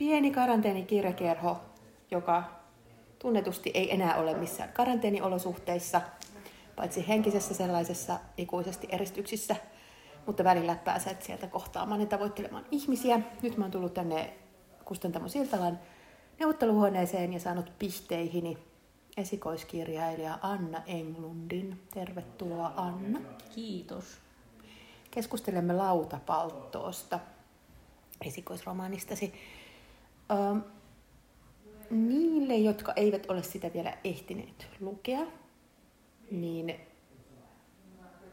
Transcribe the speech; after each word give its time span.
pieni 0.00 0.30
karanteenikirjakerho, 0.30 1.60
joka 2.10 2.44
tunnetusti 3.18 3.70
ei 3.74 3.94
enää 3.94 4.16
ole 4.16 4.34
missään 4.34 4.72
karanteeniolosuhteissa, 4.72 6.00
paitsi 6.76 7.08
henkisessä 7.08 7.54
sellaisessa 7.54 8.18
ikuisesti 8.36 8.88
eristyksissä, 8.90 9.56
mutta 10.26 10.44
välillä 10.44 10.74
pääset 10.74 11.22
sieltä 11.22 11.46
kohtaamaan 11.46 12.00
ja 12.00 12.06
tavoittelemaan 12.06 12.66
ihmisiä. 12.70 13.20
Nyt 13.42 13.56
mä 13.56 13.64
oon 13.64 13.70
tullut 13.70 13.94
tänne 13.94 14.34
Kustantamo 14.84 15.28
Siltalan 15.28 15.78
neuvotteluhuoneeseen 16.38 17.32
ja 17.32 17.40
saanut 17.40 17.72
pisteihini 17.78 18.58
esikoiskirjailija 19.16 20.38
Anna 20.42 20.82
Englundin. 20.86 21.82
Tervetuloa 21.94 22.72
Anna. 22.76 23.20
Kiitos. 23.54 24.04
Keskustelemme 25.10 25.72
lautapalttoosta, 25.72 27.18
esikoisromaanistasi. 28.24 29.34
Öö, 30.30 30.60
niille, 31.90 32.56
jotka 32.56 32.92
eivät 32.96 33.30
ole 33.30 33.42
sitä 33.42 33.72
vielä 33.72 33.98
ehtineet 34.04 34.68
lukea, 34.80 35.26
niin 36.30 36.80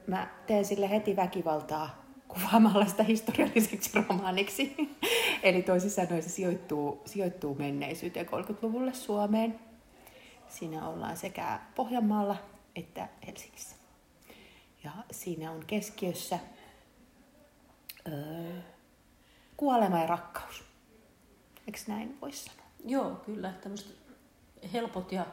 mä 0.08 0.28
teen 0.48 0.66
sille 0.66 0.90
heti 0.90 1.16
väkivaltaa 1.16 2.06
kuvaamalla 2.28 2.86
sitä 2.86 3.04
historialliseksi 3.04 3.90
romaaniksi. 3.94 4.76
Eli 5.44 5.62
toisin 5.62 5.92
sanoen 5.92 6.24
se 6.24 6.30
sijoittuu, 6.30 7.02
sijoittuu 7.06 7.56
menneisyyteen 7.56 8.26
30-luvulle 8.26 8.94
Suomeen. 8.94 9.60
Siinä 10.48 10.90
ollaan 10.90 11.18
sekä 11.18 11.60
Pohjanmaalla 11.76 12.36
että 12.76 13.10
Helsingissä. 13.28 13.76
Ja 14.84 14.92
siinä 15.12 15.52
on 15.52 15.64
keskiössä 15.68 16.40
öö, 18.08 18.62
kuolema 19.58 20.00
ja 20.00 20.08
rakkaus. 20.08 20.67
Eikö 21.68 21.80
näin 21.88 22.18
voisi 22.22 22.46
sanoa? 22.46 22.66
Joo, 22.86 23.12
kyllä. 23.26 23.54
Tämmöiset 23.62 23.96
helpot 24.74 25.12
ja 25.12 25.26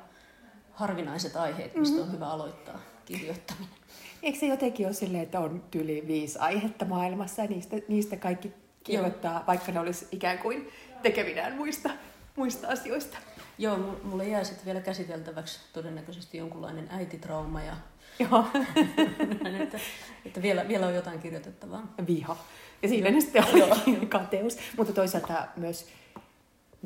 harvinaiset 0.73 1.37
aiheet, 1.37 1.77
mistä 1.77 1.97
mm-hmm. 1.97 2.09
on 2.09 2.17
hyvä 2.17 2.29
aloittaa 2.29 2.81
kirjoittaminen. 3.05 3.79
Eikö 4.23 4.39
se 4.39 4.47
jotenkin 4.47 4.87
ole 4.87 4.95
silleen, 4.95 5.23
että 5.23 5.41
on 5.41 5.65
yli 5.75 6.05
viisi 6.07 6.39
aihetta 6.39 6.85
maailmassa 6.85 7.43
ja 7.43 7.49
niistä, 7.49 7.77
niistä 7.89 8.17
kaikki 8.17 8.53
kirjoittaa, 8.85 9.33
Joo. 9.33 9.43
vaikka 9.47 9.73
ne 9.73 9.81
olisi 9.81 10.07
ikään 10.13 10.39
kuin 10.39 10.69
tekevinään 11.03 11.57
muista, 11.57 11.91
muista 12.37 12.69
asioista? 12.69 13.19
Joo, 13.59 13.77
mulle 14.03 14.29
jää 14.29 14.45
sitten 14.45 14.67
vielä 14.67 14.81
käsiteltäväksi 14.81 15.61
todennäköisesti 15.73 16.39
jonkunlainen 16.39 16.89
äititrauma 16.91 17.63
ja 17.63 17.77
Joo. 18.19 18.47
että, 19.63 19.79
että 20.25 20.43
vielä, 20.43 20.69
vielä 20.69 20.87
on 20.87 20.95
jotain 20.95 21.19
kirjoitettavaa. 21.19 21.95
Viha. 22.07 22.37
Ja 22.83 22.89
siinä 22.89 23.11
ne 23.11 23.21
sitten 23.21 23.45
on 23.45 24.07
kateus. 24.09 24.59
Mutta 24.77 24.93
toisaalta 24.93 25.49
myös, 25.57 25.87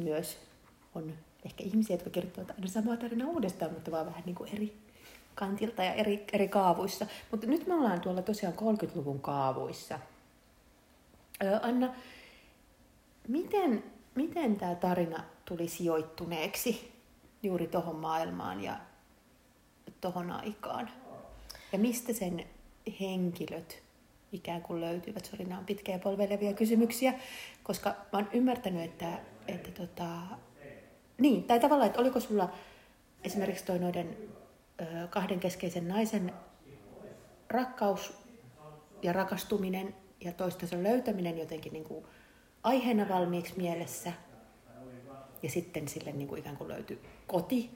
myös 0.04 0.38
on 0.94 1.14
ehkä 1.44 1.64
ihmisiä, 1.64 1.94
jotka 1.94 2.10
kirjoittavat 2.10 2.50
aina 2.50 2.66
samaa 2.66 2.96
tarinaa 2.96 3.28
uudestaan, 3.28 3.72
mutta 3.72 3.90
vaan 3.90 4.06
vähän 4.06 4.22
niin 4.26 4.36
kuin 4.36 4.50
eri 4.54 4.76
kantilta 5.34 5.84
ja 5.84 5.94
eri, 5.94 6.24
eri 6.32 6.48
kaavuissa. 6.48 7.06
Mutta 7.30 7.46
nyt 7.46 7.66
me 7.66 7.74
ollaan 7.74 8.00
tuolla 8.00 8.22
tosiaan 8.22 8.54
30-luvun 8.54 9.20
kaavuissa. 9.20 9.98
Öö, 11.42 11.58
Anna, 11.62 11.94
miten, 13.28 13.84
miten 14.14 14.56
tämä 14.56 14.74
tarina 14.74 15.24
tuli 15.44 15.68
sijoittuneeksi 15.68 16.92
juuri 17.42 17.66
tuohon 17.66 17.96
maailmaan 17.96 18.64
ja 18.64 18.76
tuohon 20.00 20.30
aikaan? 20.30 20.90
Ja 21.72 21.78
mistä 21.78 22.12
sen 22.12 22.46
henkilöt 23.00 23.82
ikään 24.32 24.62
kuin 24.62 24.80
löytyvät? 24.80 25.24
Sori, 25.24 25.44
nämä 25.44 25.58
on 25.58 25.66
pitkiä 25.66 25.98
polvelevia 25.98 26.52
kysymyksiä, 26.52 27.14
koska 27.62 27.90
mä 27.90 28.18
oon 28.18 28.28
ymmärtänyt, 28.32 28.82
että, 28.82 29.20
että 29.48 29.70
tota, 29.70 30.06
niin, 31.18 31.44
tai 31.44 31.60
tavallaan, 31.60 31.86
että 31.86 32.00
oliko 32.00 32.20
sulla 32.20 32.52
esimerkiksi 33.24 33.64
toi 33.64 33.78
noiden 33.78 34.16
ö, 34.80 35.08
kahden 35.10 35.40
keskeisen 35.40 35.88
naisen 35.88 36.32
rakkaus 37.50 38.14
ja 39.02 39.12
rakastuminen 39.12 39.94
ja 40.20 40.32
toistensa 40.32 40.82
löytäminen 40.82 41.38
jotenkin 41.38 41.72
niin 41.72 41.84
kuin 41.84 42.04
aiheena 42.62 43.08
valmiiksi 43.08 43.54
mielessä 43.56 44.12
ja 45.42 45.50
sitten 45.50 45.88
sille 45.88 46.12
niin 46.12 46.28
kuin 46.28 46.38
ikään 46.38 46.56
kuin 46.56 46.68
löytyi 46.68 47.00
koti 47.26 47.70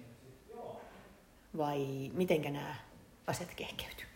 vai 1.56 2.10
mitenkä 2.14 2.50
nämä 2.50 2.74
asiat 3.26 3.54
kehkeytyy? 3.56 4.06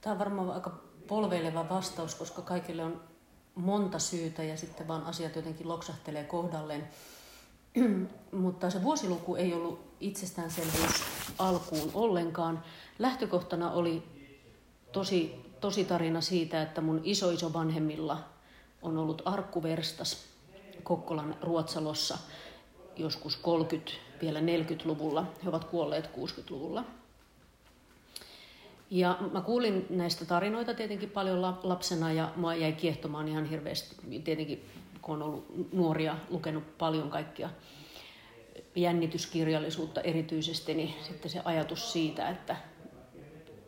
Tämä 0.00 0.12
on 0.12 0.18
varmaan 0.18 0.50
aika 0.50 0.80
polveileva 1.06 1.68
vastaus, 1.68 2.14
koska 2.14 2.42
kaikille 2.42 2.84
on 2.84 3.13
monta 3.54 3.98
syytä 3.98 4.42
ja 4.42 4.56
sitten 4.56 4.88
vaan 4.88 5.02
asiat 5.02 5.36
jotenkin 5.36 5.68
loksahtelee 5.68 6.24
kohdalleen. 6.24 6.88
Mutta 8.32 8.70
se 8.70 8.82
vuosiluku 8.82 9.34
ei 9.34 9.54
ollut 9.54 9.80
itsestäänselvyys 10.00 11.02
alkuun 11.38 11.90
ollenkaan. 11.94 12.64
Lähtökohtana 12.98 13.72
oli 13.72 14.02
tosi, 14.92 15.34
tosi 15.60 15.84
tarina 15.84 16.20
siitä, 16.20 16.62
että 16.62 16.80
mun 16.80 17.00
iso 17.04 17.52
vanhemmilla 17.52 18.24
on 18.82 18.98
ollut 18.98 19.22
arkkuverstas 19.24 20.24
Kokkolan 20.82 21.36
Ruotsalossa 21.42 22.18
joskus 22.96 23.36
30, 23.36 23.92
vielä 24.22 24.40
40-luvulla. 24.40 25.26
He 25.44 25.48
ovat 25.48 25.64
kuolleet 25.64 26.10
60-luvulla. 26.16 26.84
Ja 28.94 29.18
mä 29.32 29.40
kuulin 29.40 29.86
näistä 29.90 30.24
tarinoita 30.24 30.74
tietenkin 30.74 31.10
paljon 31.10 31.42
lapsena 31.62 32.12
ja 32.12 32.32
mua 32.36 32.54
jäi 32.54 32.72
kiehtomaan 32.72 33.28
ihan 33.28 33.44
hirveästi. 33.44 33.96
Tietenkin 34.24 34.64
kun 35.02 35.14
on 35.14 35.22
ollut 35.22 35.72
nuoria, 35.72 36.16
lukenut 36.30 36.78
paljon 36.78 37.10
kaikkia 37.10 37.50
jännityskirjallisuutta 38.74 40.00
erityisesti, 40.00 40.74
niin 40.74 40.94
sitten 41.02 41.30
se 41.30 41.40
ajatus 41.44 41.92
siitä, 41.92 42.28
että 42.28 42.56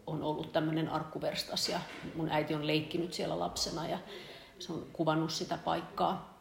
on 0.07 0.23
ollut 0.23 0.53
tämmöinen 0.53 0.89
arkkuverstas 0.89 1.69
ja 1.69 1.81
mun 2.15 2.29
äiti 2.29 2.55
on 2.55 2.67
leikkinyt 2.67 3.13
siellä 3.13 3.39
lapsena 3.39 3.89
ja 3.89 3.99
se 4.59 4.73
on 4.73 4.87
kuvannut 4.93 5.31
sitä 5.31 5.59
paikkaa 5.65 6.41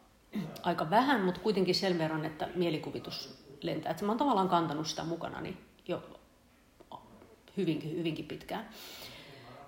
aika 0.62 0.90
vähän, 0.90 1.20
mutta 1.20 1.40
kuitenkin 1.40 1.74
sen 1.74 1.98
verran, 1.98 2.24
että 2.24 2.48
mielikuvitus 2.54 3.44
lentää. 3.62 3.90
Että 3.90 4.04
mä 4.04 4.12
oon 4.12 4.18
tavallaan 4.18 4.48
kantanut 4.48 4.86
sitä 4.86 5.04
mukana 5.04 5.40
niin 5.40 5.58
jo 5.88 6.02
hyvinkin, 7.56 7.96
hyvinkin 7.96 8.24
pitkään. 8.24 8.68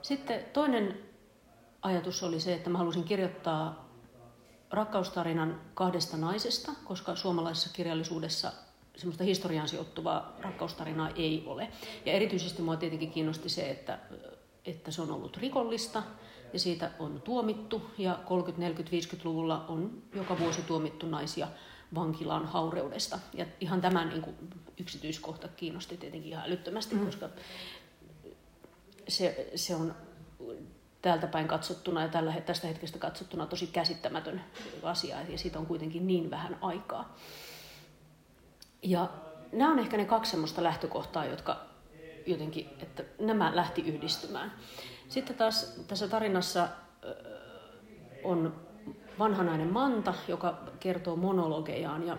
Sitten 0.03 0.45
toinen 0.53 0.99
ajatus 1.83 2.23
oli 2.23 2.41
se, 2.41 2.55
että 2.55 2.71
mä 2.71 2.79
halusin 2.79 3.05
kirjoittaa 3.05 3.89
rakkaustarinan 4.71 5.61
kahdesta 5.75 6.17
naisesta, 6.17 6.73
koska 6.85 7.17
suomalaisessa 7.17 7.71
kirjallisuudessa 7.73 8.53
semmoista 8.97 9.25
historiaan 9.25 9.69
sijoittuvaa 9.69 10.37
rakkaustarinaa 10.41 11.11
ei 11.17 11.43
ole. 11.47 11.69
Ja 12.07 12.13
erityisesti 12.13 12.63
mua 12.63 12.77
tietenkin 12.77 13.11
kiinnosti 13.11 13.49
se, 13.49 13.71
että, 13.71 13.99
että 14.65 14.91
se 14.91 15.03
on 15.03 15.11
ollut 15.11 15.37
rikollista 15.37 16.03
ja 16.53 16.59
siitä 16.59 16.91
on 16.99 17.23
tuomittu. 17.23 17.91
Ja 17.99 18.19
30-, 18.25 18.27
40-, 18.81 19.17
50-luvulla 19.17 19.65
on 19.69 20.03
joka 20.15 20.39
vuosi 20.39 20.63
tuomittu 20.63 21.07
naisia 21.07 21.49
vankilaan 21.95 22.47
haureudesta. 22.47 23.19
Ja 23.35 23.47
ihan 23.61 23.81
tämä 23.81 24.05
niin 24.05 24.23
kuin, 24.23 24.37
yksityiskohta 24.81 25.49
kiinnosti 25.49 25.97
tietenkin 25.97 26.33
ihan 26.33 26.45
älyttömästi, 26.47 26.95
mm. 26.95 27.07
koska 27.07 27.29
se, 29.09 29.51
se 29.55 29.75
on 29.75 29.95
täältä 31.03 31.27
päin 31.27 31.49
katsottuna 31.49 32.03
ja 32.03 32.09
tällä, 32.09 32.35
tästä 32.47 32.67
hetkestä 32.67 32.99
katsottuna 32.99 33.47
tosi 33.47 33.67
käsittämätön 33.67 34.41
asia 34.83 35.17
ja 35.29 35.39
siitä 35.39 35.59
on 35.59 35.67
kuitenkin 35.67 36.07
niin 36.07 36.31
vähän 36.31 36.59
aikaa. 36.61 37.17
Ja 38.83 39.09
nämä 39.53 39.73
on 39.73 39.79
ehkä 39.79 39.97
ne 39.97 40.05
kaksi 40.05 40.31
semmoista 40.31 40.63
lähtökohtaa, 40.63 41.25
jotka 41.25 41.61
jotenkin, 42.27 42.71
että 42.83 43.05
nämä 43.21 43.57
lähti 43.57 43.83
yhdistymään. 43.83 44.53
Sitten 45.09 45.37
taas 45.37 45.83
tässä 45.89 46.09
tarinassa 46.09 46.69
on 48.25 48.57
vanhanainen 49.19 49.73
Manta, 49.73 50.15
joka 50.29 50.59
kertoo 50.81 51.17
monologejaan 51.17 52.07
ja 52.07 52.19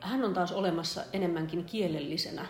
hän 0.00 0.24
on 0.24 0.34
taas 0.34 0.52
olemassa 0.52 1.04
enemmänkin 1.12 1.64
kielellisenä 1.64 2.46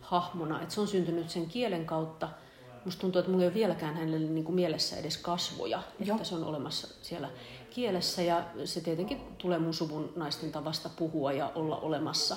hahmona. 0.00 0.62
Että 0.62 0.74
se 0.74 0.80
on 0.80 0.88
syntynyt 0.88 1.30
sen 1.30 1.46
kielen 1.46 1.86
kautta– 1.86 2.28
Musta 2.86 3.00
tuntuu, 3.00 3.18
että 3.18 3.30
mulla 3.30 3.44
ei 3.44 3.48
ole 3.48 3.54
vieläkään 3.54 3.94
hänelle 3.94 4.18
niin 4.18 4.44
kuin 4.44 4.54
mielessä 4.54 4.96
edes 4.96 5.18
kasvoja, 5.18 5.82
Joo. 6.00 6.16
että 6.16 6.28
se 6.28 6.34
on 6.34 6.44
olemassa 6.44 6.88
siellä 7.02 7.30
kielessä 7.70 8.22
ja 8.22 8.44
se 8.64 8.80
tietenkin 8.80 9.20
tulee 9.38 9.58
mun 9.58 9.74
suvun 9.74 10.12
naisten 10.16 10.52
tavasta 10.52 10.88
puhua 10.88 11.32
ja 11.32 11.52
olla 11.54 11.76
olemassa. 11.76 12.36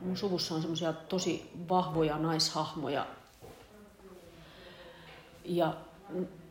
Mun 0.00 0.16
suvussa 0.16 0.54
on 0.54 0.60
semmoisia 0.60 0.92
tosi 0.92 1.50
vahvoja 1.68 2.18
naishahmoja 2.18 3.06
ja 5.44 5.76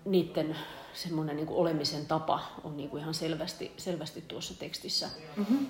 niiden 0.06 0.56
semmoinen 0.94 1.36
niin 1.36 1.50
olemisen 1.50 2.06
tapa 2.06 2.42
on 2.64 2.78
niin 2.78 2.90
kuin 2.90 3.02
ihan 3.02 3.14
selvästi, 3.14 3.72
selvästi 3.78 4.22
tuossa 4.28 4.60
tekstissä. 4.60 5.10
Mm-hmm. 5.36 5.68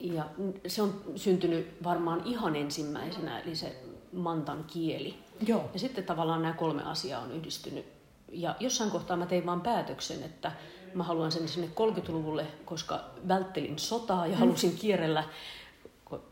Ja 0.00 0.24
se 0.66 0.82
on 0.82 1.00
syntynyt 1.16 1.84
varmaan 1.84 2.22
ihan 2.24 2.56
ensimmäisenä, 2.56 3.40
eli 3.40 3.56
se 3.56 3.82
mantan 4.12 4.64
kieli. 4.64 5.29
Joo. 5.46 5.70
Ja 5.72 5.78
sitten 5.78 6.04
tavallaan 6.04 6.42
nämä 6.42 6.54
kolme 6.54 6.82
asiaa 6.82 7.22
on 7.22 7.32
yhdistynyt. 7.32 7.86
Ja 8.32 8.56
jossain 8.60 8.90
kohtaa 8.90 9.16
mä 9.16 9.26
tein 9.26 9.46
vaan 9.46 9.60
päätöksen, 9.60 10.22
että 10.22 10.52
mä 10.94 11.04
haluan 11.04 11.32
sen 11.32 11.48
sinne 11.48 11.68
30-luvulle, 11.68 12.46
koska 12.64 13.00
välttelin 13.28 13.78
sotaa 13.78 14.26
ja 14.26 14.36
halusin 14.36 14.76
kierrellä, 14.76 15.24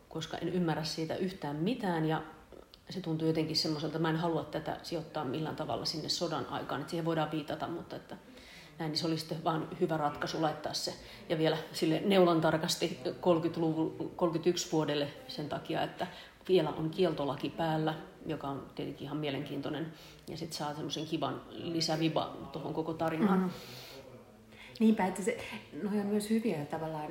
koska 0.09 0.39
en 0.39 0.49
ymmärrä 0.49 0.85
siitä 0.85 1.17
yhtään 1.17 1.57
mitään. 1.57 2.05
Ja 2.05 2.23
se 2.91 3.01
tuntuu 3.01 3.29
jotenkin 3.29 3.57
semmoiselta, 3.57 3.99
mä 3.99 4.11
en 4.11 4.17
halua 4.17 4.45
tätä 4.45 4.77
sijoittaa 4.83 5.25
millään 5.25 5.57
tavalla 5.57 5.85
sinne 5.85 6.09
sodan 6.09 6.47
aikaan, 6.47 6.81
että 6.81 6.91
siihen 6.91 7.05
voidaan 7.05 7.31
viitata, 7.31 7.69
mutta 7.69 7.97
että 7.97 8.17
näin, 8.79 8.91
niin 8.91 8.99
se 8.99 9.07
oli 9.07 9.19
sitten 9.19 9.45
vaan 9.45 9.69
hyvä 9.81 9.97
ratkaisu 9.97 10.43
laittaa 10.43 10.75
se. 10.75 10.95
Ja 11.29 11.39
vielä 11.39 11.57
sille 11.73 12.03
neulan 12.05 12.41
tarkasti 12.41 13.01
30-luvun, 13.07 14.13
31 14.17 14.73
vuodelle 14.73 15.09
sen 15.29 15.49
takia, 15.49 15.83
että 15.83 16.07
vielä 16.49 16.71
on 16.71 16.91
kieltolaki 16.91 17.51
päällä, 17.51 17.95
joka 18.31 18.49
on 18.49 18.71
tietenkin 18.75 19.05
ihan 19.05 19.17
mielenkiintoinen. 19.17 19.93
Ja 20.29 20.37
sitten 20.37 20.59
saa 20.59 20.75
semmoisen 20.75 21.07
kivan 21.07 21.43
lisäviba 21.51 22.37
tuohon 22.53 22.75
koko 22.75 22.95
tarinaan. 22.95 23.39
Mm. 23.39 23.51
Niinpä, 24.81 25.07
että 25.07 25.23
se, 25.23 25.39
no 25.83 25.91
on 26.01 26.07
myös 26.07 26.31
hyviä 26.31 26.65
tavallaan, 26.65 27.11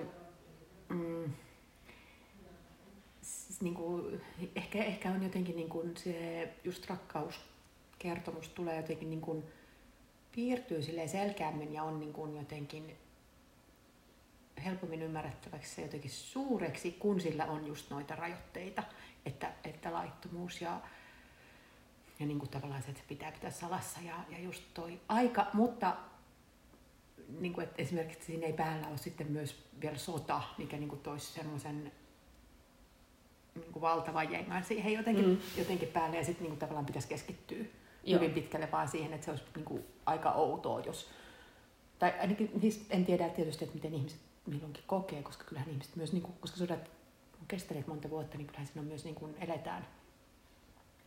mm, 0.89 1.33
siis 3.21 3.61
niin 3.61 3.75
kuin, 3.75 4.21
ehkä, 4.55 4.83
ehkä 4.83 5.11
on 5.11 5.23
jotenkin 5.23 5.55
niin 5.55 5.69
kuin 5.69 5.97
se 5.97 6.53
just 6.63 6.89
rakkauskertomus 6.89 8.49
tulee 8.49 8.77
jotenkin 8.77 9.09
niin 9.09 9.21
kuin, 9.21 9.43
piirtyy 10.35 10.81
selkeämmin 11.07 11.73
ja 11.73 11.83
on 11.83 11.99
niin 11.99 12.13
kuin 12.13 12.35
jotenkin 12.35 12.97
helpommin 14.65 15.01
ymmärrettäväksi 15.01 15.81
jotenkin 15.81 16.11
suureksi, 16.11 16.91
kun 16.91 17.21
sillä 17.21 17.45
on 17.45 17.67
just 17.67 17.89
noita 17.89 18.15
rajoitteita, 18.15 18.83
että, 19.25 19.51
että 19.63 19.93
laittomuus 19.93 20.61
ja, 20.61 20.81
ja 22.19 22.25
niin 22.25 22.39
kuin 22.39 22.49
tavallaan 22.49 22.83
se, 22.83 22.89
että 22.89 23.01
se 23.01 23.07
pitää 23.07 23.31
pitää 23.31 23.51
salassa 23.51 23.99
ja, 24.01 24.15
ja 24.29 24.39
just 24.39 24.63
toi 24.73 24.99
aika, 25.07 25.47
mutta 25.53 25.95
niin 27.39 27.53
kuin, 27.53 27.63
että 27.63 27.81
esimerkiksi 27.81 28.25
siinä 28.25 28.47
ei 28.47 28.53
päällä 28.53 28.87
ole 28.87 28.97
sitten 28.97 29.31
myös 29.31 29.63
vielä 29.81 29.97
sota, 29.97 30.41
mikä 30.57 30.77
niin 30.77 30.89
kuin 30.89 31.01
toisi 31.01 31.33
semmoisen 31.33 31.91
niin 33.55 33.73
kuin 33.73 33.81
valtavan 33.81 34.31
jengan 34.31 34.63
siihen 34.63 34.93
jotenkin, 34.93 35.25
mm. 35.25 35.37
jotenkin 35.57 35.87
päälle 35.87 36.17
ja 36.17 36.25
sitten 36.25 36.43
niin 36.43 36.51
kuin 36.51 36.59
tavallaan 36.59 36.85
pitäisi 36.85 37.07
keskittyä 37.07 37.65
Joo. 38.03 38.19
hyvin 38.19 38.33
pitkälle 38.33 38.71
vaan 38.71 38.87
siihen, 38.87 39.13
että 39.13 39.25
se 39.25 39.31
olisi 39.31 39.43
niin 39.55 39.65
kuin 39.65 39.83
aika 40.05 40.31
outoa, 40.31 40.79
jos... 40.79 41.09
Tai 41.99 42.13
ainakin 42.19 42.51
siis 42.61 42.85
en 42.89 43.05
tiedä 43.05 43.29
tietysti, 43.29 43.63
että 43.63 43.75
miten 43.75 43.93
ihmiset 43.93 44.19
milloinkin 44.45 44.83
kokee, 44.87 45.23
koska 45.23 45.43
kyllähän 45.43 45.69
ihmiset 45.69 45.95
myös, 45.95 46.13
niin 46.13 46.23
kuin, 46.23 46.35
koska 46.39 46.57
sodat 46.57 46.91
on 47.41 47.47
kestäneet 47.47 47.87
monta 47.87 48.09
vuotta, 48.09 48.37
niin 48.37 48.47
kyllähän 48.47 48.67
siinä 48.67 48.81
on 48.81 48.87
myös 48.87 49.03
niin 49.03 49.15
kuin 49.15 49.35
eletään, 49.39 49.87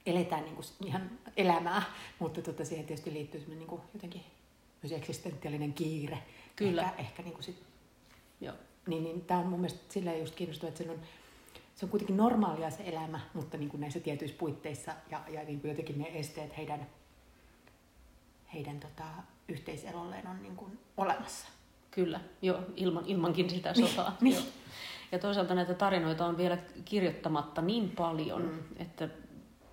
eletään 0.06 0.44
niin 0.44 0.54
kuin 0.54 0.66
ihan 0.84 1.10
elämää, 1.36 1.82
mutta 2.18 2.42
tota, 2.42 2.64
siihen 2.64 2.86
tietysti 2.86 3.12
liittyy 3.12 3.44
niin 3.48 3.66
kuin 3.66 3.82
jotenkin 3.94 4.22
myös 4.82 4.92
eksistentiaalinen 4.92 5.72
kiire. 5.72 6.18
Kyllä. 6.56 6.82
Ehkä, 6.82 6.96
ehkä 6.96 7.22
niin 7.22 7.32
kuin 7.32 7.44
sit, 7.44 7.62
Joo. 8.40 8.54
Niin, 8.86 9.04
niin 9.04 9.20
tämä 9.20 9.40
on 9.40 9.46
mun 9.46 9.60
mielestä 9.60 9.92
silleen 9.92 10.20
just 10.20 10.34
kiinnostava, 10.34 10.68
että 10.68 10.84
se 10.84 10.90
on, 10.90 10.98
se 11.74 11.86
on 11.86 11.90
kuitenkin 11.90 12.16
normaalia 12.16 12.70
se 12.70 12.82
elämä, 12.86 13.20
mutta 13.34 13.56
niin 13.56 13.68
kuin 13.68 13.80
näissä 13.80 14.00
tietyissä 14.00 14.36
puitteissa 14.38 14.92
ja, 15.10 15.20
ja 15.28 15.44
niin 15.44 15.60
kuin 15.60 15.68
jotenkin 15.68 15.98
ne 15.98 16.10
esteet 16.14 16.56
heidän, 16.56 16.86
heidän 18.54 18.80
tota, 18.80 19.04
yhteiselolleen 19.48 20.26
on 20.26 20.42
niin 20.42 20.56
kuin 20.56 20.78
olemassa. 20.96 21.48
Kyllä, 21.90 22.20
jo 22.42 22.60
ilman, 22.76 23.04
ilmankin 23.06 23.50
sitä 23.50 23.72
niin, 23.72 23.88
sotaa. 23.88 24.16
niin. 24.20 24.36
Ja 25.12 25.18
toisaalta 25.18 25.54
näitä 25.54 25.74
tarinoita 25.74 26.26
on 26.26 26.36
vielä 26.36 26.58
kirjoittamatta 26.84 27.62
niin 27.62 27.90
paljon, 27.90 28.42
mm. 28.42 28.62
että 28.76 29.08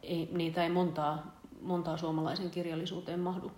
ei, 0.07 0.29
niitä 0.31 0.63
ei 0.63 0.69
montaa, 0.69 1.41
montaa 1.61 1.97
suomalaisen 1.97 2.49
kirjallisuuteen 2.49 3.19
mahdu. 3.19 3.51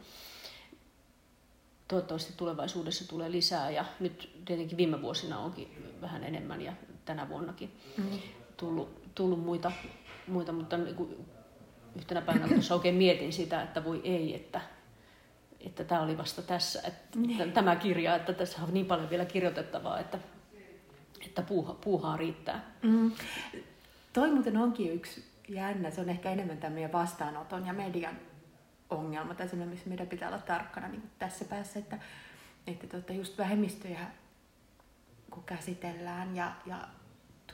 Toivottavasti 1.88 2.34
tulevaisuudessa 2.38 3.08
tulee 3.08 3.32
lisää 3.32 3.70
ja 3.70 3.86
nyt 4.00 4.42
tietenkin 4.46 4.78
viime 4.78 5.02
vuosina 5.02 5.40
onkin 5.40 5.96
vähän 6.02 6.24
enemmän 6.24 6.62
ja 6.62 6.74
tänä 7.06 7.30
vuonnakin. 7.30 7.72
Mm 7.98 8.20
tullut, 8.60 9.16
tullut 9.16 9.46
muita, 9.46 9.72
muita, 10.28 10.52
mutta 10.52 10.78
niin 10.78 10.96
kuin 10.96 11.26
yhtenä 11.96 12.22
päivänä 12.22 12.48
tuossa 12.48 12.76
oikein 12.76 12.96
mietin 12.96 13.34
sitä, 13.34 13.62
että 13.62 13.84
voi 13.84 14.02
ei, 14.04 14.36
että, 14.36 14.62
että 15.60 15.84
tämä 15.84 16.02
oli 16.02 16.18
vasta 16.18 16.42
tässä, 16.42 16.82
että 16.88 17.20
niin. 17.20 17.52
tämä 17.52 17.76
kirja, 17.76 18.16
että 18.16 18.34
tässä 18.34 18.62
on 18.64 18.74
niin 18.74 18.86
paljon 18.86 19.10
vielä 19.10 19.26
kirjoitettavaa, 19.26 20.00
että, 20.00 20.20
että 21.26 21.42
puuha, 21.42 21.74
puuhaa 21.74 22.18
riittää. 22.18 22.72
Mm. 22.82 23.12
Toi 24.14 24.32
muuten 24.32 24.58
onkin 24.58 24.94
yksi 24.94 25.24
jännä, 25.50 25.92
se 25.92 26.02
on 26.02 26.10
ehkä 26.10 26.32
enemmän 26.32 26.58
tämän 26.58 26.74
meidän 26.74 26.92
vastaanoton 26.92 27.66
ja 27.66 27.74
median 27.74 28.16
ongelma, 28.90 29.36
tai 29.36 29.48
semmoinen, 29.48 29.74
missä 29.74 29.90
meidän 29.90 30.08
pitää 30.08 30.28
olla 30.30 30.40
tarkkana 30.40 30.88
niin 30.88 31.10
tässä 31.20 31.46
päässä, 31.46 31.80
että, 31.80 32.00
että 32.68 32.88
tota, 32.88 33.14
just 33.14 33.38
vähemmistöjä 33.38 34.00
kun 35.32 35.44
käsitellään 35.44 36.36
ja, 36.36 36.52
ja 36.66 36.88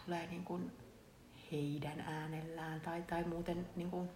tulee 0.06 0.27
niin 0.27 0.44
kuin 0.44 0.71
heidän 1.51 2.00
äänellään 2.00 2.81
tai, 2.81 3.01
tai 3.01 3.24
muuten 3.24 3.68
niin 3.75 3.92
kuin, 3.92 4.09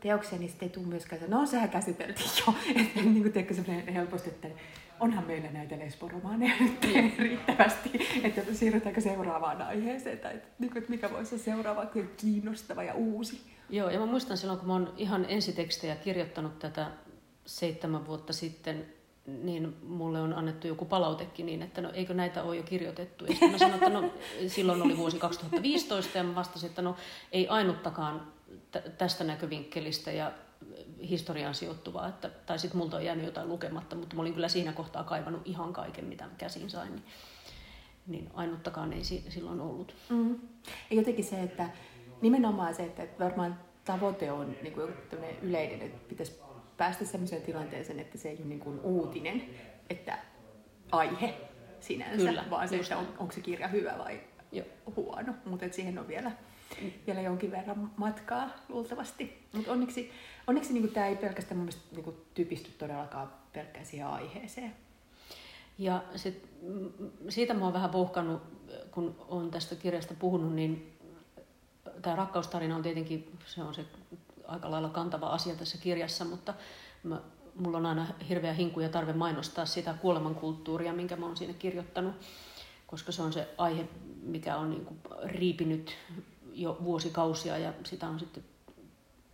teoksia, 0.00 0.38
niin 0.38 0.48
sitten 0.48 0.68
ei 0.68 0.74
tule 0.74 0.86
myöskään, 0.86 1.22
että 1.22 1.36
no 1.36 1.46
sehän 1.46 1.70
käsiteltiin 1.70 2.30
jo. 2.46 2.54
Että 2.82 3.00
niin 3.00 3.22
kuin 3.22 3.32
teekö 3.32 3.54
semmoinen 3.54 3.94
helposti, 3.94 4.30
että 4.30 4.48
onhan 5.00 5.26
meillä 5.26 5.50
näitä 5.50 5.78
lesboromaaneja 5.78 6.54
nyt 6.60 7.18
riittävästi, 7.18 7.90
että 8.22 8.54
siirrytäänkö 8.54 9.00
seuraavaan 9.00 9.62
aiheeseen, 9.62 10.18
tai 10.18 10.34
että, 10.34 10.48
niin 10.58 10.70
kuin, 10.70 10.78
että 10.78 10.90
mikä 10.90 11.10
voisi 11.10 11.34
olla 11.34 11.44
seuraava 11.44 11.86
kiinnostava 12.16 12.82
ja 12.82 12.94
uusi. 12.94 13.40
Joo, 13.70 13.90
ja 13.90 14.00
mä 14.00 14.06
muistan 14.06 14.36
silloin, 14.36 14.58
kun 14.58 14.68
mä 14.68 14.72
oon 14.72 14.94
ihan 14.96 15.26
ensitekstejä 15.28 15.96
kirjoittanut 15.96 16.58
tätä 16.58 16.90
seitsemän 17.46 18.06
vuotta 18.06 18.32
sitten, 18.32 18.86
niin 19.26 19.76
mulle 19.82 20.20
on 20.20 20.32
annettu 20.32 20.66
joku 20.66 20.84
palautekin 20.84 21.46
niin, 21.46 21.62
että 21.62 21.80
no 21.80 21.90
eikö 21.92 22.14
näitä 22.14 22.42
ole 22.42 22.56
jo 22.56 22.62
kirjoitettu. 22.62 23.24
Ja 23.24 23.48
mä 23.48 23.58
sanoin, 23.58 23.74
että 23.74 24.00
no 24.00 24.10
silloin 24.46 24.82
oli 24.82 24.96
vuosi 24.96 25.18
2015 25.18 26.18
ja 26.18 26.24
mä 26.24 26.34
vastasin, 26.34 26.68
että 26.68 26.82
no 26.82 26.96
ei 27.32 27.48
ainuttakaan 27.48 28.32
tästä 28.98 29.24
näkövinkkelistä 29.24 30.12
ja 30.12 30.32
historiaan 31.08 31.54
sijoittuvaa, 31.54 32.08
että, 32.08 32.28
tai 32.28 32.58
sitten 32.58 32.78
multa 32.78 32.96
on 32.96 33.04
jäänyt 33.04 33.24
jotain 33.24 33.48
lukematta, 33.48 33.96
mutta 33.96 34.16
mä 34.16 34.22
olin 34.22 34.34
kyllä 34.34 34.48
siinä 34.48 34.72
kohtaa 34.72 35.04
kaivannut 35.04 35.42
ihan 35.44 35.72
kaiken, 35.72 36.04
mitä 36.04 36.24
käsin 36.38 36.70
sain, 36.70 36.92
niin, 36.92 37.04
niin 38.06 38.30
ainuttakaan 38.34 38.92
ei 38.92 39.04
silloin 39.04 39.60
ollut. 39.60 39.94
Mm. 40.08 40.38
Ja 40.90 40.96
jotenkin 40.96 41.24
se, 41.24 41.42
että 41.42 41.68
nimenomaan 42.22 42.74
se, 42.74 42.84
että 42.84 43.06
varmaan 43.18 43.58
tavoite 43.84 44.32
on 44.32 44.56
niin 44.62 44.72
kuin 44.72 44.92
yleinen, 45.42 45.82
että 45.82 46.08
pitäisi 46.08 46.40
päästä 46.76 47.04
sellaiseen 47.04 47.42
tilanteeseen, 47.42 48.00
että 48.00 48.18
se 48.18 48.28
ei 48.28 48.36
ole 48.36 48.46
niin 48.46 48.60
kuin 48.60 48.80
uutinen, 48.80 49.44
että 49.90 50.18
aihe 50.92 51.34
sinänsä, 51.80 52.16
Kyllä, 52.16 52.44
vaan 52.50 52.68
se, 52.68 52.76
että 52.76 52.98
on, 52.98 53.08
onko 53.18 53.32
se 53.32 53.40
kirja 53.40 53.68
hyvä 53.68 53.98
vai 53.98 54.20
Joo. 54.52 54.66
huono. 54.96 55.34
Mutta 55.44 55.66
siihen 55.70 55.98
on 55.98 56.08
vielä. 56.08 56.32
Vielä 57.06 57.20
jonkin 57.20 57.50
verran 57.50 57.90
matkaa 57.96 58.48
luultavasti. 58.68 59.46
Mutta 59.52 59.72
onneksi, 59.72 60.12
onneksi 60.46 60.72
niin 60.72 60.92
tämä 60.92 61.06
ei 61.06 61.16
pelkästään 61.16 61.56
mun 61.56 61.64
mielestä 61.64 61.96
niin 61.96 62.26
typisty 62.34 62.70
todellakaan 62.78 63.32
pelkkään 63.52 63.86
siihen 63.86 64.06
aiheeseen. 64.06 64.76
Ja 65.78 66.02
sit, 66.16 66.48
siitä 67.28 67.54
mä 67.54 67.64
oon 67.64 67.72
vähän 67.72 67.92
vouhkannut, 67.92 68.42
kun 68.90 69.16
on 69.28 69.50
tästä 69.50 69.74
kirjasta 69.74 70.14
puhunut, 70.18 70.54
niin 70.54 70.98
tämä 72.02 72.16
rakkaustarina 72.16 72.76
on 72.76 72.82
tietenkin 72.82 73.38
se, 73.46 73.62
on 73.62 73.74
se 73.74 73.84
aika 74.46 74.70
lailla 74.70 74.88
kantava 74.88 75.26
asia 75.26 75.54
tässä 75.54 75.78
kirjassa, 75.78 76.24
mutta 76.24 76.54
mä, 77.02 77.20
mulla 77.54 77.78
on 77.78 77.86
aina 77.86 78.06
hirveä 78.28 78.52
hinku 78.52 78.80
ja 78.80 78.88
tarve 78.88 79.12
mainostaa 79.12 79.66
sitä 79.66 79.94
kuolemankulttuuria, 79.94 80.92
minkä 80.92 81.16
mä 81.16 81.26
oon 81.26 81.36
siinä 81.36 81.54
kirjoittanut, 81.54 82.14
koska 82.86 83.12
se 83.12 83.22
on 83.22 83.32
se 83.32 83.48
aihe, 83.58 83.88
mikä 84.22 84.56
on 84.56 84.70
niin 84.70 84.84
kuin 84.84 85.00
riipinyt 85.22 85.96
jo 86.60 86.78
vuosikausia 86.84 87.58
ja 87.58 87.72
sitä 87.84 88.08
on 88.08 88.20
sitten 88.20 88.44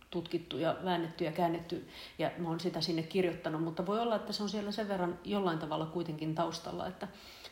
tutkittu 0.09 0.57
ja 0.57 0.75
väännetty 0.83 1.23
ja 1.23 1.31
käännetty 1.31 1.87
ja 2.19 2.31
mä 2.37 2.49
oon 2.49 2.59
sitä 2.59 2.81
sinne 2.81 3.03
kirjoittanut, 3.03 3.63
mutta 3.63 3.85
voi 3.85 3.99
olla, 3.99 4.15
että 4.15 4.33
se 4.33 4.43
on 4.43 4.49
siellä 4.49 4.71
sen 4.71 4.87
verran 4.87 5.19
jollain 5.23 5.59
tavalla 5.59 5.85
kuitenkin 5.85 6.35
taustalla, 6.35 6.87
että 6.87 7.07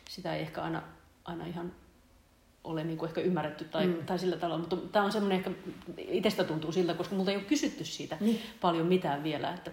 sitä 0.08 0.34
ei 0.34 0.42
ehkä 0.42 0.62
aina, 0.62 0.82
aina 1.24 1.46
ihan 1.46 1.72
ole 2.64 2.84
niin 2.84 2.98
kuin 2.98 3.08
ehkä 3.08 3.20
ymmärretty 3.20 3.64
tai, 3.64 3.86
mm. 3.86 4.06
tai 4.06 4.18
sillä 4.18 4.36
tavalla, 4.36 4.58
mutta 4.58 4.76
tämä 4.76 5.04
on 5.04 5.12
semmoinen 5.12 5.38
ehkä, 5.38 5.50
itsestä 5.98 6.44
tuntuu 6.44 6.72
siltä, 6.72 6.94
koska 6.94 7.14
multa 7.14 7.30
ei 7.30 7.36
ole 7.36 7.44
kysytty 7.44 7.84
siitä 7.84 8.16
niin. 8.20 8.40
paljon 8.60 8.86
mitään 8.86 9.22
vielä, 9.22 9.54
että, 9.54 9.70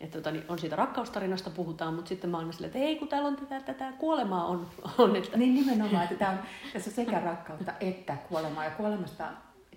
että 0.00 0.18
tota, 0.18 0.30
niin 0.30 0.44
on 0.48 0.58
siitä 0.58 0.76
rakkaustarinasta 0.76 1.50
puhutaan, 1.50 1.94
mutta 1.94 2.08
sitten 2.08 2.30
mä 2.30 2.38
silleen, 2.52 2.64
että 2.64 2.78
ei 2.78 2.96
kun 2.96 3.08
täällä 3.08 3.28
on 3.28 3.36
tätä, 3.36 3.60
tätä 3.60 3.92
kuolemaa 3.92 4.46
on. 4.46 4.66
on 4.98 5.16
että... 5.16 5.36
Niin 5.36 5.54
nimenomaan, 5.54 6.04
että 6.04 6.16
tämä 6.16 6.30
on, 6.30 6.38
tässä 6.72 6.90
on 6.90 6.94
sekä 6.94 7.20
rakkautta 7.20 7.72
että 7.80 8.16
kuolemaa 8.28 8.64
ja 8.64 8.70
kuolemasta 8.70 9.28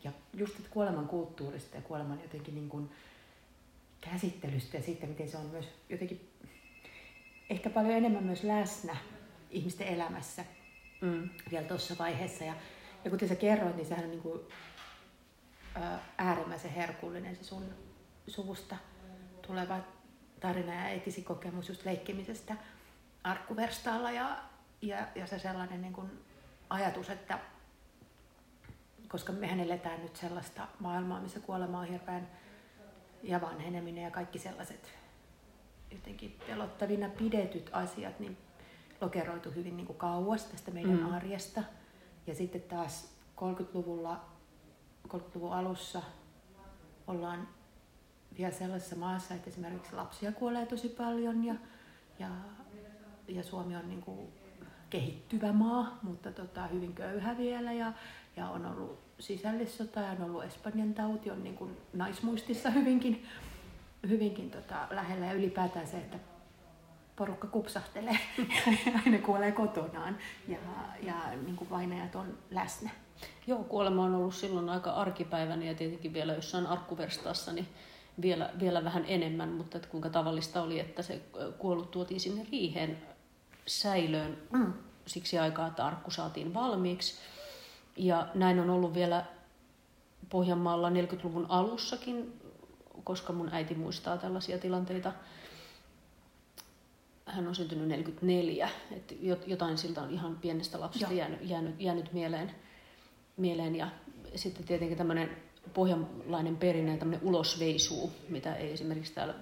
ja 0.04 0.12
just 0.34 0.56
että 0.60 0.70
kuoleman 0.70 1.08
kulttuurista 1.08 1.76
ja 1.76 1.82
kuoleman 1.82 2.22
jotenkin 2.22 2.56
niin 2.56 2.70
kuin 2.70 2.92
käsittelystä 4.02 4.78
ja 4.78 4.84
siitä, 4.84 5.08
miten 5.08 5.30
se 5.30 5.38
on 5.38 5.46
myös 5.46 5.66
jotenkin 5.90 6.30
ehkä 7.50 7.70
paljon 7.70 7.94
enemmän 7.94 8.24
myös 8.24 8.44
läsnä 8.44 8.96
ihmisten 9.50 9.88
elämässä 9.88 10.46
mm. 11.02 11.30
vielä 11.52 11.68
tuossa 11.68 11.96
vaiheessa. 12.00 12.44
Ja, 12.44 12.54
ja 13.06 13.12
kuten 13.12 13.30
sä 13.30 13.36
kerroit, 13.36 13.76
niin 13.76 13.88
sehän 13.88 14.04
on 14.04 14.12
niin 14.12 14.22
kuin, 14.22 14.40
ä, 15.76 16.00
äärimmäisen 16.18 16.72
herkullinen 16.72 17.36
se 17.36 17.44
sun 17.44 17.64
suvusta 18.28 18.76
tuleva 19.48 19.80
tarina 20.40 20.74
ja 20.74 20.90
etisi 20.90 21.22
kokemus 21.22 21.70
just 21.70 21.86
leikkimisestä 21.86 22.56
arkkuverstaalla 23.24 24.12
ja, 24.12 24.44
ja, 24.82 25.08
ja 25.16 25.28
se 25.28 25.40
sellainen 25.40 25.82
niin 25.82 25.94
kuin 25.94 26.12
ajatus, 26.70 27.10
että 27.10 27.40
koska 29.10 29.34
mehän 29.34 29.60
eletään 29.60 30.02
nyt 30.02 30.16
sellaista 30.16 30.68
maailmaa, 30.80 31.22
missä 31.22 31.40
kuolema 31.40 31.80
on 31.80 31.88
hirveän 31.88 32.28
ja 33.24 33.42
vanheneminen 33.42 34.04
ja 34.04 34.12
kaikki 34.12 34.40
sellaiset 34.40 35.00
jotenkin 35.92 36.40
pelottavina 36.48 37.10
pidetyt 37.10 37.70
asiat, 37.74 38.20
niin 38.20 38.38
lokeroitu 39.02 39.52
hyvin 39.52 39.78
niin 39.78 39.88
kuin 39.88 39.98
kauas 39.98 40.46
tästä 40.46 40.72
meidän 40.72 41.00
mm. 41.00 41.14
arjesta. 41.14 41.64
Ja 42.28 42.36
sitten 42.36 42.62
taas 42.62 43.14
30-luvulla, 43.38 44.26
30-luvun 45.08 45.54
alussa 45.54 46.02
ollaan 47.08 47.48
vielä 48.38 48.52
sellaisessa 48.52 48.96
maassa, 48.96 49.34
että 49.34 49.50
esimerkiksi 49.50 49.96
lapsia 49.96 50.32
kuolee 50.32 50.66
tosi 50.66 50.90
paljon 50.90 51.44
ja, 51.44 51.56
ja, 52.20 52.30
ja 53.28 53.44
Suomi 53.44 53.76
on 53.76 53.90
niin 53.90 54.02
kuin 54.02 54.34
kehittyvä 54.90 55.52
maa, 55.52 56.00
mutta 56.04 56.32
tota, 56.32 56.68
hyvin 56.68 56.94
köyhä 56.94 57.38
vielä 57.38 57.72
ja, 57.74 57.94
ja 58.40 58.50
on 58.50 58.66
ollut 58.66 59.00
sisällissota 59.20 60.00
ja 60.00 60.12
on 60.12 60.22
ollut 60.22 60.44
Espanjan 60.44 60.94
tauti, 60.94 61.32
on 61.32 61.44
niin 61.44 61.56
kuin 61.56 61.78
naismuistissa 61.94 62.70
hyvinkin, 62.70 63.26
hyvinkin 64.10 64.52
tota, 64.52 64.88
lähellä 64.90 65.26
ja 65.26 65.34
ylipäätään 65.34 65.88
se, 65.88 65.98
että 65.98 66.18
porukka 67.16 67.48
kupsahtelee 67.48 68.20
ja 68.38 68.92
aina 69.06 69.18
kuolee 69.18 69.52
kotonaan 69.52 70.18
ja, 70.48 70.58
ja 71.02 71.16
niin 71.46 71.56
kuin 71.56 71.70
vainajat 71.70 72.16
on 72.16 72.38
läsnä. 72.52 72.90
Joo, 73.48 73.64
kuolema 73.64 74.04
on 74.04 74.16
ollut 74.16 74.36
silloin 74.36 74.70
aika 74.70 74.92
arkipäiväinen 74.92 75.68
ja 75.68 75.74
tietenkin 75.74 76.14
vielä 76.14 76.34
jossain 76.34 76.68
arkkuverstaassa 76.68 77.54
niin 77.54 77.68
vielä, 78.22 78.50
vielä 78.60 78.84
vähän 78.84 79.06
enemmän, 79.08 79.50
mutta 79.50 79.78
että 79.78 79.90
kuinka 79.90 80.10
tavallista 80.10 80.62
oli, 80.62 80.80
että 80.80 81.02
se 81.02 81.22
kuollut 81.58 81.92
tuotiin 81.92 82.20
sinne 82.20 82.48
riiheen 82.52 82.98
säilöön 83.66 84.38
mm. 84.52 84.74
siksi 85.06 85.40
aikaa, 85.40 85.68
että 85.68 85.86
arkku 85.86 86.12
saatiin 86.12 86.54
valmiiksi. 86.54 87.16
Ja 88.00 88.28
näin 88.34 88.60
on 88.60 88.70
ollut 88.70 88.94
vielä 88.94 89.26
Pohjanmaalla 90.30 90.90
40-luvun 90.90 91.46
alussakin, 91.50 92.42
koska 93.04 93.34
mun 93.34 93.50
äiti 93.52 93.76
muistaa 93.76 94.18
tällaisia 94.18 94.58
tilanteita. 94.58 95.14
Hän 97.26 97.48
on 97.48 97.56
syntynyt 97.56 97.88
44, 97.88 98.70
että 98.92 99.16
jotain 99.48 99.78
siltä 99.78 100.02
on 100.02 100.12
ihan 100.12 100.36
pienestä 100.36 100.80
lapsesta 100.80 101.14
jäänyt, 101.14 101.40
jäänyt, 101.42 101.76
jäänyt 101.82 102.14
mieleen, 102.14 102.56
mieleen. 103.38 103.76
Ja 103.76 103.88
sitten 104.36 104.66
tietenkin 104.66 104.98
tämmöinen 104.98 105.30
pohjanlainen 105.74 106.58
perinne, 106.58 106.98
tämmöinen 106.98 107.28
ulosveisuu, 107.28 108.12
mitä 108.30 108.56
ei 108.56 108.74
esimerkiksi 108.74 109.14
täällä 109.14 109.34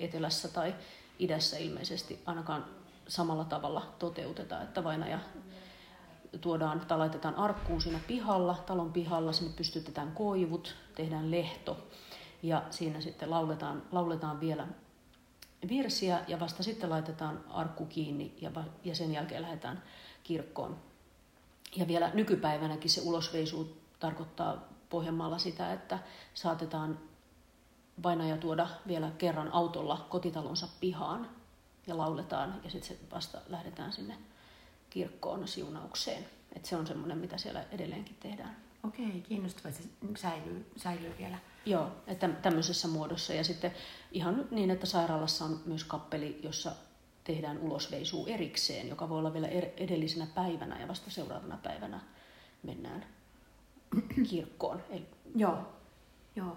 etelässä 0.00 0.48
tai 0.48 0.74
idässä 1.18 1.58
ilmeisesti 1.58 2.18
ainakaan 2.26 2.64
samalla 3.08 3.44
tavalla 3.44 3.94
toteuteta, 3.98 4.62
että 4.62 4.84
vainaja 4.84 5.18
tuodaan 6.38 6.80
tai 6.80 6.98
laitetaan 6.98 7.34
arkkuun 7.34 7.80
siinä 7.80 8.00
pihalla, 8.06 8.54
talon 8.66 8.92
pihalla, 8.92 9.32
sinne 9.32 9.52
pystytetään 9.56 10.12
koivut, 10.12 10.74
tehdään 10.94 11.30
lehto 11.30 11.76
ja 12.42 12.62
siinä 12.70 13.00
sitten 13.00 13.30
lauletaan, 13.30 13.82
lauletaan 13.92 14.40
vielä 14.40 14.68
virsiä 15.68 16.20
ja 16.28 16.40
vasta 16.40 16.62
sitten 16.62 16.90
laitetaan 16.90 17.44
arkku 17.48 17.86
kiinni 17.86 18.34
ja, 18.40 18.50
ja 18.84 18.94
sen 18.94 19.12
jälkeen 19.12 19.42
lähdetään 19.42 19.82
kirkkoon. 20.24 20.76
Ja 21.76 21.86
vielä 21.86 22.10
nykypäivänäkin 22.14 22.90
se 22.90 23.00
ulosveisu 23.00 23.76
tarkoittaa 24.00 24.68
Pohjanmaalla 24.90 25.38
sitä, 25.38 25.72
että 25.72 25.98
saatetaan 26.34 26.98
vainaja 28.02 28.36
tuoda 28.36 28.68
vielä 28.86 29.10
kerran 29.18 29.52
autolla 29.52 30.06
kotitalonsa 30.08 30.68
pihaan 30.80 31.30
ja 31.86 31.98
lauletaan 31.98 32.60
ja 32.64 32.70
sitten 32.70 32.96
vasta 33.12 33.38
lähdetään 33.48 33.92
sinne 33.92 34.18
kirkkoon 34.96 35.48
siunaukseen. 35.48 36.26
Et 36.56 36.64
se 36.64 36.76
on 36.76 36.86
semmoinen, 36.86 37.18
mitä 37.18 37.38
siellä 37.38 37.64
edelleenkin 37.72 38.16
tehdään. 38.20 38.56
Okei, 38.84 39.24
kiinnostavaa. 39.28 39.72
Se 39.72 39.82
säilyy, 40.16 40.70
säilyy 40.76 41.14
vielä. 41.18 41.38
Joo, 41.66 41.90
että 42.06 42.28
tämmöisessä 42.28 42.88
muodossa. 42.88 43.34
Ja 43.34 43.44
sitten 43.44 43.72
ihan 44.12 44.48
niin, 44.50 44.70
että 44.70 44.86
sairaalassa 44.86 45.44
on 45.44 45.60
myös 45.66 45.84
kappeli, 45.84 46.40
jossa 46.42 46.72
tehdään 47.24 47.58
ulosveisuu 47.58 48.26
erikseen, 48.26 48.88
joka 48.88 49.08
voi 49.08 49.18
olla 49.18 49.32
vielä 49.32 49.48
er-, 49.48 49.72
edellisenä 49.76 50.26
päivänä 50.34 50.80
ja 50.80 50.88
vasta 50.88 51.10
seuraavana 51.10 51.58
päivänä 51.62 52.00
mennään 52.62 53.06
kirkkoon. 54.30 54.82
Eli... 54.90 55.06
Joo, 55.34 55.58
joo. 56.36 56.56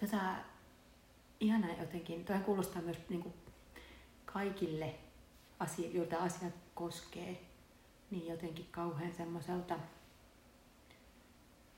Tätä 0.00 0.34
ihana 1.40 1.66
jotenkin, 1.80 2.24
toi 2.24 2.38
kuulostaa 2.38 2.82
myös 2.82 2.98
niin 3.08 3.22
kuin 3.22 3.34
kaikille, 4.24 4.94
asia, 5.60 5.90
joita 5.90 6.16
asiat 6.16 6.69
koskee, 6.80 7.40
niin 8.10 8.26
jotenkin 8.26 8.68
kauhean 8.70 9.14
semmoiselta 9.14 9.78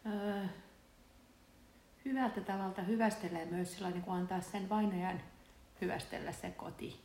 öö, 0.06 0.44
hyvältä 2.04 2.40
tavalta 2.40 2.82
hyvästelee 2.82 3.44
myös 3.44 3.74
sillä 3.74 3.90
niin 3.90 4.02
kuin 4.02 4.16
antaa 4.16 4.40
sen 4.40 4.68
vainajan 4.68 5.20
hyvästellä 5.80 6.32
se 6.32 6.50
koti. 6.50 7.00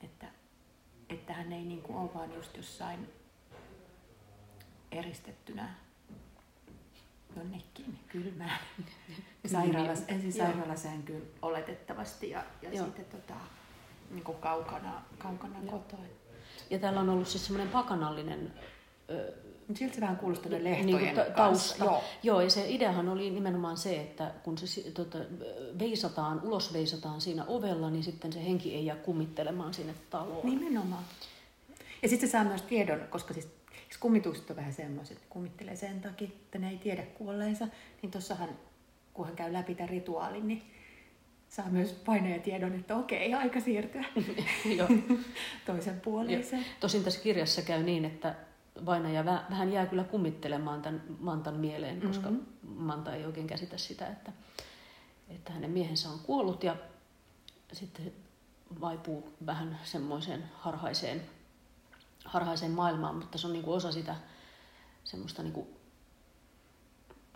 Että, 0.00 0.26
että 1.08 1.32
hän 1.32 1.52
ei 1.52 1.64
niin 1.64 1.82
kuin 1.82 1.98
ole 1.98 2.14
vaan 2.14 2.34
just 2.34 2.56
jossain 2.56 3.08
eristettynä 4.92 5.74
jonnekin 7.36 7.98
kylmään 8.08 8.60
sairaalas, 9.46 10.04
ensin 10.08 10.32
sairaalasänkyyn 10.32 11.22
oletettavasti 11.42 12.30
ja, 12.30 12.44
ja 12.62 12.82
sitten 12.84 13.04
tota, 13.04 13.34
niin 14.10 14.24
kuin 14.24 14.38
kaukana, 14.38 15.02
kaukana 15.18 15.58
kotoa. 15.70 16.00
Ja 16.70 16.78
täällä 16.78 17.00
on 17.00 17.08
ollut 17.08 17.28
siis 17.28 17.46
semmoinen 17.46 17.72
pakanallinen 17.72 18.52
Siltä 19.74 19.94
se 19.94 20.00
vähän 20.00 20.16
kuulostaa 20.16 20.50
niin, 20.50 20.64
lehtojen 20.64 20.86
niin 20.86 21.14
ta- 21.14 21.24
tausta. 21.36 21.84
Joo. 21.84 22.04
Joo, 22.22 22.40
ja 22.40 22.50
se 22.50 22.68
ideahan 22.68 23.08
oli 23.08 23.30
nimenomaan 23.30 23.76
se, 23.76 24.00
että 24.00 24.32
kun 24.42 24.58
se 24.58 24.90
tota, 24.90 25.18
veisataan, 25.78 26.40
ulos 26.44 26.72
veisataan 26.72 27.20
siinä 27.20 27.44
ovella, 27.48 27.90
niin 27.90 28.04
sitten 28.04 28.32
se 28.32 28.44
henki 28.44 28.74
ei 28.74 28.86
jää 28.86 28.96
kummittelemaan 28.96 29.74
sinne 29.74 29.94
taloon. 30.10 30.46
Nimenomaan. 30.46 31.04
Ja 32.02 32.08
sitten 32.08 32.28
se 32.28 32.32
saa 32.32 32.44
myös 32.44 32.62
tiedon, 32.62 33.00
koska 33.10 33.34
siis, 33.34 33.48
siis 33.70 33.98
kummitukset 34.00 34.50
on 34.50 34.56
vähän 34.56 34.72
semmoiset, 34.72 35.16
että 35.16 35.28
kummittelee 35.30 35.76
sen 35.76 36.00
takia, 36.00 36.28
että 36.28 36.58
ne 36.58 36.70
ei 36.70 36.78
tiedä 36.78 37.02
kuolleensa, 37.02 37.68
niin 38.02 38.10
tuossahan, 38.10 38.48
kun 39.14 39.26
hän 39.26 39.36
käy 39.36 39.52
läpi 39.52 39.74
tämän 39.74 39.88
rituaalin, 39.88 40.48
niin 40.48 40.62
saa 41.48 41.68
myös 41.70 41.92
paineen 41.92 42.42
tiedon, 42.42 42.74
että 42.74 42.96
okei, 42.96 43.34
aika 43.34 43.60
siirtyä 43.60 44.04
toisen 45.66 46.00
puoleiseen. 46.00 46.64
Tosin 46.80 47.04
tässä 47.04 47.20
kirjassa 47.20 47.62
käy 47.62 47.82
niin, 47.82 48.04
että 48.04 48.34
vainaja 48.86 49.24
vähän 49.24 49.72
jää 49.72 49.86
kyllä 49.86 50.04
kummittelemaan 50.04 50.82
tämän 50.82 51.02
Mantan 51.20 51.54
mieleen, 51.54 52.00
koska 52.00 52.30
mm-hmm. 52.30 52.82
Manta 52.82 53.14
ei 53.14 53.26
oikein 53.26 53.46
käsitä 53.46 53.78
sitä, 53.78 54.06
että, 54.06 54.32
että 55.28 55.52
hänen 55.52 55.70
miehensä 55.70 56.08
on 56.08 56.18
kuollut 56.18 56.64
ja 56.64 56.76
sitten 57.72 58.12
vaipuu 58.80 59.34
vähän 59.46 59.78
semmoiseen 59.84 60.44
harhaiseen, 60.54 61.22
harhaiseen 62.24 62.72
maailmaan, 62.72 63.16
mutta 63.16 63.38
se 63.38 63.46
on 63.46 63.52
niin 63.52 63.64
kuin 63.64 63.76
osa 63.76 63.92
sitä 63.92 64.16
semmoista 65.04 65.42
niin 65.42 65.52
kuin 65.52 65.66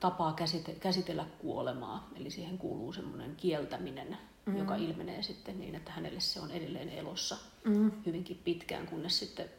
tapaa 0.00 0.32
käsite, 0.32 0.72
käsitellä 0.74 1.26
kuolemaa. 1.38 2.08
Eli 2.16 2.30
siihen 2.30 2.58
kuuluu 2.58 2.92
semmoinen 2.92 3.36
kieltäminen, 3.36 4.18
mm. 4.46 4.56
joka 4.56 4.76
ilmenee 4.76 5.22
sitten 5.22 5.60
niin, 5.60 5.74
että 5.74 5.92
hänelle 5.92 6.20
se 6.20 6.40
on 6.40 6.50
edelleen 6.50 6.88
elossa 6.88 7.36
mm. 7.64 7.92
hyvinkin 8.06 8.40
pitkään, 8.44 8.86
kunnes 8.86 9.18
sitten 9.18 9.50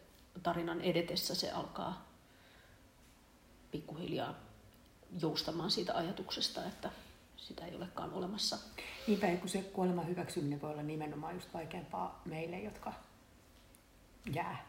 tarinan 0.44 0.82
edetessä 0.82 1.36
se 1.36 1.52
alkaa 1.52 2.12
pikkuhiljaa 3.72 4.36
joustamaan 5.22 5.72
siitä 5.72 5.98
ajatuksesta, 5.98 6.66
että 6.66 6.92
sitä 7.38 7.66
ei 7.66 7.76
olekaan 7.76 8.14
olemassa. 8.14 8.58
Niinpä, 9.08 9.28
kun 9.28 9.50
se 9.50 9.62
kuoleman 9.62 10.08
hyväksyminen 10.08 10.62
voi 10.62 10.72
olla 10.72 10.84
nimenomaan 10.84 11.34
just 11.34 11.54
vaikeampaa 11.54 12.22
meille, 12.26 12.60
jotka 12.60 12.94
jää 14.34 14.66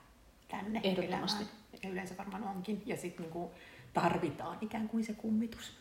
tänne 0.48 0.80
Ehdottomasti. 0.84 1.42
Elämään. 1.42 1.62
Ja 1.82 1.88
yleensä 1.90 2.16
varmaan 2.16 2.42
onkin. 2.42 2.82
Ja 2.86 2.96
sitten 2.96 3.22
niinku 3.22 3.50
tarvitaan 3.92 4.58
ikään 4.60 4.88
kuin 4.88 5.04
se 5.04 5.12
kummitus. 5.12 5.72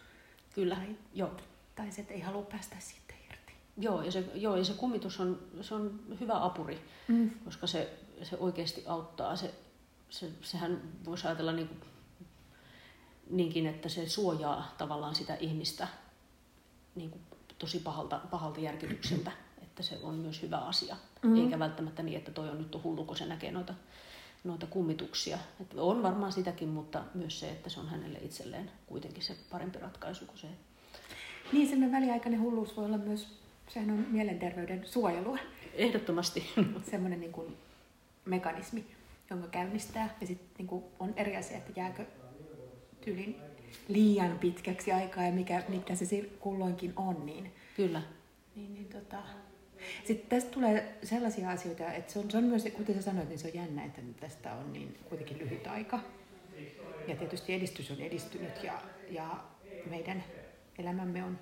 Kyllä, 0.55 0.75
tai, 0.75 0.95
joo. 1.13 1.31
Tai 1.75 1.91
se, 1.91 2.01
että 2.01 2.13
ei 2.13 2.19
halua 2.19 2.43
päästä 2.43 2.75
siitä 2.79 3.13
irti. 3.29 3.53
Joo, 3.77 4.01
ja 4.01 4.11
se, 4.11 4.25
joo, 4.35 4.55
ja 4.55 4.63
se 4.63 4.73
kummitus 4.73 5.19
on, 5.19 5.39
se 5.61 5.75
on 5.75 5.99
hyvä 6.19 6.45
apuri, 6.45 6.81
mm. 7.07 7.31
koska 7.45 7.67
se, 7.67 7.99
se 8.23 8.37
oikeasti 8.39 8.83
auttaa. 8.87 9.35
Se, 9.35 9.53
se, 10.09 10.31
sehän 10.41 10.81
voisi 11.05 11.27
ajatella 11.27 11.51
niin 11.51 11.67
kuin, 11.67 11.79
niinkin, 13.29 13.67
että 13.67 13.89
se 13.89 14.09
suojaa 14.09 14.75
tavallaan 14.77 15.15
sitä 15.15 15.35
ihmistä 15.35 15.87
niin 16.95 17.09
kuin 17.09 17.21
tosi 17.57 17.79
pahalta, 17.79 18.21
pahalta 18.31 18.59
järkytykseltä, 18.59 19.31
että 19.61 19.83
se 19.83 19.99
on 20.03 20.15
myös 20.15 20.41
hyvä 20.41 20.57
asia. 20.57 20.95
Mm. 21.21 21.35
Eikä 21.35 21.59
välttämättä 21.59 22.03
niin, 22.03 22.17
että 22.17 22.31
toi 22.31 22.49
on 22.49 22.57
nyt 22.57 22.83
hullu, 22.83 23.05
kun 23.05 23.17
se 23.17 23.25
näkee 23.25 23.51
noita 23.51 23.73
noita 24.43 24.67
kummituksia. 24.67 25.37
Et 25.61 25.73
on 25.77 26.03
varmaan 26.03 26.31
sitäkin, 26.31 26.69
mutta 26.69 27.03
myös 27.13 27.39
se, 27.39 27.49
että 27.49 27.69
se 27.69 27.79
on 27.79 27.89
hänelle 27.89 28.19
itselleen 28.21 28.71
kuitenkin 28.87 29.23
se 29.23 29.35
parempi 29.51 29.79
ratkaisu 29.79 30.25
kuin 30.25 30.37
se. 30.37 30.47
Niin, 31.51 31.69
semmoinen 31.69 32.01
väliaikainen 32.01 32.41
hulluus 32.41 32.77
voi 32.77 32.85
olla 32.85 32.97
myös, 32.97 33.27
sehän 33.67 33.89
on 33.91 34.05
mielenterveyden 34.09 34.85
suojelua. 34.85 35.37
Ehdottomasti. 35.73 36.49
Semmoinen 36.91 37.19
niin 37.19 37.31
kuin 37.31 37.57
mekanismi, 38.25 38.85
jonka 39.29 39.47
käynnistää. 39.47 40.15
Ja 40.21 40.27
sitten 40.27 40.65
niin 40.67 40.83
on 40.99 41.13
eri 41.15 41.37
asia, 41.37 41.57
että 41.57 41.79
jääkö 41.79 42.05
tyylin 43.01 43.35
liian 43.87 44.39
pitkäksi 44.39 44.91
aikaa 44.91 45.23
ja 45.23 45.31
mikä, 45.31 45.63
mitä 45.67 45.95
se 45.95 46.29
kulloinkin 46.39 46.93
on. 46.95 47.25
Niin, 47.25 47.51
Kyllä. 47.75 48.01
Niin, 48.55 48.73
niin 48.73 48.85
tota, 48.89 49.17
sitten 50.03 50.29
tästä 50.29 50.51
tulee 50.51 50.97
sellaisia 51.03 51.49
asioita, 51.49 51.93
että 51.93 52.13
se 52.13 52.19
on, 52.19 52.31
se 52.31 52.37
on 52.37 52.43
myös, 52.43 52.67
kuten 52.73 52.95
sä 52.95 53.01
sanoit, 53.01 53.29
niin 53.29 53.39
se 53.39 53.47
on 53.47 53.53
jännä, 53.53 53.85
että 53.85 54.01
tästä 54.19 54.53
on 54.53 54.73
niin 54.73 54.97
kuitenkin 55.09 55.39
lyhyt 55.39 55.67
aika. 55.67 55.99
Ja 57.07 57.15
tietysti 57.15 57.53
edistys 57.53 57.91
on 57.91 58.01
edistynyt 58.01 58.63
ja, 58.63 58.81
ja 59.09 59.43
meidän 59.89 60.23
elämämme 60.77 61.23
on 61.23 61.39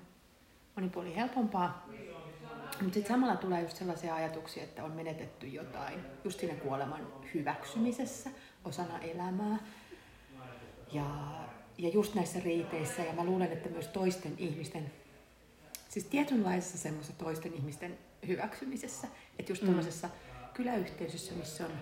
monin 0.76 0.90
puolin 0.90 1.14
helpompaa. 1.14 1.86
Mutta 2.80 2.94
sitten 2.94 3.14
samalla 3.14 3.36
tulee 3.36 3.62
just 3.62 3.76
sellaisia 3.76 4.14
ajatuksia, 4.14 4.62
että 4.62 4.84
on 4.84 4.92
menetetty 4.92 5.46
jotain 5.46 6.00
just 6.24 6.40
siinä 6.40 6.54
kuoleman 6.54 7.06
hyväksymisessä 7.34 8.30
osana 8.64 8.98
elämää. 8.98 9.58
Ja, 10.92 11.04
ja 11.78 11.88
just 11.88 12.14
näissä 12.14 12.40
riiteissä, 12.40 13.02
ja 13.02 13.12
mä 13.12 13.24
luulen, 13.24 13.52
että 13.52 13.68
myös 13.68 13.88
toisten 13.88 14.34
ihmisten, 14.38 14.92
siis 15.88 16.04
tietynlaisessa 16.04 16.78
semmoisessa 16.78 17.24
toisten 17.24 17.54
ihmisten 17.54 17.98
hyväksymisessä. 18.28 19.08
Että 19.38 19.52
just 19.52 19.62
mm. 19.62 20.10
kyläyhteisössä, 20.54 21.34
missä 21.34 21.66
on 21.66 21.72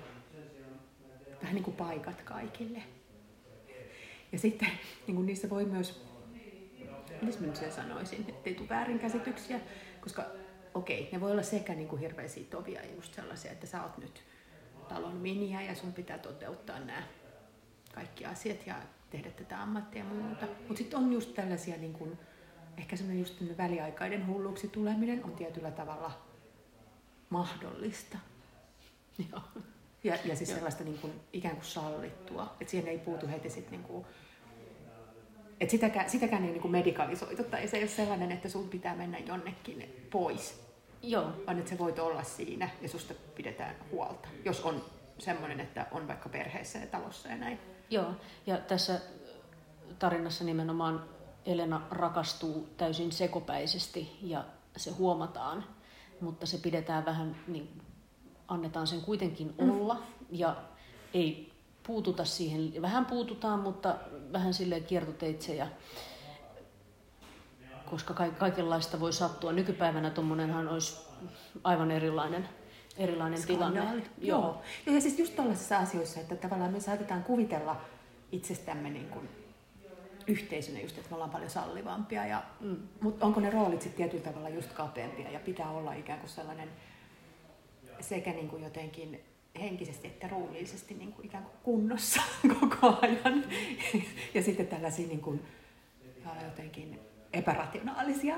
vähän 1.42 1.54
niin 1.54 1.64
kuin 1.64 1.76
paikat 1.76 2.22
kaikille. 2.22 2.82
Ja 4.32 4.38
sitten 4.38 4.68
niin 5.06 5.14
kuin 5.14 5.26
niissä 5.26 5.50
voi 5.50 5.64
myös, 5.64 6.04
miten 7.22 7.48
mä 7.48 7.54
sen 7.54 7.72
sanoisin, 7.72 8.24
ettei 8.28 8.54
tule 8.54 8.68
väärinkäsityksiä, 8.68 9.60
koska 10.00 10.24
okei, 10.74 11.00
okay, 11.00 11.12
ne 11.12 11.20
voi 11.20 11.30
olla 11.30 11.42
sekä 11.42 11.74
niin 11.74 11.88
kuin 11.88 12.00
hirveän 12.00 12.28
sitovia 12.28 12.82
ja 12.82 12.94
just 12.94 13.14
sellaisia, 13.14 13.52
että 13.52 13.66
sä 13.66 13.82
oot 13.82 13.98
nyt 13.98 14.22
talon 14.88 15.16
miniä 15.16 15.62
ja 15.62 15.74
sun 15.74 15.92
pitää 15.92 16.18
toteuttaa 16.18 16.78
nämä 16.78 17.02
kaikki 17.94 18.24
asiat 18.24 18.66
ja 18.66 18.74
tehdä 19.10 19.30
tätä 19.30 19.62
ammattia 19.62 20.04
ja 20.04 20.08
muuta. 20.08 20.46
Mutta 20.46 20.78
sitten 20.78 20.98
on 20.98 21.12
just 21.12 21.34
tällaisia, 21.34 21.76
niin 21.76 21.92
kuin, 21.92 22.18
ehkä 22.78 22.96
semmoinen 22.96 23.20
just 23.20 23.56
väliaikainen 23.58 24.26
hulluksi 24.26 24.68
tuleminen 24.68 25.24
on 25.24 25.32
tietyllä 25.32 25.70
tavalla 25.70 26.27
mahdollista. 27.30 28.18
Joo. 29.32 29.42
Ja, 30.04 30.16
ja 30.24 30.36
siis 30.36 30.50
sellaista 30.50 30.84
niin 30.84 30.98
kuin, 30.98 31.12
ikään 31.32 31.54
kuin 31.54 31.66
sallittua, 31.66 32.56
että 32.60 32.70
siihen 32.70 32.88
ei 32.88 32.98
puutu 32.98 33.28
heti 33.28 33.50
sitten 33.50 33.72
niin 33.72 33.82
kuin, 33.82 34.06
että 35.60 35.70
sitäkään, 35.70 36.10
sitäkään 36.10 36.44
ei 36.44 36.50
niin 36.50 36.62
kuin 36.62 36.72
medikalisoitu 36.72 37.44
tai 37.44 37.68
se 37.68 37.76
ei 37.76 37.82
ole 37.82 37.90
sellainen, 37.90 38.32
että 38.32 38.48
sun 38.48 38.68
pitää 38.68 38.96
mennä 38.96 39.18
jonnekin 39.18 40.06
pois. 40.10 40.68
Joo. 41.02 41.32
Vaan 41.46 41.58
että 41.58 41.70
sä 41.70 41.78
voit 41.78 41.98
olla 41.98 42.22
siinä 42.22 42.70
ja 42.82 42.88
susta 42.88 43.14
pidetään 43.34 43.76
huolta, 43.90 44.28
jos 44.44 44.60
on 44.60 44.84
semmoinen, 45.18 45.60
että 45.60 45.86
on 45.90 46.08
vaikka 46.08 46.28
perheessä 46.28 46.78
ja 46.78 46.86
talossa 46.86 47.28
ja 47.28 47.36
näin. 47.36 47.58
Joo, 47.90 48.12
ja 48.46 48.56
tässä 48.56 49.00
tarinassa 49.98 50.44
nimenomaan 50.44 51.04
Elena 51.46 51.82
rakastuu 51.90 52.68
täysin 52.76 53.12
sekopäisesti 53.12 54.18
ja 54.22 54.44
se 54.76 54.90
huomataan 54.90 55.64
mutta 56.20 56.46
se 56.46 56.58
pidetään 56.58 57.04
vähän, 57.04 57.36
niin 57.48 57.80
annetaan 58.48 58.86
sen 58.86 59.00
kuitenkin 59.00 59.54
mm. 59.60 59.70
olla 59.70 59.94
mm. 59.94 60.26
ja 60.30 60.56
ei 61.14 61.52
puututa 61.86 62.24
siihen, 62.24 62.82
vähän 62.82 63.06
puututaan, 63.06 63.60
mutta 63.60 63.94
vähän 64.32 64.54
silleen 64.54 64.84
kiertoteitse 64.84 65.54
ja 65.54 65.66
koska 67.90 68.14
kaikenlaista 68.38 69.00
voi 69.00 69.12
sattua. 69.12 69.52
Nykypäivänä 69.52 70.10
tuommoinenhan 70.10 70.68
olisi 70.68 70.96
aivan 71.64 71.90
erilainen, 71.90 72.48
erilainen 72.96 73.46
tilanne. 73.46 73.80
Joo. 74.18 74.62
Joo. 74.86 74.94
Ja 74.94 75.00
siis 75.00 75.18
just 75.18 75.36
tällaisissa 75.36 75.78
asioissa, 75.78 76.20
että 76.20 76.36
tavallaan 76.36 76.72
me 76.72 76.80
saatetaan 76.80 77.24
kuvitella 77.24 77.80
itsestämme 78.32 78.90
niin 78.90 79.08
kuin 79.08 79.28
yhteisönä 80.28 80.80
just, 80.80 80.98
että 80.98 81.10
me 81.10 81.14
ollaan 81.14 81.30
paljon 81.30 81.50
sallivampia. 81.50 82.26
Ja, 82.26 82.42
mm. 82.60 82.76
Mutta 83.00 83.26
onko 83.26 83.40
ne 83.40 83.50
roolit 83.50 83.82
sitten 83.82 83.96
tietyllä 83.96 84.32
tavalla 84.32 84.48
just 84.48 84.72
kapeampia 84.72 85.30
ja 85.30 85.40
pitää 85.40 85.70
olla 85.70 85.92
ikään 85.92 86.18
kuin 86.18 86.30
sellainen 86.30 86.68
sekä 88.00 88.30
niin 88.30 88.48
kuin 88.48 88.62
jotenkin 88.62 89.20
henkisesti 89.60 90.08
että 90.08 90.28
ruumiillisesti 90.28 90.94
niin 90.94 91.12
kuin 91.12 91.26
ikään 91.26 91.44
kuin 91.44 91.54
kunnossa 91.62 92.22
koko 92.60 92.98
ajan. 93.02 93.44
ja 94.34 94.42
sitten 94.42 94.66
tällaisia 94.66 95.08
niin 95.08 95.20
kuin, 95.20 95.42
jotenkin 96.44 97.00
epärationaalisia 97.32 98.36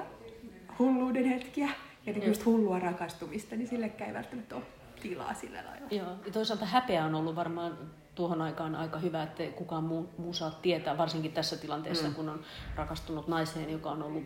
hulluuden 0.78 1.24
hetkiä 1.24 1.68
ja 2.06 2.12
niin 2.12 2.26
just 2.26 2.44
hullua 2.44 2.78
rakastumista, 2.78 3.56
niin 3.56 3.68
sillekään 3.68 4.10
ei 4.10 4.14
välttämättä 4.14 4.56
ole 4.56 4.64
tilaa 5.02 5.34
sillä 5.34 5.64
lailla. 5.64 5.86
Joo, 5.90 6.16
ja 6.26 6.32
toisaalta 6.32 6.66
häpeä 6.66 7.04
on 7.04 7.14
ollut 7.14 7.36
varmaan 7.36 7.78
tuohon 8.20 8.42
aikaan 8.42 8.74
aika 8.74 8.98
hyvä, 8.98 9.22
että 9.22 9.42
kukaan 9.44 9.84
muu, 9.84 10.08
muu 10.18 10.32
saa 10.32 10.50
tietää, 10.50 10.98
varsinkin 10.98 11.32
tässä 11.32 11.56
tilanteessa, 11.56 12.08
mm. 12.08 12.14
kun 12.14 12.28
on 12.28 12.40
rakastunut 12.76 13.28
naiseen, 13.28 13.70
joka 13.70 13.90
on 13.90 14.02
ollut 14.02 14.22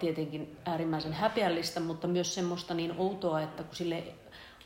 tietenkin 0.00 0.56
äärimmäisen 0.64 1.12
häpeällistä, 1.12 1.80
mutta 1.80 2.06
myös 2.06 2.34
semmoista 2.34 2.74
niin 2.74 2.94
outoa, 2.98 3.40
että 3.40 3.62
kun 3.62 3.76
sille 3.76 4.04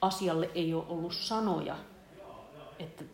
asialle 0.01 0.51
ei 0.55 0.75
ole 0.75 0.85
ollut 0.89 1.13
sanoja, 1.15 1.77
että 2.79 3.05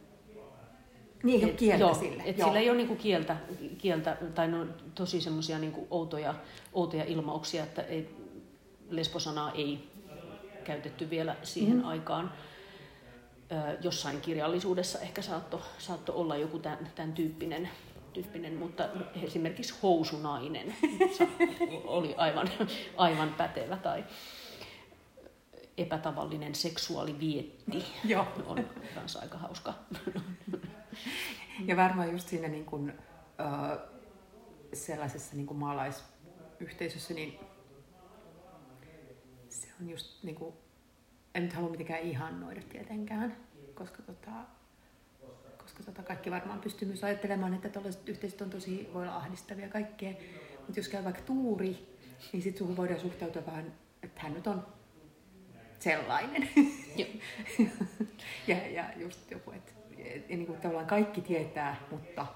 niin, 1.22 1.44
ole 1.44 1.52
kieltä 1.52 1.84
joo, 1.84 1.94
sille. 1.94 2.22
Että 2.26 2.44
sillä 2.44 2.58
ei 2.58 2.70
ole 2.70 2.76
niinku 2.76 2.96
kieltä, 2.96 3.36
kieltä, 3.78 4.16
tai 4.34 4.48
no, 4.48 4.66
tosi 4.94 5.20
semmoisia 5.20 5.58
niinku 5.58 5.86
outoja, 5.90 6.34
outoja 6.72 7.04
ilmauksia, 7.04 7.62
että 7.62 7.82
ei, 7.82 8.16
lesbosanaa 8.90 9.52
ei 9.52 9.88
käytetty 10.64 11.10
vielä 11.10 11.36
siihen 11.42 11.76
mm. 11.76 11.84
aikaan 11.84 12.32
jossain 13.80 14.20
kirjallisuudessa 14.20 14.98
ehkä 14.98 15.22
saatto, 15.22 15.62
saatto 15.78 16.12
olla 16.20 16.36
joku 16.36 16.58
tämän, 16.58 16.90
tämän 16.94 17.12
tyyppinen, 17.12 17.70
tyyppinen, 18.12 18.54
mutta 18.56 18.88
esimerkiksi 19.22 19.74
housunainen 19.82 20.76
oli 21.84 22.14
aivan, 22.16 22.50
aivan 22.96 23.34
pätevä 23.34 23.76
tai 23.76 24.04
epätavallinen 25.78 26.54
seksuaalivietti 26.54 27.84
Joo. 28.04 28.26
on 28.46 28.70
myös 28.94 29.16
aika 29.16 29.38
hauska. 29.38 29.74
Ja 31.64 31.76
varmaan 31.76 32.12
just 32.12 32.28
siinä 32.28 32.48
niin 32.48 32.64
kuin, 32.64 32.92
äh, 33.40 33.78
sellaisessa 34.72 35.36
niin 35.36 35.46
kuin 35.46 35.58
maalaisyhteisössä, 35.58 37.14
niin 37.14 37.40
se 39.48 39.68
on 39.80 39.90
just 39.90 40.22
niin 40.24 40.36
kuin 40.36 40.54
en 41.36 41.42
nyt 41.42 41.52
halua 41.52 41.70
mitenkään 41.70 42.00
ihannoida 42.00 42.60
tietenkään, 42.68 43.36
koska, 43.74 44.02
tota, 44.02 44.30
koska 45.58 45.82
tota 45.82 46.02
kaikki 46.02 46.30
varmaan 46.30 46.60
pystyy 46.60 46.88
myös 46.88 47.04
ajattelemaan, 47.04 47.54
että 47.54 47.68
tällaiset 47.68 48.08
yhteisöt 48.08 48.40
on 48.40 48.50
tosi, 48.50 48.90
voi 48.94 49.02
olla 49.02 49.16
ahdistavia 49.16 49.68
kaikkea. 49.68 50.12
Mutta 50.58 50.80
jos 50.80 50.88
käy 50.88 51.04
vaikka 51.04 51.22
tuuri, 51.22 51.96
niin 52.32 52.42
sitten 52.42 52.58
suhun 52.58 52.76
voidaan 52.76 53.00
suhtautua 53.00 53.46
vähän, 53.46 53.72
että 54.02 54.20
hän 54.20 54.34
nyt 54.34 54.46
on 54.46 54.66
sellainen. 55.78 56.48
ja, 58.48 58.66
ja 58.66 58.84
just 58.96 59.30
joku, 59.30 59.50
että 59.50 59.72
et, 59.98 60.28
niin 60.28 60.46
kuin 60.46 60.60
tavallaan 60.60 60.86
kaikki 60.86 61.20
tietää, 61.20 61.76
mutta 61.90 62.26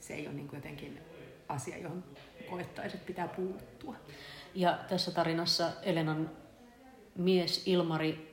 se 0.00 0.14
ei 0.14 0.26
ole 0.26 0.34
niin 0.34 0.48
kuin 0.48 0.58
jotenkin 0.58 1.00
asia, 1.48 1.78
johon 1.78 2.04
koettaisiin, 2.50 2.94
että 2.94 3.06
pitää 3.06 3.28
puuttua. 3.28 3.96
Ja 4.54 4.78
tässä 4.88 5.10
tarinassa 5.10 5.72
Elenan 5.82 6.41
mies 7.16 7.62
Ilmari 7.66 8.32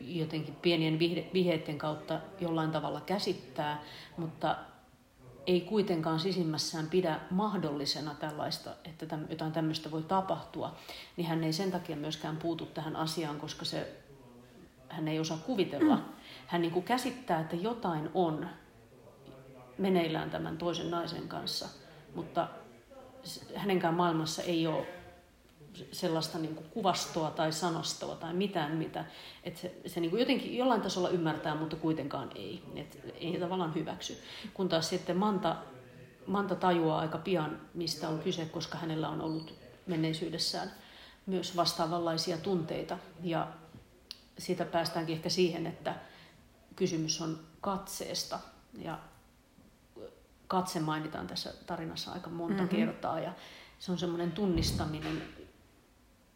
jotenkin 0.00 0.54
pienien 0.54 0.98
vihjeiden 1.34 1.78
kautta 1.78 2.20
jollain 2.40 2.70
tavalla 2.70 3.00
käsittää, 3.00 3.82
mutta 4.16 4.56
ei 5.46 5.60
kuitenkaan 5.60 6.20
sisimmässään 6.20 6.86
pidä 6.86 7.20
mahdollisena 7.30 8.14
tällaista, 8.14 8.70
että 8.84 9.18
jotain 9.30 9.52
tämmöistä 9.52 9.90
voi 9.90 10.02
tapahtua, 10.02 10.76
niin 11.16 11.26
hän 11.26 11.44
ei 11.44 11.52
sen 11.52 11.70
takia 11.70 11.96
myöskään 11.96 12.36
puutu 12.36 12.66
tähän 12.66 12.96
asiaan, 12.96 13.40
koska 13.40 13.64
se, 13.64 13.96
hän 14.88 15.08
ei 15.08 15.20
osaa 15.20 15.38
kuvitella. 15.46 15.98
Hän 16.46 16.62
niin 16.62 16.72
kuin 16.72 16.84
käsittää, 16.84 17.40
että 17.40 17.56
jotain 17.56 18.10
on 18.14 18.48
meneillään 19.78 20.30
tämän 20.30 20.58
toisen 20.58 20.90
naisen 20.90 21.28
kanssa, 21.28 21.68
mutta 22.14 22.48
hänenkään 23.54 23.94
maailmassa 23.94 24.42
ei 24.42 24.66
ole 24.66 24.86
sellaista 25.92 26.38
niin 26.38 26.54
kuin 26.54 26.66
kuvastoa 26.70 27.30
tai 27.30 27.52
sanastoa 27.52 28.16
tai 28.16 28.34
mitään, 28.34 28.76
mitä 28.76 29.04
että 29.44 29.60
se, 29.60 29.80
se 29.86 30.00
niin 30.00 30.10
kuin 30.10 30.20
jotenkin 30.20 30.56
jollain 30.56 30.80
tasolla 30.80 31.08
ymmärtää, 31.08 31.54
mutta 31.54 31.76
kuitenkaan 31.76 32.30
ei. 32.34 32.62
Et 32.76 32.98
ei 33.14 33.40
tavallaan 33.40 33.74
hyväksy. 33.74 34.18
Kun 34.54 34.68
taas 34.68 34.88
sitten 34.88 35.16
Manta, 35.16 35.56
Manta 36.26 36.54
tajuaa 36.54 36.98
aika 36.98 37.18
pian, 37.18 37.60
mistä 37.74 38.08
on 38.08 38.18
kyse, 38.18 38.44
koska 38.44 38.78
hänellä 38.78 39.08
on 39.08 39.20
ollut 39.20 39.54
menneisyydessään 39.86 40.72
myös 41.26 41.56
vastaavanlaisia 41.56 42.38
tunteita. 42.38 42.98
Ja 43.22 43.48
siitä 44.38 44.64
päästäänkin 44.64 45.16
ehkä 45.16 45.28
siihen, 45.28 45.66
että 45.66 45.94
kysymys 46.76 47.20
on 47.20 47.38
katseesta. 47.60 48.38
Ja 48.78 48.98
katse 50.46 50.80
mainitaan 50.80 51.26
tässä 51.26 51.54
tarinassa 51.66 52.12
aika 52.12 52.30
monta 52.30 52.62
mm-hmm. 52.62 52.76
kertaa. 52.76 53.20
Ja 53.20 53.32
se 53.78 53.92
on 53.92 53.98
semmoinen 53.98 54.32
tunnistaminen, 54.32 55.22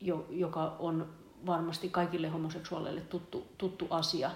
jo, 0.02 0.26
joka 0.30 0.76
on 0.78 1.14
varmasti 1.46 1.88
kaikille 1.88 2.28
homoseksuaaleille 2.28 3.00
tuttu, 3.00 3.46
tuttu 3.58 3.86
asia, 3.90 4.30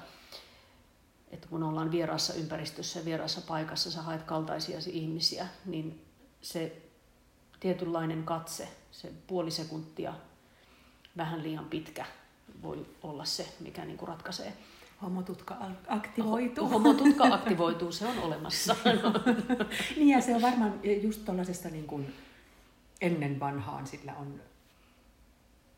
että 1.30 1.48
kun 1.48 1.62
ollaan 1.62 1.90
vieraassa 1.90 2.34
ympäristössä 2.34 2.98
ja 2.98 3.04
vieraassa 3.04 3.40
paikassa, 3.40 3.90
sä 3.90 4.02
haet 4.02 4.22
kaltaisiasi 4.22 4.90
ihmisiä, 4.98 5.48
niin 5.64 6.04
se 6.42 6.82
tietynlainen 7.60 8.24
katse, 8.24 8.68
se 8.90 9.12
puoli 9.26 9.50
sekuntia, 9.50 10.14
vähän 11.16 11.42
liian 11.42 11.64
pitkä, 11.64 12.06
voi 12.62 12.86
olla 13.02 13.24
se, 13.24 13.48
mikä 13.60 13.84
niin 13.84 13.98
kuin 13.98 14.08
ratkaisee. 14.08 14.52
Homotutka 15.02 15.56
aktivoituu. 15.88 16.68
Homotutka 16.68 17.24
aktivoituu, 17.24 17.92
se 17.92 18.06
on 18.06 18.18
olemassa. 18.18 18.76
niin 19.96 20.08
ja 20.08 20.20
se 20.20 20.34
on 20.34 20.42
varmaan 20.42 20.80
just 21.02 21.24
tuollaisessa 21.24 21.68
niin 21.68 21.86
kuin 21.86 22.14
ennen 23.00 23.40
vanhaan 23.40 23.86
sillä 23.86 24.14
on 24.14 24.40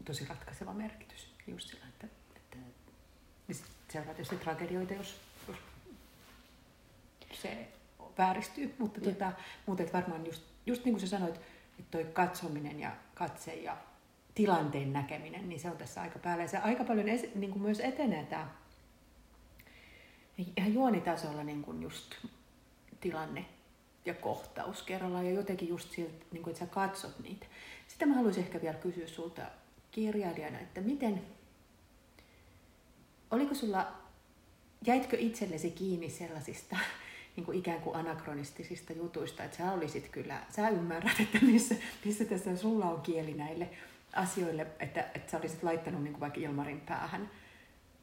tosi 0.08 0.26
ratkaiseva 0.28 0.72
merkitys. 0.72 1.34
Just 1.46 1.68
sillä, 1.68 1.84
että, 1.88 2.06
että 2.36 2.56
seuraa 3.92 4.14
tietysti 4.14 4.36
tragedioita, 4.36 4.94
jos, 4.94 5.20
jos 5.48 7.42
se 7.42 7.68
vääristyy, 8.18 8.74
mutta, 8.78 9.00
tuota, 9.00 9.32
mutta 9.66 9.82
että 9.82 9.98
varmaan 9.98 10.26
just, 10.26 10.42
just 10.66 10.84
niin 10.84 10.92
kuin 10.92 11.00
sä 11.00 11.06
sanoit, 11.06 11.36
että 11.78 11.90
toi 11.90 12.04
katsominen 12.04 12.80
ja 12.80 12.92
katse 13.14 13.54
ja 13.54 13.76
tilanteen 14.34 14.92
näkeminen, 14.92 15.48
niin 15.48 15.60
se 15.60 15.70
on 15.70 15.76
tässä 15.76 16.02
aika 16.02 16.18
päällä. 16.18 16.44
Ja 16.44 16.48
se 16.48 16.58
aika 16.58 16.84
paljon 16.84 17.08
es, 17.08 17.34
niin 17.34 17.50
kuin 17.50 17.62
myös 17.62 17.80
etenee 17.80 18.24
tämä 18.24 18.48
ihan 20.56 20.74
juonitasolla 20.74 21.44
niin 21.44 21.62
kuin 21.62 21.82
just 21.82 22.14
tilanne 23.00 23.44
ja 24.04 24.14
kohtaus 24.14 24.82
kerrallaan 24.82 25.26
ja 25.26 25.32
jotenkin 25.32 25.68
just 25.68 25.90
siltä, 25.90 26.24
niin 26.32 26.42
kuin, 26.42 26.52
että 26.52 26.64
sä 26.64 26.70
katsot 26.70 27.18
niitä. 27.18 27.46
Sitten 27.88 28.08
mä 28.08 28.14
haluaisin 28.14 28.44
ehkä 28.44 28.60
vielä 28.60 28.78
kysyä 28.78 29.06
sulta 29.06 29.42
kirjailijana, 29.98 30.58
että 30.58 30.80
miten, 30.80 31.22
oliko 33.30 33.54
sulla, 33.54 33.92
jäitkö 34.86 35.16
itsellesi 35.20 35.70
kiinni 35.70 36.10
sellaisista 36.10 36.76
niin 37.36 37.44
kuin 37.44 37.58
ikään 37.58 37.80
kuin 37.80 37.96
anakronistisista 37.96 38.92
jutuista, 38.92 39.44
että 39.44 39.56
sä 39.56 39.72
olisit 39.72 40.08
kyllä, 40.08 40.42
sä 40.56 40.68
ymmärrät, 40.68 41.20
että 41.20 41.38
missä, 41.42 41.74
missä 42.04 42.24
tässä 42.24 42.56
sulla 42.56 42.86
on 42.86 43.00
kieli 43.00 43.34
näille 43.34 43.70
asioille, 44.12 44.66
että, 44.80 45.00
että 45.14 45.30
sä 45.30 45.38
olisit 45.38 45.62
laittanut 45.62 46.02
niin 46.02 46.12
kuin 46.12 46.20
vaikka 46.20 46.40
Ilmarin 46.40 46.80
päähän 46.80 47.30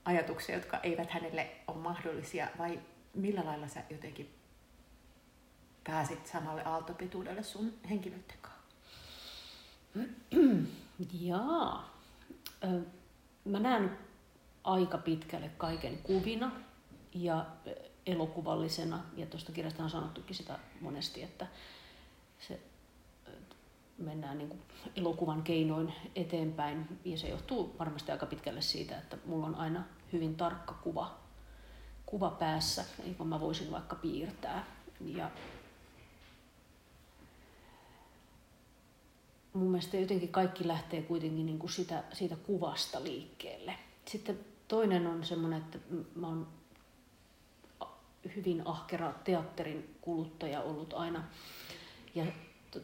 ajatuksia, 0.06 0.56
jotka 0.56 0.80
eivät 0.84 1.10
hänelle 1.10 1.52
ole 1.68 1.78
mahdollisia, 1.78 2.48
vai 2.58 2.80
millä 3.14 3.46
lailla 3.46 3.68
sä 3.68 3.84
jotenkin 3.90 4.30
pääsit 5.84 6.28
samalle 6.28 6.64
aaltopituudelle 6.64 7.44
sun 7.44 7.74
henkilöiden 7.90 8.38
kanssa? 8.42 8.60
Jaa. 11.14 12.00
Mä 13.46 13.60
näen 13.60 13.98
aika 14.64 14.98
pitkälle 14.98 15.50
kaiken 15.50 15.98
kuvina 15.98 16.52
ja 17.14 17.46
elokuvallisena, 18.06 19.00
ja 19.18 19.26
tuosta 19.26 19.52
kirjasta 19.52 19.84
on 19.84 19.90
sanottukin 19.90 20.36
sitä 20.36 20.60
monesti, 20.82 21.24
että 21.24 21.48
se 22.40 22.60
mennään 23.98 24.38
niin 24.38 24.62
elokuvan 24.96 25.44
keinoin 25.44 25.94
eteenpäin, 26.16 27.00
ja 27.06 27.18
se 27.18 27.30
johtuu 27.30 27.76
varmasti 27.80 28.12
aika 28.12 28.26
pitkälle 28.26 28.62
siitä, 28.62 28.98
että 28.98 29.18
mulla 29.26 29.46
on 29.46 29.56
aina 29.56 29.84
hyvin 30.14 30.36
tarkka 30.36 30.74
kuva, 30.74 31.18
kuva 32.06 32.30
päässä, 32.30 32.86
jonka 33.06 33.24
mä 33.24 33.40
voisin 33.40 33.72
vaikka 33.72 33.96
piirtää. 33.96 34.66
Ja 35.06 35.32
mun 39.56 39.72
mielestä 39.72 39.98
jotenkin 39.98 40.30
kaikki 40.30 40.68
lähtee 40.68 41.02
kuitenkin 41.02 41.46
niin 41.46 41.60
kuin 41.60 41.72
sitä, 41.72 42.04
siitä 42.14 42.36
kuvasta 42.36 43.04
liikkeelle. 43.04 43.76
Sitten 44.06 44.40
toinen 44.68 45.08
on 45.08 45.26
semmoinen, 45.26 45.62
että 45.62 45.78
mä 46.16 46.28
oon 46.28 46.48
hyvin 48.36 48.62
ahkera 48.66 49.14
teatterin 49.24 49.96
kuluttaja 50.02 50.62
ollut 50.62 50.94
aina. 50.94 51.24
Ja 52.16 52.26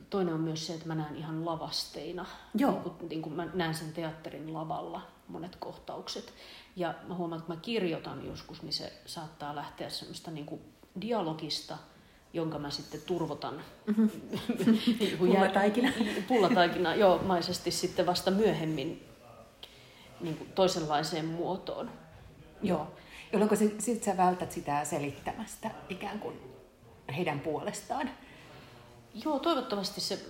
toinen 0.09 0.33
on 0.33 0.41
myös 0.41 0.67
se, 0.67 0.73
että 0.73 0.87
mä 0.87 0.95
näen 0.95 1.15
ihan 1.15 1.45
lavasteina. 1.45 2.25
Joo. 2.55 2.71
Niin 2.71 2.83
kuin, 2.83 3.09
niin 3.09 3.21
kuin 3.21 3.35
mä 3.35 3.47
näen 3.53 3.75
sen 3.75 3.93
teatterin 3.93 4.53
lavalla 4.53 5.01
monet 5.27 5.55
kohtaukset. 5.55 6.33
Ja 6.75 6.93
mä 7.07 7.15
huomaan, 7.15 7.41
että 7.41 7.53
mä 7.53 7.59
kirjoitan 7.59 8.25
joskus, 8.25 8.63
niin 8.63 8.73
se 8.73 8.93
saattaa 9.05 9.55
lähteä 9.55 9.89
semmoista 9.89 10.31
niin 10.31 10.45
kuin 10.45 10.61
dialogista, 11.01 11.77
jonka 12.33 12.59
mä 12.59 12.69
sitten 12.69 13.01
turvotan 13.01 13.61
mm-hmm. 13.85 14.09
niin 14.99 15.17
pullataikina. 15.17 15.91
pullataikina 16.27 16.95
joo, 16.95 17.17
maisesti 17.23 17.71
sitten 17.71 18.05
vasta 18.05 18.31
myöhemmin 18.31 19.07
niin 20.21 20.37
kuin 20.37 20.49
toisenlaiseen 20.55 21.25
muotoon. 21.25 21.91
Joo, 22.61 22.87
jolloin 23.33 23.57
sitten 23.57 24.03
sä 24.03 24.17
vältät 24.17 24.51
sitä 24.51 24.85
selittämästä 24.85 25.71
ikään 25.89 26.19
kuin 26.19 26.39
heidän 27.17 27.39
puolestaan. 27.39 28.09
Joo, 29.25 29.39
toivottavasti 29.39 30.01
se, 30.01 30.25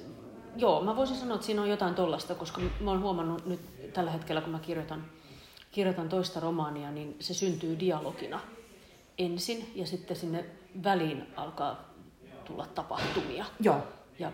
joo, 0.56 0.84
mä 0.84 0.96
voisin 0.96 1.18
sanoa, 1.18 1.36
että 1.36 1.46
siinä 1.46 1.62
on 1.62 1.70
jotain 1.70 1.96
tollasta, 1.96 2.36
koska 2.36 2.62
mä 2.80 2.92
oon 2.92 3.02
huomannut 3.02 3.46
nyt 3.46 3.94
tällä 3.94 4.12
hetkellä, 4.12 4.42
kun 4.42 4.52
mä 4.52 4.60
kirjoitan, 4.60 5.06
kirjoitan 5.72 6.10
toista 6.10 6.40
romaania, 6.40 6.92
niin 6.92 7.16
se 7.20 7.34
syntyy 7.34 7.80
dialogina 7.80 8.40
ensin 9.18 9.72
ja 9.76 9.88
sitten 9.88 10.18
sinne 10.18 10.46
väliin 10.84 11.28
alkaa 11.36 11.91
tulla 12.52 12.68
tapahtumia. 12.68 13.46
Joo. 13.60 13.84
Ja 14.20 14.32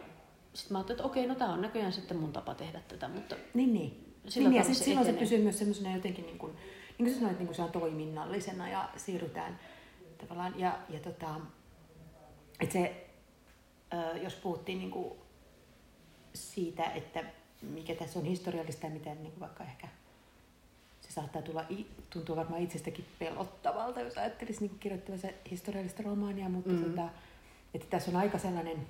sitten 0.53 0.73
mä 0.73 0.77
ajattelin, 0.77 0.99
että 0.99 1.07
okei, 1.07 1.27
no 1.27 1.35
tämä 1.35 1.53
on 1.53 1.61
näköjään 1.61 1.93
sitten 1.93 2.17
mun 2.17 2.33
tapa 2.33 2.55
tehdä 2.55 2.79
tätä, 2.87 3.07
mutta 3.07 3.35
niin, 3.53 3.73
niin. 3.73 4.13
Sillä 4.27 4.49
niin, 4.49 4.57
ja 4.57 4.63
sitten 4.63 4.85
silloin 4.85 5.05
se 5.05 5.13
pysyy 5.13 5.43
myös 5.43 5.59
semmoisena 5.59 5.95
jotenkin, 5.95 6.25
niin 6.25 6.37
kuin, 6.37 6.53
niin 6.97 7.05
kuin 7.05 7.13
sä 7.13 7.19
sanoit, 7.19 7.37
niin 7.37 7.47
kuin 7.47 7.55
se 7.55 7.61
on 7.61 7.71
toiminnallisena 7.71 8.69
ja 8.69 8.89
siirrytään 8.95 9.59
tavallaan. 10.17 10.59
Ja, 10.59 10.79
ja 10.89 10.99
tota, 10.99 11.35
että 12.59 12.73
se, 12.73 13.09
jos 14.23 14.35
puhuttiin 14.35 14.79
niin 14.79 14.91
kuin 14.91 15.13
siitä, 16.33 16.83
että 16.83 17.23
mikä 17.61 17.95
tässä 17.95 18.19
on 18.19 18.25
historiallista 18.25 18.85
ja 18.85 18.91
miten 18.91 19.23
niin 19.23 19.31
kuin 19.31 19.39
vaikka 19.39 19.63
ehkä 19.63 19.87
se 21.01 21.13
saattaa 21.13 21.41
tulla, 21.41 21.65
tuntua 22.09 22.35
varmaan 22.35 22.61
itsestäkin 22.61 23.05
pelottavalta, 23.19 24.01
jos 24.01 24.17
ajattelisi 24.17 24.61
niin 24.61 24.79
kirjoittavansa 24.79 25.27
historiallista 25.51 26.03
romaania, 26.03 26.49
mutta 26.49 26.69
mm-hmm. 26.69 26.89
tota, 26.89 27.09
että 27.77 27.89
tässä 27.89 28.11
on 28.11 28.17
aika 28.17 28.37
sellainen, 28.37 28.87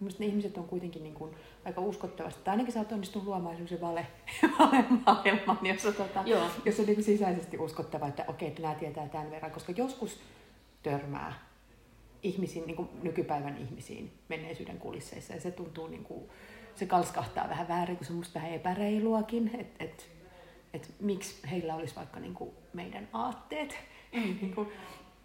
Mielestäni 0.00 0.26
ne 0.26 0.30
ihmiset 0.30 0.58
on 0.58 0.68
kuitenkin 0.68 1.02
niin 1.02 1.14
kuin 1.14 1.34
aika 1.64 1.80
uskottavasti, 1.80 2.40
tai 2.44 2.52
ainakin 2.52 2.72
sä 2.72 2.78
oot 2.78 2.92
onnistunut 2.92 3.26
luomaan 3.26 3.56
sellaisen 3.56 3.80
vale, 3.80 4.06
valemaailman, 4.58 5.66
jossa, 5.66 5.92
tota, 5.92 6.24
jossa 6.64 6.82
on 6.82 6.88
niin 6.88 7.04
sisäisesti 7.04 7.58
uskottava, 7.58 8.06
että 8.06 8.24
okei, 8.28 8.48
että 8.48 8.62
nämä 8.62 8.74
tietää 8.74 9.08
tämän 9.08 9.30
verran, 9.30 9.52
koska 9.52 9.72
joskus 9.76 10.20
törmää 10.82 11.52
ihmisiin, 12.22 12.66
niin 12.66 12.76
kuin 12.76 12.88
nykypäivän 13.02 13.58
ihmisiin 13.58 14.12
menneisyyden 14.28 14.78
kulisseissa, 14.78 15.32
ja 15.32 15.40
se 15.40 15.50
tuntuu, 15.50 15.86
niin 15.86 16.04
kuin, 16.04 16.28
se 16.74 16.86
kalskahtaa 16.86 17.48
vähän 17.48 17.68
väärin, 17.68 17.96
kun 17.96 18.06
se 18.06 18.12
on 18.12 18.18
musta 18.18 18.34
vähän 18.34 18.52
epäreiluakin, 18.52 19.50
että 19.58 19.84
et, 19.84 20.10
et, 20.74 20.94
miksi 21.00 21.50
heillä 21.50 21.74
olisi 21.74 21.96
vaikka 21.96 22.20
niin 22.20 22.34
kuin 22.34 22.50
meidän 22.72 23.08
aatteet. 23.12 23.76
Mm. 24.12 24.20
niin 24.40 24.54
kuin, 24.54 24.68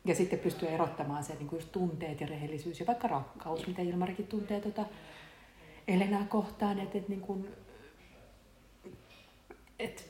ja 0.05 0.15
sitten 0.15 0.39
pystyy 0.39 0.67
erottamaan 0.69 1.23
sen 1.23 1.37
niin 1.37 1.47
kuin 1.47 1.57
just 1.57 1.71
tunteet 1.71 2.21
ja 2.21 2.27
rehellisyys 2.27 2.79
ja 2.79 2.87
vaikka 2.87 3.07
rakkaus, 3.07 3.67
mitä 3.67 3.81
Ilmarikin 3.81 4.27
tuntee 4.27 4.61
tuota 4.61 4.85
Elenaa 5.87 6.25
kohtaan. 6.25 6.79
Et, 6.79 6.95
et, 6.95 7.09
niin 7.09 7.21
kuin, 7.21 7.47
et, 9.79 10.09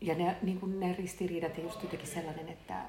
ja 0.00 0.14
ne, 0.14 0.36
niin 0.42 0.60
kuin 0.60 0.80
ne 0.80 0.94
ristiriidat 0.98 1.58
ja 1.58 1.64
just 1.64 1.82
jotenkin 1.82 2.08
sellainen, 2.08 2.48
että 2.48 2.82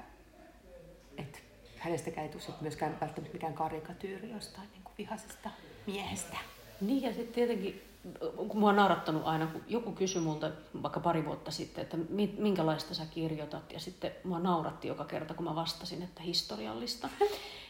et 1.16 1.42
hänestäkään 1.76 2.26
ei 2.26 2.32
tule 2.32 2.56
myöskään 2.60 3.00
välttämättä 3.00 3.32
mikään 3.32 3.54
karikatyyri 3.54 4.30
jostain 4.30 4.68
niin 4.72 4.82
kuin 4.84 4.94
vihaisesta 4.98 5.50
miehestä. 5.86 6.36
Niin 6.80 7.02
ja 7.02 7.14
sitten 7.14 7.34
tietenkin 7.34 7.89
kun 8.36 8.58
mua 8.58 8.70
on 8.70 8.76
naurattanut 8.76 9.22
aina, 9.24 9.46
kun 9.46 9.62
joku 9.68 9.92
kysyi 9.92 10.22
multa 10.22 10.50
vaikka 10.82 11.00
pari 11.00 11.24
vuotta 11.24 11.50
sitten, 11.50 11.82
että 11.82 11.96
minkälaista 12.38 12.94
sä 12.94 13.06
kirjoitat, 13.06 13.72
ja 13.72 13.80
sitten 13.80 14.12
mua 14.24 14.38
nauratti 14.38 14.88
joka 14.88 15.04
kerta, 15.04 15.34
kun 15.34 15.44
mä 15.44 15.54
vastasin, 15.54 16.02
että 16.02 16.22
historiallista. 16.22 17.08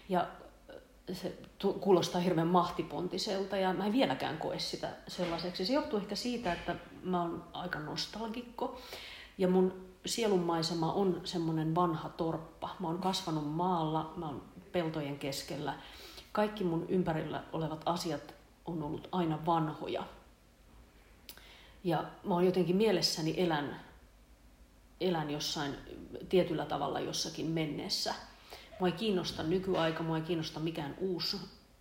Ja 0.09 0.27
se 1.13 1.39
kuulostaa 1.81 2.21
hirveän 2.21 2.47
mahtipontiselta, 2.47 3.57
ja 3.57 3.73
mä 3.73 3.87
en 3.87 3.93
vieläkään 3.93 4.39
koe 4.39 4.59
sitä 4.59 4.89
sellaiseksi. 5.09 5.67
Se 5.67 5.73
johtuu 5.73 5.99
ehkä 5.99 6.15
siitä, 6.15 6.53
että 6.53 6.77
mä 7.03 7.23
oon 7.23 7.45
aika 7.53 7.79
nostalgikko, 7.79 8.81
ja 9.39 9.49
mun 9.49 9.91
sielunmaisema 10.07 10.93
on 10.93 11.21
semmoinen 11.25 11.75
vanha 11.75 12.09
torppa. 12.09 12.77
Mä 12.81 12.89
oon 12.89 12.99
kasvanut 12.99 13.55
maalla, 13.55 14.13
mä 14.17 14.27
oon 14.27 14.43
peltojen 14.73 15.19
keskellä. 15.19 15.75
Kaikki 16.33 16.65
mun 16.65 16.87
ympärillä 16.89 17.43
olevat 17.53 17.83
asiat 17.87 18.35
on 18.67 18.83
ollut 18.83 19.09
aina 19.13 19.47
vanhoja. 19.47 20.05
Ja 21.85 22.05
mä 22.25 22.35
oon 22.35 22.47
jotenkin 22.47 22.77
mielessäni 22.77 23.35
elän, 23.37 23.81
elän 25.01 25.31
jossain 25.31 25.75
tietyllä 26.29 26.65
tavalla 26.65 27.01
jossakin 27.01 27.47
menneessä. 27.47 28.15
Mua 28.81 28.89
ei 28.89 28.93
kiinnosta 28.93 29.43
nykyaika, 29.43 30.03
mua 30.03 30.17
ei 30.17 30.23
kiinnosta 30.23 30.61
mikään 30.61 30.95
uusi 30.99 31.37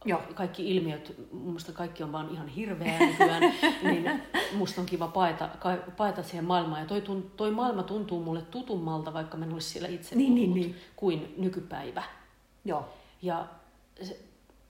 Joo. 0.05 0.21
kaikki 0.35 0.75
ilmiöt, 0.75 1.15
musta 1.31 1.71
kaikki 1.71 2.03
on 2.03 2.11
vaan 2.11 2.29
ihan 2.29 2.47
hirveää 2.47 2.99
nykyään, 2.99 3.53
niin 3.83 4.21
musta 4.53 4.81
on 4.81 4.87
kiva 4.87 5.07
paeta, 5.07 5.49
paeta 5.97 6.23
siihen 6.23 6.45
maailmaan. 6.45 6.81
Ja 6.81 6.87
toi, 6.87 7.03
toi 7.37 7.51
maailma 7.51 7.83
tuntuu 7.83 8.23
mulle 8.23 8.41
tutummalta, 8.41 9.13
vaikka 9.13 9.37
mä 9.37 9.45
en 9.45 9.53
olisi 9.53 9.69
siellä 9.69 9.87
itse 9.87 10.15
Niin, 10.15 10.35
niin, 10.35 10.53
niin. 10.53 10.75
kuin 10.95 11.33
nykypäivä. 11.37 12.03
Joo. 12.65 12.89
Ja 13.21 13.45
se, 14.01 14.19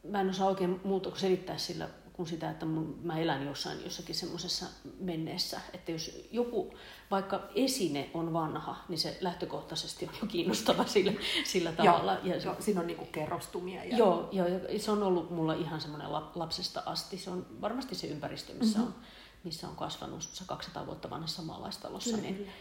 mä 0.03 0.21
en 0.21 0.29
osaa 0.29 0.47
oikein 0.47 0.81
muuta 0.83 1.09
kuin 1.09 1.19
selittää 1.19 1.57
sillä 1.57 1.89
kuin 2.19 2.29
sitä, 2.29 2.49
että 2.49 2.65
mä 3.03 3.19
elän 3.19 3.45
jossain 3.45 3.83
jossakin 3.83 4.15
semmoisessa 4.15 4.65
menneessä. 4.99 5.61
Että 5.73 5.91
jos 5.91 6.27
joku, 6.31 6.73
vaikka 7.11 7.41
esine 7.55 8.09
on 8.13 8.33
vanha, 8.33 8.83
niin 8.89 8.97
se 8.97 9.17
lähtökohtaisesti 9.21 10.05
on 10.05 10.13
jo 10.21 10.27
kiinnostava 10.27 10.85
sillä, 10.85 11.13
sillä 11.43 11.71
tavalla. 11.71 12.13
Joo. 12.13 12.35
Ja 12.35 12.41
se, 12.41 12.47
Joo. 12.47 12.55
Siinä 12.59 12.81
on 12.81 12.87
niinku 12.87 13.05
kerrostumia. 13.05 13.83
Ja... 13.83 13.97
Joo, 13.97 14.29
joo, 14.31 14.47
se 14.77 14.91
on 14.91 15.03
ollut 15.03 15.31
mulla 15.31 15.53
ihan 15.53 15.81
semmoinen 15.81 16.09
lap- 16.09 16.31
lapsesta 16.35 16.83
asti. 16.85 17.17
Se 17.17 17.29
on 17.29 17.45
varmasti 17.61 17.95
se 17.95 18.07
ympäristö, 18.07 18.53
missä, 18.53 18.79
mm-hmm. 18.79 18.93
on, 18.93 19.01
missä 19.43 19.67
on 19.67 19.75
kasvanut 19.75 20.21
se 20.21 20.43
200 20.47 20.85
vuotta 20.85 21.09
vanhassa 21.09 21.41
maalaistalossa. 21.41 22.09
Kyllä, 22.09 22.23
niin 22.23 22.35
kyllä. 22.35 22.51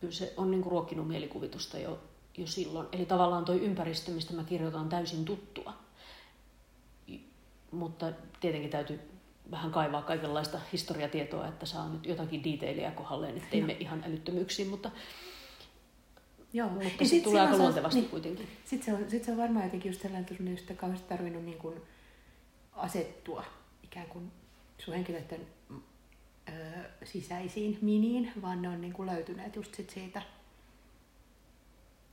kyllä 0.00 0.12
se 0.12 0.34
on 0.36 0.50
niin 0.50 0.62
kuin 0.62 0.70
ruokkinut 0.70 1.08
mielikuvitusta 1.08 1.78
jo, 1.78 1.98
jo 2.36 2.46
silloin. 2.46 2.88
Eli 2.92 3.06
tavallaan 3.06 3.44
tuo 3.44 3.54
ympäristö, 3.54 4.10
mistä 4.10 4.34
mä 4.34 4.44
kirjoitan, 4.44 4.80
on 4.80 4.88
täysin 4.88 5.24
tuttua. 5.24 5.74
Mutta 7.72 8.12
tietenkin 8.40 8.70
täytyy 8.70 9.00
vähän 9.50 9.70
kaivaa 9.70 10.02
kaikenlaista 10.02 10.60
historiatietoa, 10.72 11.48
että 11.48 11.66
saa 11.66 11.88
nyt 11.88 12.06
jotakin 12.06 12.44
detailia 12.44 12.90
kohdalleen, 12.90 13.36
ettei 13.36 13.60
Joo. 13.60 13.66
me 13.66 13.76
ihan 13.80 14.04
älyttömyyksiin, 14.06 14.68
mutta, 14.68 14.90
Joo. 16.52 16.68
mutta 16.68 16.88
Ja 17.00 17.08
se 17.08 17.20
tulee 17.20 17.40
aika 17.40 17.56
luontevasti 17.56 18.00
niin. 18.00 18.10
kuitenkin. 18.10 18.48
Sitten 18.64 18.84
se, 18.96 19.02
on, 19.02 19.10
sit 19.10 19.24
se 19.24 19.30
on 19.30 19.38
varmaan 19.38 19.64
jotenkin 19.64 19.88
just 19.88 20.02
sellainen, 20.02 20.22
että 20.22 20.34
sun 20.36 20.48
ei 20.48 20.56
sitä 20.56 20.74
kauheasti 20.74 21.08
tarvinnut 21.08 21.44
niin 21.44 21.58
kuin 21.58 21.82
asettua 22.72 23.44
ikään 23.82 24.06
kuin 24.06 24.32
sun 24.78 24.94
henkilöiden 24.94 25.46
ö, 26.48 26.52
sisäisiin 27.04 27.78
miniin, 27.82 28.32
vaan 28.42 28.62
ne 28.62 28.68
on 28.68 28.80
niin 28.80 28.92
kuin 28.92 29.08
löytyneet 29.08 29.56
just 29.56 29.74
sit 29.74 29.90
siitä 29.90 30.22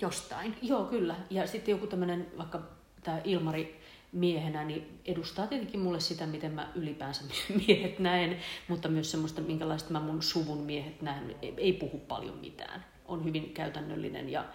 jostain. 0.02 0.56
Joo, 0.62 0.86
kyllä. 0.86 1.16
Ja 1.30 1.48
sitten 1.48 1.72
joku 1.72 1.88
tämmöinen, 1.88 2.28
vaikka 2.38 2.62
tämä 3.04 3.22
Ilmari 3.24 3.79
miehenä, 4.12 4.64
niin 4.64 5.00
edustaa 5.06 5.48
tietenkin 5.48 5.80
mulle 5.80 6.00
sitä, 6.00 6.26
miten 6.26 6.52
mä 6.52 6.72
ylipäänsä 6.76 7.24
miehet 7.68 8.00
näen, 8.00 8.38
mutta 8.68 8.90
myös 8.90 9.12
semmoista, 9.12 9.42
minkälaista 9.42 9.92
mä 9.94 10.00
mun 10.00 10.24
suvun 10.24 10.58
miehet 10.64 11.02
näen. 11.02 11.36
Ei- 11.58 11.74
puhu 11.74 11.98
paljon 12.00 12.38
mitään. 12.38 12.86
On 13.06 13.24
hyvin 13.26 13.54
käytännöllinen 13.54 14.30
ja, 14.30 14.46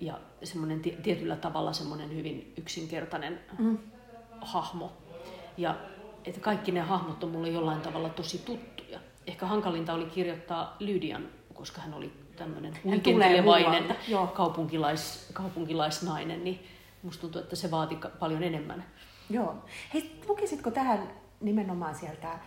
ja 0.00 0.18
semmoinen 0.44 0.80
ti- 0.80 0.96
tietyllä 1.02 1.36
tavalla 1.36 1.72
semmoinen 1.72 2.16
hyvin 2.16 2.52
yksinkertainen 2.56 3.40
Mm. 3.58 3.78
hahmo. 4.40 4.92
Ja 5.56 5.76
että 6.24 6.40
kaikki 6.40 6.72
ne 6.72 6.80
hahmot 6.80 7.24
on 7.24 7.30
mulle 7.30 7.48
jollain 7.48 7.80
tavalla 7.80 8.08
tosi 8.08 8.38
tuttuja. 8.38 9.00
Ehkä 9.26 9.46
hankalinta 9.46 9.94
oli 9.94 10.04
kirjoittaa 10.06 10.76
Lydian, 10.80 11.28
koska 11.54 11.80
hän 11.80 11.94
oli 11.94 12.12
tämmöinen 12.36 12.72
huikentelevainen 12.84 13.96
kaupunkilais, 14.34 15.30
kaupunkilaisnainen, 15.32 16.44
niin 16.44 16.66
musta 17.02 17.20
tuntuu, 17.20 17.42
että 17.42 17.56
se 17.56 17.70
vaati 17.70 17.98
paljon 18.18 18.42
enemmän. 18.42 18.84
Joo. 19.30 19.64
Hei, 19.94 20.20
lukisitko 20.28 20.70
tähän 20.70 21.10
nimenomaan 21.40 21.94
sieltä, 21.94 22.38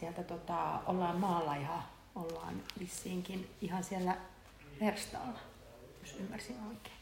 sieltä 0.00 0.22
tota, 0.22 0.80
ollaan 0.86 1.16
maalla 1.16 1.56
ja 1.56 1.82
ollaan 2.14 2.62
vissiinkin 2.78 3.50
ihan 3.60 3.84
siellä 3.84 4.16
verstaalla, 4.80 5.38
jos 6.00 6.16
ymmärsin 6.20 6.56
oikein. 6.68 6.96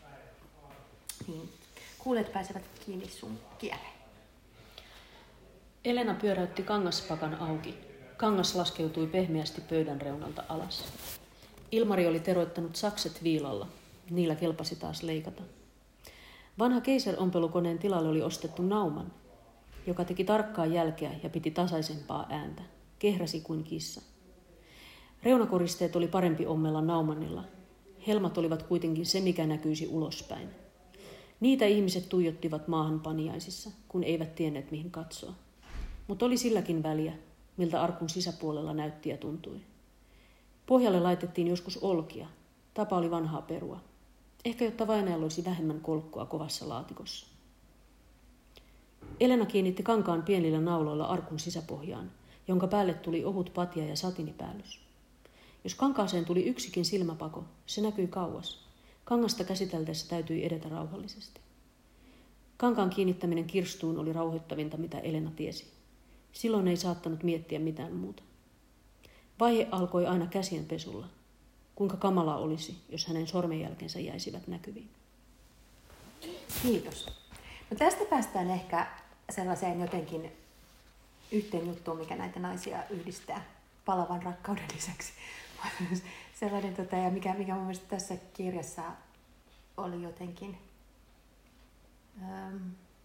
Niin, 1.29 1.53
kuulijat 1.99 2.33
pääsevät 2.33 2.63
kiinni 2.87 3.09
sun 3.09 3.39
kieleen. 3.59 3.93
Elena 5.85 6.15
pyöräytti 6.15 6.63
kangaspakan 6.63 7.35
auki. 7.35 7.75
Kangas 8.17 8.55
laskeutui 8.55 9.07
pehmeästi 9.07 9.61
pöydän 9.61 10.01
reunalta 10.01 10.45
alas. 10.49 10.85
Ilmari 11.73 12.07
oli 12.07 12.21
teroittanut 12.21 12.77
sakset 12.77 13.23
viilalla. 13.23 13.69
Niillä 14.11 14.35
kelpasi 14.35 14.77
taas 14.77 15.03
leikata. 15.03 15.43
Vanha 16.59 16.81
keisaronpelukoneen 16.81 17.79
tilalle 17.79 18.09
oli 18.09 18.23
ostettu 18.23 18.63
nauman, 18.63 19.13
joka 19.87 20.05
teki 20.05 20.25
tarkkaa 20.25 20.67
jälkeä 20.67 21.13
ja 21.23 21.31
piti 21.31 21.51
tasaisempaa 21.51 22.27
ääntä. 22.31 22.63
Kehräsi 22.99 23.41
kuin 23.41 23.65
kissa. 23.65 24.03
Reunakoristeet 25.23 25.97
oli 25.97 26.09
parempi 26.09 26.47
ommella 26.47 26.81
naumannilla. 26.81 27.45
Helmat 28.07 28.39
olivat 28.39 28.63
kuitenkin 28.63 29.07
se, 29.07 29.21
mikä 29.21 29.47
näkyisi 29.47 29.89
ulospäin. 29.89 30.49
Niitä 31.41 31.67
ihmiset 31.67 32.09
tuijottivat 32.09 32.69
maahan 32.69 33.01
paniaisissa, 33.01 33.71
kun 33.89 34.05
eivät 34.05 34.35
tienneet 34.35 34.71
mihin 34.71 34.91
katsoa. 34.91 35.33
Mutta 36.09 36.27
oli 36.27 36.37
silläkin 36.37 36.83
väliä, 36.83 37.13
miltä 37.57 37.83
arkun 37.83 38.09
sisäpuolella 38.09 38.75
näytti 38.75 39.09
ja 39.09 39.17
tuntui. 39.17 39.61
Pohjalle 40.67 41.01
laitettiin 41.01 41.49
joskus 41.49 41.79
olkia. 41.79 42.27
Tapa 42.75 42.97
oli 42.97 43.11
vanhaa 43.11 43.43
perua. 43.43 43.81
Ehkä 44.45 44.65
jotta 44.65 44.87
vainajalla 44.87 45.25
olisi 45.25 45.45
vähemmän 45.45 45.81
kolkkoa 45.81 46.27
kovassa 46.27 46.69
laatikossa. 46.69 47.27
Elena 49.21 49.47
kiinnitti 49.47 49.83
kankaan 49.83 50.23
pienillä 50.23 50.61
nauloilla 50.61 51.05
arkun 51.05 51.39
sisäpohjaan, 51.41 52.11
jonka 52.49 52.67
päälle 52.67 52.95
tuli 52.95 53.25
ohut 53.25 53.51
patja 53.55 53.85
ja 53.85 53.97
satinipäällys. 53.97 54.81
Jos 55.65 55.75
kankaaseen 55.75 56.25
tuli 56.25 56.45
yksikin 56.45 56.85
silmäpako, 56.85 57.45
se 57.67 57.81
näkyi 57.81 58.07
kauas. 58.07 58.65
Kangasta 59.05 59.45
käsiteltäessä 59.45 60.09
täytyi 60.09 60.45
edetä 60.45 60.69
rauhallisesti. 60.69 61.41
Kankaan 62.57 62.91
kiinnittäminen 62.91 63.45
kirstuun 63.45 63.99
oli 63.99 64.13
rauhoittavinta, 64.13 64.77
mitä 64.77 64.99
Elena 64.99 65.31
tiesi. 65.37 65.67
Silloin 66.33 66.69
ei 66.69 66.77
saattanut 66.77 67.23
miettiä 67.23 67.59
mitään 67.59 67.93
muuta. 67.93 68.23
Vaihe 69.41 69.69
alkoi 69.71 70.07
aina 70.07 70.27
käsien 70.27 70.65
pesulla. 70.65 71.07
Kuinka 71.75 71.97
kamalaa 71.97 72.39
olisi, 72.39 72.77
jos 72.89 73.07
hänen 73.07 73.27
sormenjälkensä 73.27 74.01
jäisivät 74.01 74.47
näkyviin. 74.47 74.91
Kiitos. 76.63 77.07
No 77.71 77.77
tästä 77.77 78.05
päästään 78.11 78.51
ehkä 78.51 78.87
sellaiseen 79.31 79.81
jotenkin 79.81 80.33
yhteen 81.33 81.67
juttuun, 81.67 81.99
mikä 81.99 82.17
näitä 82.17 82.41
naisia 82.41 82.83
yhdistää 82.91 83.45
palavan 83.85 84.23
rakkauden 84.23 84.69
lisäksi. 84.75 85.13
Sellainen, 86.41 86.75
tota, 86.75 86.97
ja 86.97 87.11
mikä, 87.11 87.35
mikä 87.35 87.55
mun 87.55 87.63
mielestä 87.63 87.87
tässä 87.89 88.17
kirjassa 88.35 88.83
oli 89.77 90.03
jotenkin 90.03 90.59
ähm, 92.23 92.57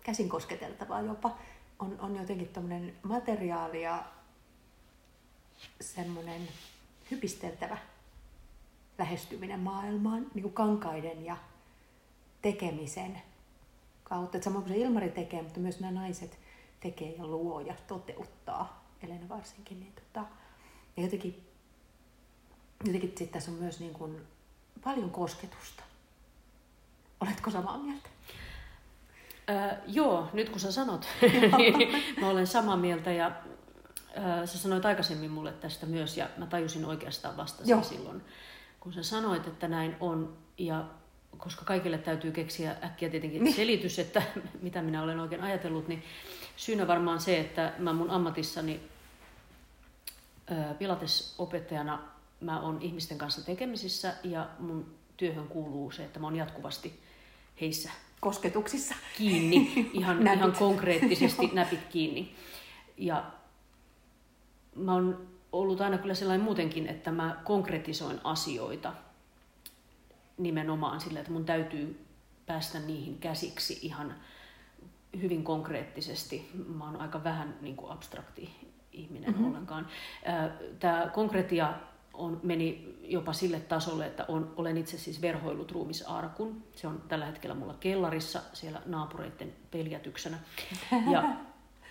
käsin 0.04 0.30
kosketeltavaa 0.30 1.02
jopa, 1.02 1.38
on, 1.80 2.00
on 2.00 2.16
jotenkin 2.16 2.48
tämmöinen 2.48 2.96
materiaali 3.04 3.82
ja 3.82 4.04
semmoinen 5.82 6.48
hypisteltävä 7.12 7.78
lähestyminen 8.98 9.60
maailmaan, 9.60 10.28
niin 10.34 10.42
kuin 10.42 10.54
kankaiden 10.54 11.26
ja 11.26 11.38
tekemisen 12.42 13.22
kautta. 14.04 14.38
Että 14.38 14.46
samoin 14.46 14.64
kuin 14.64 14.74
se 14.74 14.82
Ilmari 14.82 15.10
tekee, 15.10 15.42
mutta 15.42 15.60
myös 15.60 15.80
nämä 15.80 16.00
naiset 16.00 16.40
tekee 16.80 17.16
ja 17.18 17.28
luo 17.28 17.60
ja 17.60 17.74
toteuttaa, 17.88 18.86
Elena 19.04 19.30
varsinkin. 19.30 19.80
Niin 19.80 19.94
tota, 19.94 20.26
ja 20.98 21.04
jotenkin, 21.04 21.48
jotenkin 22.86 23.14
sit 23.18 23.32
tässä 23.32 23.52
on 23.52 23.58
myös 23.58 23.80
niin 23.80 23.94
kuin 23.94 24.22
paljon 24.84 25.10
kosketusta. 25.10 25.84
Oletko 27.22 27.52
samaa 27.52 27.78
mieltä? 27.78 28.10
Äh, 29.50 29.78
joo, 29.88 30.30
nyt 30.34 30.50
kun 30.50 30.60
sä 30.60 30.72
sanot, 30.72 31.08
niin 31.58 32.04
mä 32.22 32.30
olen 32.30 32.48
samaa 32.48 32.78
mieltä 32.78 33.12
ja 33.12 33.28
äh, 33.28 34.46
sä 34.46 34.58
sanoit 34.58 34.86
aikaisemmin 34.86 35.32
mulle 35.32 35.52
tästä 35.52 35.86
myös 35.86 36.18
ja 36.18 36.30
mä 36.38 36.46
tajusin 36.46 36.86
oikeastaan 36.86 37.38
vasta 37.38 37.66
sen 37.66 37.84
silloin, 37.84 38.22
kun 38.88 38.94
sä 38.94 39.04
sanoit, 39.04 39.48
että 39.48 39.68
näin 39.68 39.96
on 40.00 40.38
ja 40.58 40.86
koska 41.38 41.66
kaikille 41.66 41.98
täytyy 41.98 42.32
keksiä 42.32 42.76
äkkiä 42.84 43.10
tietenkin 43.10 43.44
Niin. 43.44 43.56
selitys, 43.56 44.00
että 44.00 44.22
mitä 44.62 44.82
minä 44.82 45.04
olen 45.04 45.20
oikein 45.20 45.44
ajatellut, 45.44 45.88
niin 45.88 46.04
syynä 46.56 46.88
varmaan 46.88 47.20
se, 47.22 47.40
että 47.40 47.74
mä 47.80 47.94
mun 47.94 48.10
ammatissani 48.10 48.80
pilatesopettajana 50.80 52.00
mä 52.42 52.60
oon 52.62 52.82
ihmisten 52.82 53.18
kanssa 53.18 53.46
tekemisissä 53.46 54.14
ja 54.24 54.50
mun 54.60 54.96
työhön 55.18 55.48
kuuluu 55.48 55.92
se, 55.92 56.04
että 56.06 56.20
mä 56.20 56.28
oon 56.28 56.36
jatkuvasti 56.36 57.00
heissä 57.62 57.92
Kosketuksissa. 58.20 58.96
kiinni, 59.18 59.90
ihan, 59.94 60.18
Näpit. 60.24 60.38
ihan 60.40 60.52
konkreettisesti 60.54 61.48
näpit 61.54 61.80
kiinni. 61.90 62.36
Ja 62.98 63.24
mä 64.76 64.94
oon 64.94 65.28
ollut 65.52 65.82
aina 65.82 65.98
kyllä 65.98 66.14
sellainen 66.14 66.46
muutenkin, 66.46 66.88
että 66.88 67.12
mä 67.12 67.38
konkretisoin 67.44 68.20
asioita 68.24 68.94
nimenomaan 70.38 71.02
sillä, 71.02 71.20
että 71.20 71.32
mun 71.32 71.46
täytyy 71.46 72.06
päästä 72.46 72.80
niihin 72.80 73.18
käsiksi 73.18 73.80
ihan 73.82 74.16
hyvin 75.22 75.44
konkreettisesti. 75.44 76.50
Mä 76.68 76.86
oon 76.86 77.02
aika 77.02 77.24
vähän 77.24 77.58
niin 77.62 77.76
kuin 77.76 77.92
abstrakti 77.92 78.50
ihminen 78.92 79.30
mm-hmm. 79.30 79.48
ollenkaan. 79.48 79.88
Tämä 80.80 81.10
konkretia 81.14 81.74
on, 82.14 82.40
meni 82.44 82.98
jopa 83.04 83.34
sille 83.34 83.60
tasolle, 83.60 84.06
että 84.06 84.26
on, 84.28 84.54
olen 84.56 84.78
itse 84.78 84.98
siis 84.98 85.22
verhoillut 85.22 85.72
ruumisarkun. 85.72 86.64
Se 86.76 86.88
on 86.88 87.04
tällä 87.08 87.26
hetkellä 87.26 87.56
mulla 87.56 87.76
kellarissa 87.80 88.42
siellä 88.54 88.82
naapureiden 88.86 89.54
peljätyksenä. 89.72 90.38
Ja, 91.12 91.24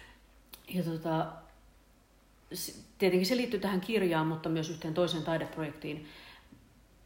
ja 0.74 0.82
tota, 0.84 1.26
tietenkin 2.98 3.26
se 3.26 3.36
liittyy 3.36 3.60
tähän 3.60 3.80
kirjaan, 3.80 4.26
mutta 4.26 4.48
myös 4.48 4.70
yhteen 4.70 4.94
toiseen 4.94 5.22
taideprojektiin. 5.22 6.06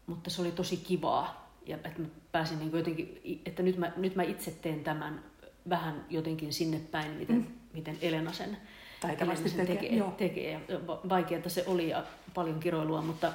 Mutta 0.07 0.31
se 0.31 0.43
oli 0.43 0.53
tosi 0.53 0.77
kivaa. 0.77 1.51
Ja 1.67 1.77
että 1.77 2.01
mä 2.01 2.07
pääsin 2.33 2.59
niin 2.59 2.73
jotenkin, 2.73 3.41
että 3.47 3.63
nyt 3.63 3.77
mä, 3.77 3.93
nyt 3.97 4.17
mä 4.17 4.23
itse 4.23 4.51
teen 4.51 4.85
tämän 4.85 5.25
vähän 5.69 6.05
jotenkin 6.11 6.53
sinne 6.53 6.81
päin, 6.91 7.11
miten, 7.11 7.37
mm. 7.37 7.47
miten 7.73 7.99
Elena 8.01 8.33
sen, 8.33 8.57
Taitavasti 9.01 9.49
Elena 9.49 9.57
sen 9.57 9.67
tekee. 9.67 9.91
tekee. 10.19 10.61
tekee. 10.69 10.81
Vaikeaa 11.09 11.49
se 11.49 11.65
oli 11.67 11.89
ja 11.89 12.05
paljon 12.35 12.61
kiroilua, 12.61 13.03
mutta, 13.03 13.33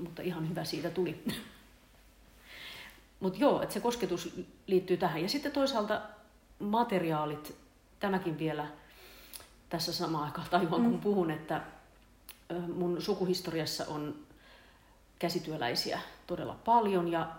mutta 0.00 0.22
ihan 0.22 0.48
hyvä 0.48 0.64
siitä 0.64 0.90
tuli. 0.90 1.24
mutta 3.20 3.38
joo, 3.38 3.62
että 3.62 3.74
se 3.74 3.80
kosketus 3.80 4.40
liittyy 4.66 4.96
tähän. 4.96 5.22
Ja 5.22 5.28
sitten 5.28 5.52
toisaalta 5.52 6.02
materiaalit, 6.58 7.54
tämäkin 8.00 8.38
vielä 8.38 8.66
tässä 9.72 9.92
samaan 9.92 10.24
aikaan 10.24 10.46
tajuan, 10.50 10.82
kun 10.82 10.92
mm. 10.92 11.00
puhun, 11.00 11.30
että 11.30 11.62
mun 12.74 13.02
sukuhistoriassa 13.02 13.84
on 13.88 14.14
käsityöläisiä 15.18 16.00
todella 16.26 16.56
paljon 16.64 17.08
ja 17.08 17.30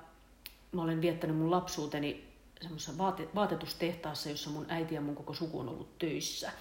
mä 0.72 0.82
olen 0.82 1.02
viettänyt 1.02 1.38
mun 1.38 1.52
lapsuuteni 1.52 2.34
semmoisessa 2.62 2.98
vaate, 2.98 3.28
vaatetustehtaassa, 3.36 4.30
jossa 4.30 4.50
mun 4.50 4.66
äiti 4.70 4.96
ja 4.96 5.02
mun 5.02 5.16
koko 5.16 5.34
suku 5.34 5.60
on 5.60 5.70
ollut 5.70 5.98
töissä. 6.00 6.52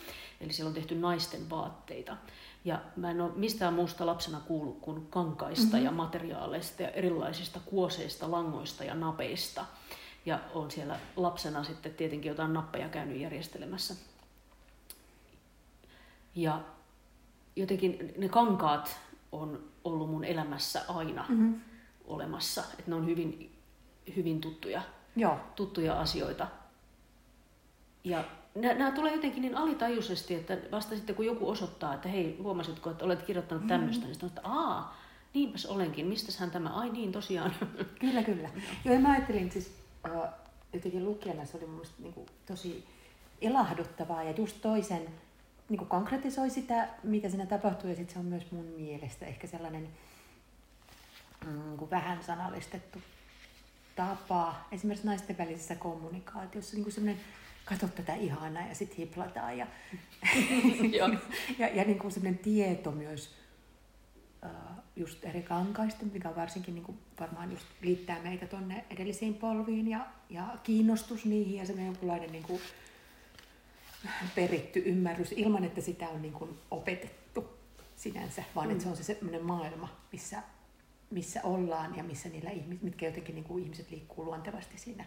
Eli 0.41 0.53
siellä 0.53 0.69
on 0.69 0.75
tehty 0.75 0.95
naisten 0.95 1.51
vaatteita. 1.51 2.17
Ja 2.65 2.81
mä 2.97 3.11
en 3.11 3.21
ole 3.21 3.33
mistään 3.37 3.75
muusta 3.75 4.07
lapsena 4.07 4.41
kuullut 4.41 4.79
kuin 4.81 5.07
kankaista 5.07 5.65
mm-hmm. 5.67 5.85
ja 5.85 5.91
materiaaleista 5.91 6.83
ja 6.83 6.91
erilaisista 6.91 7.61
kuoseista, 7.65 8.31
langoista 8.31 8.85
ja 8.85 8.95
napeista. 8.95 9.65
Ja 10.27 10.39
on 10.55 10.71
siellä 10.71 10.99
lapsena 11.17 11.65
sitten 11.65 11.95
tietenkin 11.95 12.29
jotain 12.29 12.53
nappeja 12.53 12.89
käynyt 12.89 13.21
järjestelemässä. 13.21 14.12
Ja 16.35 16.61
jotenkin 17.57 18.15
ne 18.19 18.29
kankaat 18.29 19.01
on 19.33 19.65
ollut 19.85 20.11
mun 20.11 20.25
elämässä 20.25 20.83
aina 20.89 21.25
mm-hmm. 21.29 21.61
olemassa. 22.05 22.65
Että 22.79 22.91
ne 22.91 22.95
on 22.95 23.07
hyvin, 23.07 23.57
hyvin 24.17 24.41
tuttuja, 24.41 24.83
Joo. 25.17 25.39
tuttuja 25.57 26.01
asioita. 26.01 26.47
Ja 28.05 28.25
nämä 28.55 28.91
tulee 28.91 29.15
jotenkin 29.15 29.43
niin 29.43 29.57
alitajuisesti, 29.57 30.35
että 30.35 30.59
vasta 30.71 30.95
sitten 30.95 31.17
kun 31.17 31.27
joku 31.27 31.51
osoittaa, 31.51 31.95
että 31.95 32.09
hei, 32.09 32.39
huomasitko, 32.43 32.91
että 32.91 33.05
olet 33.05 33.23
kirjoittanut 33.23 33.67
tämmöistä, 33.67 34.01
mm. 34.01 34.07
niin 34.07 34.15
sitten 34.15 34.29
että 34.29 34.41
aa, 34.45 34.97
niinpäs 35.35 35.67
olenkin, 35.67 36.07
mistä 36.07 36.33
hän 36.39 36.51
tämä, 36.51 36.69
ai 36.69 36.91
niin 36.91 37.13
tosiaan. 37.13 37.55
Kyllä, 38.01 38.23
kyllä. 38.23 38.49
Joo, 38.85 38.95
ja 38.95 39.01
mä 39.01 39.13
ajattelin 39.13 39.51
siis 39.51 39.73
uh, 40.09 40.25
jotenkin 40.73 41.05
lukijana, 41.05 41.45
se 41.45 41.57
oli 41.57 41.67
mun 41.67 41.75
mielestä 41.75 42.03
niin 42.03 42.13
kuin, 42.13 42.27
tosi 42.47 42.85
ilahduttavaa 43.41 44.23
ja 44.23 44.31
just 44.31 44.57
toisen 44.63 45.09
niin 45.73 45.79
kuin 45.79 45.89
konkretisoi 45.89 46.51
sitä, 46.51 46.89
mitä 47.03 47.29
siinä 47.29 47.47
tapahtuu 47.47 47.91
ja 47.91 47.97
sitten 47.97 48.13
se 48.13 48.19
on 48.19 48.25
myös 48.25 48.51
mun 48.51 48.65
mielestä 48.65 49.27
ehkä 49.27 49.47
sellainen 49.47 49.89
mm, 51.47 51.77
kuin 51.77 51.91
vähän 51.91 52.23
sanallistettu 52.23 52.99
tapa, 53.97 54.55
esimerkiksi 54.73 55.07
naisten 55.07 55.39
välisessä 55.39 55.75
kommunikaatiossa, 55.75 56.75
niin 56.75 56.83
kuin 56.83 56.93
sellainen 56.93 57.21
katso 57.65 57.89
tätä 57.89 58.15
ihanaa 58.15 58.67
ja 58.69 58.75
sitten 58.75 58.97
hiplataan. 58.97 59.59
Ja, 59.59 59.67
ja, 61.59 61.69
ja 61.69 61.85
niin 61.85 61.99
kuin 61.99 62.13
sellainen 62.13 62.39
tieto 62.39 62.91
myös 62.91 63.35
uh, 64.45 64.51
just 64.97 65.25
eri 65.25 65.43
kankaista, 65.43 66.05
mikä 66.13 66.37
varsinkin 66.37 66.75
niin 66.75 66.85
kuin 66.85 66.99
varmaan 67.21 67.53
just 67.53 67.67
liittää 67.83 68.23
meitä 68.23 68.47
tuonne 68.47 68.85
edellisiin 68.91 69.35
polviin 69.35 69.89
ja, 69.89 70.07
ja 70.31 70.57
kiinnostus 70.63 71.25
niihin 71.25 71.57
ja 71.57 71.67
semmoinen 71.67 71.87
jonkunlainen 71.87 72.33
niin 72.33 72.45
kuin 72.45 72.61
peritty 74.35 74.83
ymmärrys 74.87 75.33
ilman, 75.33 75.65
että 75.65 75.81
sitä 75.81 76.09
on 76.09 76.23
niin 76.23 76.35
kuin 76.35 76.59
opetettu 76.71 77.59
sinänsä, 77.97 78.45
vaan 78.55 78.67
mm. 78.67 78.73
että 78.73 78.85
se 78.85 78.91
on 78.91 78.97
se 78.97 79.03
semmoinen 79.03 79.45
maailma, 79.45 79.89
missä, 80.13 80.43
missä 81.11 81.41
ollaan 81.43 81.97
ja 81.97 82.05
missä 82.05 82.29
niillä 82.29 82.51
ihmis, 82.51 82.83
mitkä 82.83 83.07
jotenkin 83.07 83.35
niin 83.35 83.45
kuin 83.45 83.65
ihmiset 83.65 83.91
liikkuu 83.91 84.25
luontevasti 84.25 84.79
siinä 84.79 85.05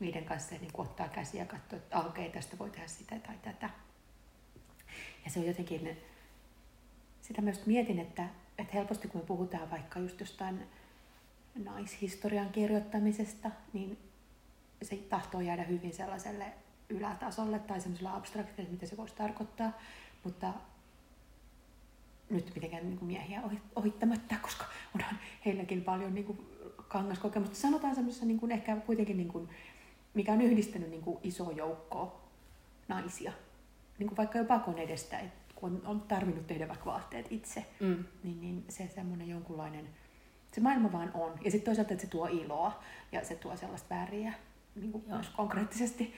niiden 0.00 0.24
kanssa 0.24 0.54
ja 0.54 0.60
niin 0.60 0.72
kuin 0.72 0.88
ottaa 0.88 1.08
käsiä 1.08 1.42
ja 1.42 1.46
katsoo, 1.46 1.78
että 1.78 1.98
okei, 1.98 2.26
okay, 2.26 2.40
tästä 2.40 2.58
voi 2.58 2.70
tehdä 2.70 2.86
sitä 2.86 3.18
tai 3.18 3.36
tätä. 3.42 3.70
Ja 5.24 5.30
se 5.30 5.40
on 5.40 5.46
jotenkin, 5.46 5.98
sitä 7.20 7.42
myös 7.42 7.66
mietin, 7.66 7.98
että, 7.98 8.28
että 8.58 8.72
helposti 8.72 9.08
kun 9.08 9.20
me 9.20 9.26
puhutaan 9.26 9.70
vaikka 9.70 10.00
just 10.00 10.20
jostain 10.20 10.62
naishistorian 11.64 12.52
kirjoittamisesta, 12.52 13.50
niin 13.72 13.98
se 14.82 14.96
tahtoo 14.96 15.40
jäädä 15.40 15.62
hyvin 15.62 15.94
sellaiselle 15.94 16.52
ylätasolle 16.90 17.58
tai 17.58 17.80
semmoiselle 17.80 18.10
abstraktille, 18.10 18.70
mitä 18.70 18.86
se 18.86 18.96
voisi 18.96 19.14
tarkoittaa, 19.14 19.72
mutta 20.24 20.52
nyt 22.30 22.52
mitenkään 22.54 22.86
niin 22.86 22.98
kuin 22.98 23.06
miehiä 23.06 23.42
ohittamatta, 23.76 24.34
koska 24.42 24.64
onhan 24.94 25.18
heilläkin 25.44 25.84
paljon 25.84 26.14
niin 26.14 26.26
kuin 26.26 26.38
kangaskokemusta. 26.88 27.56
Sanotaan 27.56 27.94
semmoisessa 27.94 28.26
niin 28.26 28.40
kuin 28.40 28.52
ehkä 28.52 28.76
kuitenkin 28.76 29.16
niin 29.16 29.28
kuin 29.28 29.48
mikä 30.14 30.32
on 30.32 30.40
yhdistänyt 30.40 30.90
niin 30.90 31.02
kuin 31.02 31.18
iso 31.22 31.50
joukko 31.50 32.20
naisia. 32.88 33.32
Niin 33.98 34.08
kuin 34.08 34.16
vaikka 34.16 34.38
jo 34.38 34.44
pakon 34.44 34.78
edestä, 34.78 35.18
että 35.18 35.54
kun 35.54 35.82
on 35.84 36.00
tarvinnut 36.00 36.46
tehdä 36.46 36.68
vaikka 36.68 36.86
vaatteet 36.86 37.26
itse, 37.30 37.66
mm. 37.80 38.04
niin, 38.22 38.40
niin 38.40 38.64
se 38.68 38.90
semmoinen 38.94 39.28
jonkunlainen, 39.28 39.88
se 40.52 40.60
maailma 40.60 40.92
vaan 40.92 41.10
on. 41.14 41.32
Ja 41.44 41.50
sitten 41.50 41.64
toisaalta, 41.64 41.92
että 41.92 42.04
se 42.04 42.10
tuo 42.10 42.26
iloa 42.26 42.82
ja 43.12 43.24
se 43.24 43.34
tuo 43.34 43.56
sellaista 43.56 43.94
väriä 43.94 44.32
niin 44.74 44.92
kuin 44.92 45.04
myös 45.06 45.28
konkreettisesti 45.28 46.14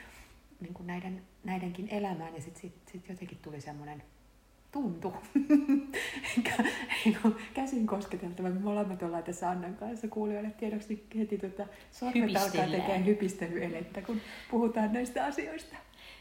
niin 0.63 0.75
kuin 0.75 0.87
näiden, 0.87 1.23
näidenkin 1.45 1.89
elämään. 1.89 2.35
Ja 2.35 2.43
sitten 2.43 2.61
sit, 2.61 2.75
sit 2.93 3.09
jotenkin 3.09 3.39
tuli 3.43 3.61
semmoinen 3.61 4.03
tuntu. 4.73 5.15
käsin 7.55 7.87
kosketeltava. 7.87 8.49
Me 8.49 8.61
molemmat 8.61 9.03
ollaan 9.03 9.23
tässä 9.23 9.51
Annan 9.51 9.75
kanssa 9.75 10.09
kuulijoille 10.09 10.51
tiedoksi 10.51 11.07
heti 11.19 11.39
tuota, 11.39 11.67
sormet 11.91 12.37
alkaa 12.37 12.67
tekemään 12.67 13.07
hypistelyelettä, 13.07 14.03
kun 14.03 14.21
puhutaan 14.51 14.93
näistä 14.93 15.25
asioista. 15.25 15.77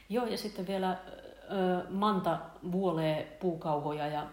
Joo, 0.10 0.25
ja 0.25 0.38
sitten 0.38 0.67
vielä 0.67 0.91
ö, 0.91 1.89
Manta 1.89 2.39
vuolee 2.71 3.38
puukauhoja 3.39 4.08
ja 4.08 4.27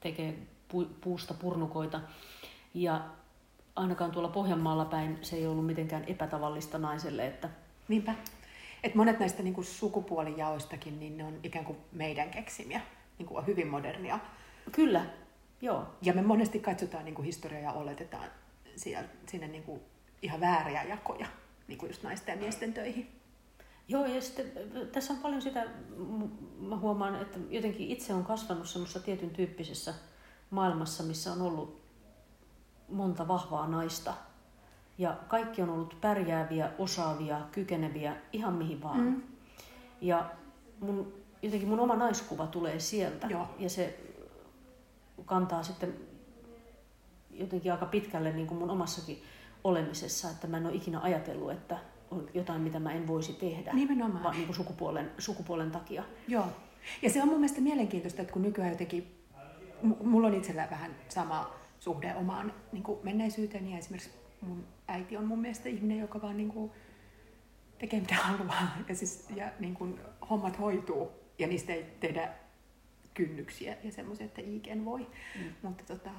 tekee 0.00 0.38
pu, 0.68 0.84
puusta 1.00 1.34
purnukoita. 1.34 2.00
Ja 2.74 3.04
ainakaan 3.76 4.10
tuolla 4.10 4.28
Pohjanmaalla 4.28 4.84
päin 4.84 5.18
se 5.22 5.36
ei 5.36 5.46
ollut 5.46 5.66
mitenkään 5.66 6.04
epätavallista 6.06 6.78
naiselle. 6.78 7.26
Että... 7.26 7.48
Niinpä. 7.88 8.14
Et 8.86 8.94
monet 8.94 9.18
näistä 9.18 9.42
niin 9.42 9.54
kuin 9.54 9.64
sukupuolijaoistakin, 9.64 11.00
niin 11.00 11.16
ne 11.16 11.24
on 11.24 11.40
ikään 11.42 11.64
kuin 11.64 11.78
meidän 11.92 12.30
keksimiä 12.30 12.80
niin 13.18 13.26
kuin 13.26 13.38
on 13.38 13.46
hyvin 13.46 13.68
modernia. 13.68 14.18
Kyllä, 14.72 15.06
joo. 15.62 15.86
Ja 16.02 16.12
me 16.12 16.22
monesti 16.22 16.58
katsotaan 16.58 17.04
niin 17.04 17.14
kuin 17.14 17.26
historiaa 17.26 17.62
ja 17.62 17.72
oletetaan 17.72 18.28
siellä, 18.76 19.08
sinne 19.26 19.48
niin 19.48 19.62
kuin 19.62 19.80
ihan 20.22 20.40
vääriä 20.40 20.82
jakoja 20.82 21.26
niin 21.68 21.78
kuin 21.78 21.90
just 21.90 22.02
naisten 22.02 22.32
ja 22.32 22.40
miesten 22.40 22.72
töihin. 22.72 23.20
Joo, 23.88 24.06
ja 24.06 24.22
sitten 24.22 24.52
tässä 24.92 25.12
on 25.12 25.18
paljon 25.18 25.42
sitä, 25.42 25.66
mä 26.58 26.76
huomaan, 26.76 27.22
että 27.22 27.38
jotenkin 27.50 27.88
itse 27.90 28.14
on 28.14 28.24
kasvanut 28.24 28.68
semmoisessa 28.68 29.00
tietyn 29.00 29.30
tyyppisessä 29.30 29.94
maailmassa, 30.50 31.02
missä 31.02 31.32
on 31.32 31.42
ollut 31.42 31.82
monta 32.88 33.28
vahvaa 33.28 33.68
naista. 33.68 34.14
Ja 34.98 35.16
kaikki 35.28 35.62
on 35.62 35.70
ollut 35.70 36.00
pärjääviä, 36.00 36.70
osaavia, 36.78 37.40
kykeneviä, 37.52 38.16
ihan 38.32 38.54
mihin 38.54 38.82
vaan. 38.82 39.00
Mm. 39.00 39.22
Ja 40.00 40.30
mun 40.80 41.12
jotenkin 41.42 41.68
mun 41.68 41.80
oma 41.80 41.96
naiskuva 41.96 42.46
tulee 42.46 42.78
sieltä. 42.80 43.26
Joo. 43.26 43.48
Ja 43.58 43.70
se 43.70 44.00
kantaa 45.24 45.62
sitten 45.62 45.94
jotenkin 47.30 47.72
aika 47.72 47.86
pitkälle 47.86 48.32
niin 48.32 48.46
kuin 48.46 48.58
mun 48.58 48.70
omassakin 48.70 49.22
olemisessa, 49.64 50.30
että 50.30 50.46
mä 50.46 50.56
en 50.56 50.66
ole 50.66 50.74
ikinä 50.74 51.00
ajatellut, 51.00 51.50
että 51.50 51.78
on 52.10 52.28
jotain, 52.34 52.60
mitä 52.60 52.80
mä 52.80 52.92
en 52.92 53.06
voisi 53.06 53.32
tehdä. 53.32 53.72
Nimenomaan. 53.72 54.22
Vaan 54.22 54.34
niin 54.34 54.46
kuin 54.46 54.56
sukupuolen, 54.56 55.10
sukupuolen 55.18 55.70
takia. 55.70 56.04
Joo. 56.28 56.46
Ja 57.02 57.10
se 57.10 57.22
on 57.22 57.28
mun 57.28 57.40
mielestä 57.40 57.60
mielenkiintoista, 57.60 58.22
että 58.22 58.32
kun 58.32 58.42
nykyään 58.42 58.70
jotenkin, 58.70 59.14
mulla 59.82 60.28
on 60.28 60.34
itsellä 60.34 60.68
vähän 60.70 60.96
sama 61.08 61.54
suhde 61.80 62.14
omaan 62.14 62.52
niin 62.72 62.82
kuin 62.82 62.98
menneisyyteen, 63.02 63.70
ja 63.70 63.78
esimerkiksi 63.78 64.10
mun 64.46 64.66
äiti 64.88 65.16
on 65.16 65.26
mun 65.26 65.40
mielestä 65.40 65.68
ihminen, 65.68 65.98
joka 65.98 66.22
vaan 66.22 66.36
niin 66.36 66.48
kuin 66.48 66.70
tekee 67.78 68.00
mitä 68.00 68.14
haluaa, 68.14 68.76
ja, 68.88 68.94
siis, 68.94 69.26
ja 69.36 69.50
niin 69.58 69.74
kuin 69.74 70.00
hommat 70.30 70.58
hoituu 70.58 71.10
ja 71.38 71.46
niistä 71.46 71.72
ei 71.72 71.86
tehdä 72.00 72.28
kynnyksiä 73.14 73.76
ja 73.82 73.92
semmoisia, 73.92 74.26
että 74.26 74.42
iken 74.44 74.84
voi. 74.84 75.06
Mm. 75.38 75.52
Mutta 75.62 75.84
tota, 75.84 76.10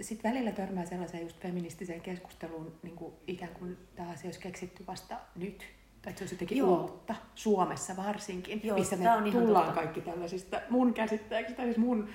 sitten 0.00 0.30
välillä 0.30 0.52
törmää 0.52 0.84
sellaiseen 0.84 1.22
just 1.22 1.40
feministiseen 1.40 2.00
keskusteluun, 2.00 2.72
niin 2.82 2.96
kuin 2.96 3.14
ikään 3.26 3.54
kuin 3.54 3.76
tämä 3.96 4.10
asia 4.10 4.28
olisi 4.28 4.40
keksitty 4.40 4.86
vasta 4.86 5.16
nyt. 5.36 5.58
Tai 6.02 6.10
että 6.10 6.18
se 6.18 6.22
olisi 6.22 6.34
jotenkin 6.34 6.58
Joo. 6.58 6.80
uutta, 6.80 7.14
Suomessa 7.34 7.96
varsinkin, 7.96 8.60
Joo, 8.64 8.78
missä 8.78 8.96
me 8.96 9.10
on 9.10 9.32
tullaan 9.32 9.64
totta. 9.66 9.80
kaikki 9.80 10.00
tällaisista 10.00 10.60
mun 10.70 10.94
käsittääkseni, 10.94 11.56
tai 11.56 11.66
siis 11.66 11.78
mun 11.78 12.08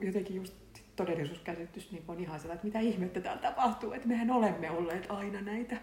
jotenkin 0.00 0.36
just 0.36 0.54
todellisuuskäsitys 0.96 1.92
niin 1.92 2.04
on 2.08 2.20
ihan 2.20 2.40
sellainen, 2.40 2.66
että 2.66 2.78
mitä 2.78 2.94
ihmettä 2.94 3.20
täällä 3.20 3.42
tapahtuu, 3.42 3.92
että 3.92 4.08
mehän 4.08 4.30
olemme 4.30 4.70
olleet 4.70 5.06
aina 5.08 5.40
näitä 5.40 5.76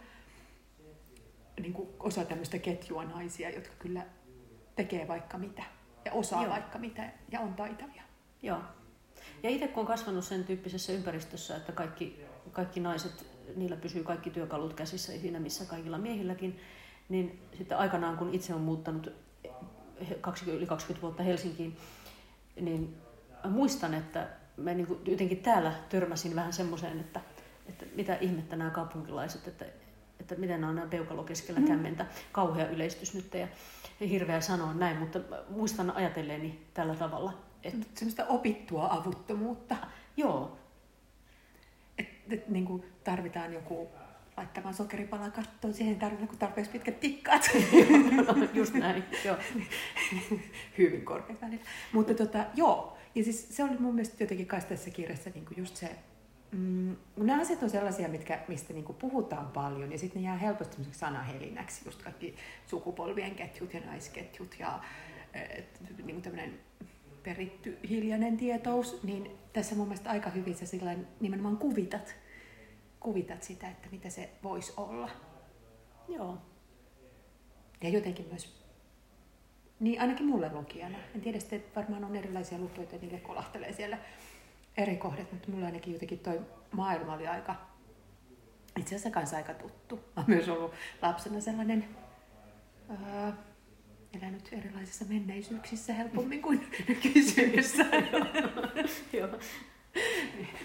niin 1.59 1.73
kuin 1.73 1.89
osa 1.99 2.25
tämmöistä 2.25 2.59
ketjua 2.59 3.05
naisia, 3.05 3.49
jotka 3.49 3.73
kyllä 3.79 4.05
tekee 4.75 5.07
vaikka 5.07 5.37
mitä 5.37 5.63
ja 6.05 6.13
osaa 6.13 6.43
Joo. 6.43 6.51
vaikka 6.51 6.79
mitä 6.79 7.09
ja 7.31 7.39
on 7.39 7.53
taitavia. 7.53 8.03
Joo. 8.41 8.59
Ja 9.43 9.49
itse 9.49 9.67
kun 9.67 9.81
on 9.81 9.87
kasvanut 9.87 10.25
sen 10.25 10.43
tyyppisessä 10.43 10.93
ympäristössä, 10.93 11.55
että 11.55 11.71
kaikki, 11.71 12.25
kaikki 12.51 12.79
naiset, 12.79 13.25
niillä 13.55 13.75
pysyy 13.75 14.03
kaikki 14.03 14.29
työkalut 14.29 14.73
käsissä 14.73 15.11
siinä 15.11 15.39
missä 15.39 15.65
kaikilla 15.65 15.97
miehilläkin, 15.97 16.59
niin 17.09 17.41
sitten 17.57 17.77
aikanaan 17.77 18.17
kun 18.17 18.33
itse 18.33 18.53
on 18.53 18.61
muuttanut 18.61 19.09
20, 20.21 20.57
yli 20.57 20.65
20 20.65 21.01
vuotta 21.01 21.23
Helsinkiin, 21.23 21.77
niin 22.61 22.95
muistan, 23.49 23.93
että 23.93 24.29
mä 24.57 24.73
niin 24.73 24.87
kuin 24.87 24.99
jotenkin 25.05 25.37
täällä 25.37 25.73
törmäsin 25.89 26.35
vähän 26.35 26.53
semmoiseen, 26.53 26.99
että, 26.99 27.21
että 27.69 27.85
mitä 27.95 28.15
ihmettä 28.15 28.55
nämä 28.55 28.69
kaupunkilaiset, 28.69 29.47
että, 29.47 29.65
että 30.19 30.35
miten 30.35 30.61
nämä 30.61 30.69
on 30.69 30.75
nämä 30.75 30.87
peukalo 30.87 31.23
keskellä 31.23 31.59
mm. 31.59 31.67
kämmentä. 31.67 32.05
Kauhea 32.31 32.67
yleistys 32.67 33.13
nyt 33.13 33.33
ja 33.33 33.47
hirveä 34.07 34.41
sanoa 34.41 34.73
näin, 34.73 34.97
mutta 34.97 35.19
muistan 35.49 35.91
ajatelleeni 35.91 36.65
tällä 36.73 36.95
tavalla. 36.95 37.33
Että... 37.63 37.85
Semmoista 37.95 38.25
opittua 38.25 38.87
avuttomuutta. 38.91 39.75
Joo. 40.17 40.57
Että 41.97 42.35
et, 42.35 42.49
niin 42.49 42.83
tarvitaan 43.03 43.53
joku 43.53 43.89
laittamaan 44.37 44.73
sokeripalaa 44.73 45.31
kattoon, 45.31 45.73
siihen 45.73 45.93
ei 45.93 45.99
tarvitse 45.99 46.27
kuin 46.27 46.39
tarpeeksi 46.39 46.71
pitkät 46.71 46.99
tikkaat. 46.99 47.49
Just 48.53 48.73
näin, 48.73 49.03
joo. 49.25 49.37
Hyvin 50.77 51.05
korkeat 51.05 51.41
välillä. 51.41 51.63
Mutta 51.93 52.13
tota, 52.13 52.45
joo, 52.55 52.92
ja 53.15 53.23
siis 53.23 53.55
se 53.55 53.63
oli 53.63 53.77
mun 53.77 53.95
mielestä 53.95 54.23
jotenkin 54.23 54.47
kai 54.47 54.61
tässä 54.61 54.89
kirjassa 54.89 55.29
niin 55.29 55.45
kuin 55.45 55.57
just 55.57 55.75
se, 55.75 55.89
mm, 56.51 56.95
nämä 57.17 57.41
asiat 57.41 57.63
on 57.63 57.69
sellaisia, 57.69 58.07
mitkä, 58.07 58.39
mistä 58.47 58.73
niin 58.73 58.85
kuin 58.85 58.95
puhutaan 58.95 59.47
paljon, 59.47 59.91
ja 59.91 59.97
sitten 59.97 60.21
ne 60.21 60.27
jää 60.27 60.37
helposti 60.37 60.77
sanahelinäksi, 60.91 61.81
just 61.85 62.03
kaikki 62.03 62.35
sukupolvien 62.67 63.35
ketjut 63.35 63.73
ja 63.73 63.79
naisketjut 63.79 64.55
ja 64.59 64.83
et, 65.33 65.81
niin 65.97 66.05
kuin 66.05 66.21
tämmöinen 66.21 66.59
peritty 67.23 67.77
hiljainen 67.89 68.37
tietous, 68.37 69.03
niin 69.03 69.31
tässä 69.53 69.75
mun 69.75 69.87
mielestä 69.87 70.09
aika 70.09 70.29
hyvin 70.29 70.55
sä 70.55 70.65
nimenomaan 71.19 71.57
kuvitat 71.57 72.15
kuvitat 73.03 73.43
sitä, 73.43 73.69
että 73.69 73.87
mitä 73.91 74.09
se 74.09 74.29
voisi 74.43 74.73
olla. 74.77 75.09
Joo. 76.07 76.37
Ja 77.81 77.89
jotenkin 77.89 78.25
myös, 78.29 78.62
niin 79.83 80.01
ainakin 80.01 80.25
mulle 80.25 80.51
lukijana. 80.53 80.97
En 81.15 81.21
tiedä, 81.21 81.39
että 81.51 81.79
varmaan 81.79 82.03
on 82.03 82.15
erilaisia 82.15 82.57
lukijoita, 82.57 82.95
niille 83.01 83.19
kolahtelee 83.19 83.73
siellä 83.73 83.97
eri 84.77 84.97
kohdat, 84.97 85.31
mutta 85.31 85.51
mulle 85.51 85.65
ainakin 85.65 85.93
jotenkin 85.93 86.19
toi 86.19 86.41
maailma 86.71 87.13
oli 87.13 87.27
aika, 87.27 87.55
itse 88.79 88.95
asiassa 88.95 89.09
kanssa 89.09 89.37
aika 89.37 89.53
tuttu. 89.53 89.95
Mä 89.95 90.01
oon 90.17 90.25
myös 90.27 90.49
ollut 90.49 90.73
lapsena 91.01 91.41
sellainen, 91.41 91.85
ää, 92.89 93.33
elänyt 94.21 94.49
erilaisissa 94.51 95.05
menneisyyksissä 95.05 95.93
helpommin 95.93 96.41
kuin 96.41 96.67
nykyisyydessä. 96.87 97.85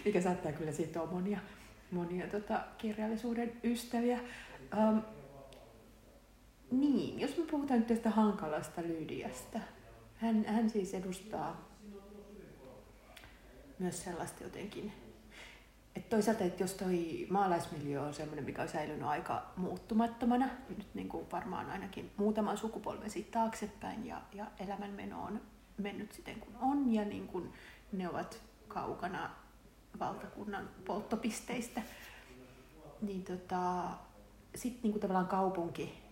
Mikä 0.04 0.20
saattaa 0.20 0.52
kyllä 0.52 0.72
siitä 0.72 1.02
on 1.02 1.08
monia 1.08 1.40
monia 1.90 2.26
tota, 2.26 2.60
kirjallisuuden 2.78 3.52
ystäviä. 3.64 4.18
Um, 4.76 5.02
niin, 6.70 7.20
jos 7.20 7.36
me 7.36 7.44
puhutaan 7.44 7.78
nyt 7.78 7.88
tästä 7.88 8.10
hankalasta 8.10 8.82
Lydiasta. 8.82 9.58
Hän, 10.14 10.44
hän 10.44 10.70
siis 10.70 10.94
edustaa 10.94 11.68
myös 13.78 14.04
sellaista 14.04 14.44
jotenkin, 14.44 14.92
että 15.96 16.10
toisaalta, 16.10 16.44
että 16.44 16.62
jos 16.62 16.74
toi 16.74 17.26
maalaismiljö 17.30 18.02
on 18.02 18.14
sellainen, 18.14 18.44
mikä 18.44 18.62
on 18.62 18.68
säilynyt 18.68 19.02
aika 19.02 19.46
muuttumattomana, 19.56 20.48
nyt 20.68 20.86
niin 20.94 21.08
kuin 21.08 21.26
varmaan 21.32 21.70
ainakin 21.70 22.10
muutaman 22.16 22.58
sukupolven 22.58 23.10
siitä 23.10 23.30
taaksepäin, 23.30 24.06
ja, 24.06 24.22
ja 24.32 24.46
elämänmeno 24.58 25.24
on 25.24 25.40
mennyt 25.76 26.12
siten 26.12 26.40
kuin 26.40 26.56
on, 26.60 26.94
ja 26.94 27.04
niin 27.04 27.28
kuin 27.28 27.52
ne 27.92 28.08
ovat 28.08 28.40
kaukana 28.68 29.30
valtakunnan 30.00 30.70
polttopisteistä, 30.84 31.82
niin 33.00 33.24
tota, 33.24 33.82
sitten 34.54 34.82
niinku 34.82 34.98
tavallaan 34.98 35.28
kaupunki 35.28 36.07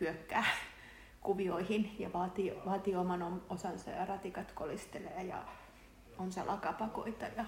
hyökkää 0.00 0.44
kuvioihin 1.20 1.96
ja 1.98 2.12
vaatii, 2.12 2.52
vaatii 2.66 2.96
oman 2.96 3.42
osansa 3.48 3.90
ja 3.90 4.04
ratikat 4.04 4.52
kolistelee 4.52 5.22
ja 5.22 5.44
on 6.18 6.32
se 6.32 6.44
lakapakoita 6.44 7.24
ja, 7.36 7.44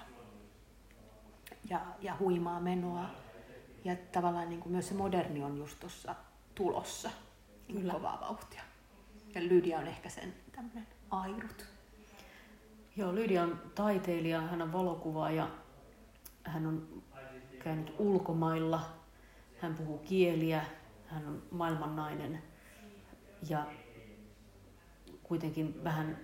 ja, 1.69 1.81
ja 2.01 2.15
huimaa 2.19 2.59
menoa. 2.59 3.09
Ja 3.83 3.95
tavallaan 4.11 4.49
niin 4.49 4.61
kuin 4.61 4.71
myös 4.71 4.87
se 4.87 4.93
moderni 4.93 5.43
on 5.43 5.57
just 5.57 5.79
tuossa 5.79 6.15
tulossa 6.55 7.09
niin 7.67 7.91
kovaa 7.91 8.21
vauhtia. 8.21 8.63
Ja 9.35 9.41
Lydia 9.41 9.79
on 9.79 9.87
ehkä 9.87 10.09
sen 10.09 10.33
tämmöinen 10.51 10.87
airut. 11.09 11.65
Joo, 12.95 13.15
Lydia 13.15 13.43
on 13.43 13.61
taiteilija, 13.75 14.41
hän 14.41 14.61
on 14.61 14.73
valokuvaaja, 14.73 15.49
hän 16.43 16.67
on 16.67 17.03
käynyt 17.63 17.93
ulkomailla, 17.99 18.81
hän 19.61 19.75
puhuu 19.75 19.97
kieliä, 19.97 20.65
hän 21.11 21.27
on 21.27 21.43
maailmannainen 21.51 22.43
ja 23.49 23.65
kuitenkin 25.23 25.83
vähän 25.83 26.17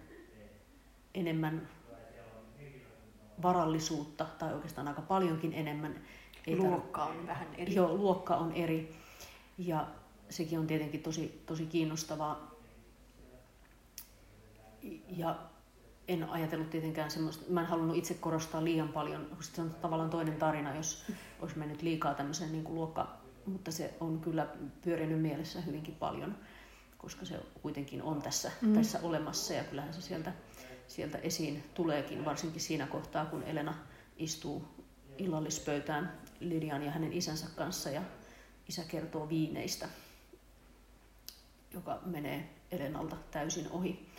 enemmän 1.13 1.69
varallisuutta, 3.41 4.25
tai 4.39 4.53
oikeastaan 4.53 4.87
aika 4.87 5.01
paljonkin 5.01 5.53
enemmän. 5.53 6.01
Ei 6.47 6.57
luokka 6.57 7.05
on 7.05 7.27
vähän 7.27 7.47
eri. 7.57 7.75
Joo, 7.75 7.95
luokka 7.95 8.35
on 8.35 8.51
eri. 8.51 8.95
Ja 9.57 9.87
sekin 10.29 10.59
on 10.59 10.67
tietenkin 10.67 11.03
tosi, 11.03 11.43
tosi 11.45 11.65
kiinnostavaa. 11.65 12.51
Ja 15.09 15.39
en 16.07 16.29
ajatellut 16.29 16.69
tietenkään 16.69 17.11
semmoista, 17.11 17.45
mä 17.49 17.61
en 17.61 17.67
halunnut 17.67 17.97
itse 17.97 18.13
korostaa 18.13 18.63
liian 18.63 18.89
paljon, 18.89 19.25
koska 19.25 19.55
se 19.55 19.61
on 19.61 19.75
tavallaan 19.81 20.09
toinen 20.09 20.35
tarina, 20.35 20.75
jos 20.75 21.11
olisi 21.39 21.57
mennyt 21.57 21.81
liikaa 21.81 22.13
tämmöiseen 22.13 22.51
niin 22.51 22.63
kuin 22.63 22.75
luokka, 22.75 23.16
mutta 23.47 23.71
se 23.71 23.93
on 23.99 24.19
kyllä 24.19 24.47
pyörinyt 24.81 25.21
mielessä 25.21 25.61
hyvinkin 25.61 25.95
paljon, 25.95 26.37
koska 26.97 27.25
se 27.25 27.39
kuitenkin 27.61 28.01
on 28.01 28.21
tässä, 28.21 28.51
mm. 28.61 28.73
tässä 28.73 28.99
olemassa 29.03 29.53
ja 29.53 29.63
kyllähän 29.63 29.93
se 29.93 30.01
sieltä, 30.01 30.33
sieltä 30.87 31.17
esiin 31.17 31.63
tuleekin, 31.73 32.25
varsinkin 32.25 32.61
siinä 32.61 32.87
kohtaa, 32.87 33.25
kun 33.25 33.43
Elena 33.43 33.73
istuu 34.17 34.65
illallispöytään 35.17 36.21
Lydian 36.39 36.83
ja 36.83 36.91
hänen 36.91 37.13
isänsä 37.13 37.47
kanssa 37.55 37.89
ja 37.89 38.01
isä 38.69 38.83
kertoo 38.87 39.29
viineistä, 39.29 39.89
joka 41.73 41.99
menee 42.05 42.49
Elenalta 42.71 43.15
täysin 43.31 43.67
ohi. 43.71 44.09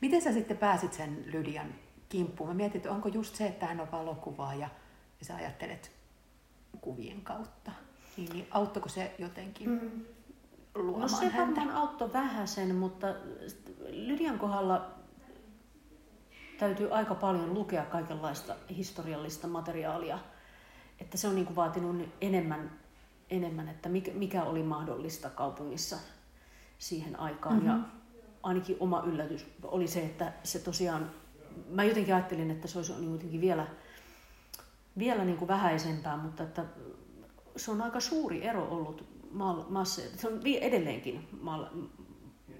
Miten 0.00 0.22
sä 0.22 0.32
sitten 0.32 0.56
pääsit 0.56 0.92
sen 0.92 1.24
Lydian 1.26 1.74
kimppuun? 2.08 2.50
Mä 2.50 2.54
mietin, 2.54 2.76
että 2.76 2.90
onko 2.90 3.08
just 3.08 3.34
se, 3.34 3.46
että 3.46 3.66
hän 3.66 3.80
on 3.80 3.92
valokuvaaja 3.92 4.68
ja 5.20 5.26
sä 5.26 5.36
ajattelet 5.36 5.92
kuvien 6.80 7.20
kautta. 7.20 7.72
Niin, 8.16 8.32
niin 8.32 8.46
auttoiko 8.50 8.88
se 8.88 9.14
jotenkin 9.18 9.70
mm. 9.70 10.04
luomaan 10.74 11.02
No 11.02 11.08
se 11.08 11.28
häntä? 11.28 11.60
varmaan 11.60 11.76
auttoi 11.76 12.12
vähän 12.12 12.48
sen, 12.48 12.74
mutta 12.74 13.06
Lydian 13.88 14.38
kohdalla 14.38 14.90
täytyy 16.58 16.94
aika 16.94 17.14
paljon 17.14 17.54
lukea 17.54 17.84
kaikenlaista 17.84 18.56
historiallista 18.76 19.48
materiaalia. 19.48 20.18
Että 20.98 21.16
se 21.16 21.28
on 21.28 21.34
niin 21.34 21.46
kuin 21.46 21.56
vaatinut 21.56 22.08
enemmän, 22.20 22.78
enemmän, 23.30 23.68
että 23.68 23.88
mikä, 23.88 24.10
mikä 24.12 24.42
oli 24.44 24.62
mahdollista 24.62 25.30
kaupungissa 25.30 25.96
siihen 26.78 27.20
aikaan. 27.20 27.54
Mm-hmm. 27.54 27.68
Ja 27.68 27.78
ainakin 28.42 28.76
oma 28.80 29.02
yllätys 29.06 29.46
oli 29.62 29.88
se, 29.88 30.00
että 30.00 30.32
se 30.42 30.58
tosiaan, 30.58 31.10
mä 31.68 31.84
jotenkin 31.84 32.14
ajattelin, 32.14 32.50
että 32.50 32.68
se 32.68 32.78
olisi 32.78 32.92
niin 32.92 33.12
jotenkin 33.12 33.40
vielä, 33.40 33.66
vielä 34.98 35.24
niin 35.24 35.36
kuin 35.36 35.48
vähäisempää, 35.48 36.16
mutta 36.16 36.42
että 36.42 36.64
se 37.56 37.70
on 37.70 37.82
aika 37.82 38.00
suuri 38.00 38.46
ero 38.46 38.68
ollut 38.70 39.04
maassa. 39.68 40.02
Se 40.16 40.28
on 40.28 40.40
edelleenkin 40.60 41.28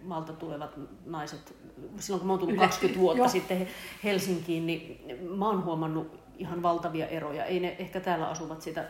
maalta 0.03 0.33
tulevat 0.33 0.70
naiset. 1.07 1.55
Silloin 1.99 2.20
kun 2.20 2.26
mä 2.26 2.33
oon 2.33 2.41
tullut 2.41 2.57
20 2.57 3.01
vuotta 3.01 3.22
jo. 3.22 3.28
sitten 3.28 3.68
Helsinkiin, 4.05 4.66
niin 4.66 5.16
mä 5.37 5.47
oon 5.47 5.64
huomannut 5.64 6.20
ihan 6.37 6.62
valtavia 6.62 7.07
eroja. 7.07 7.45
Ei 7.45 7.61
ne 7.61 7.76
ehkä 7.78 8.01
täällä 8.01 8.28
asuvat 8.28 8.62
sitä 8.62 8.89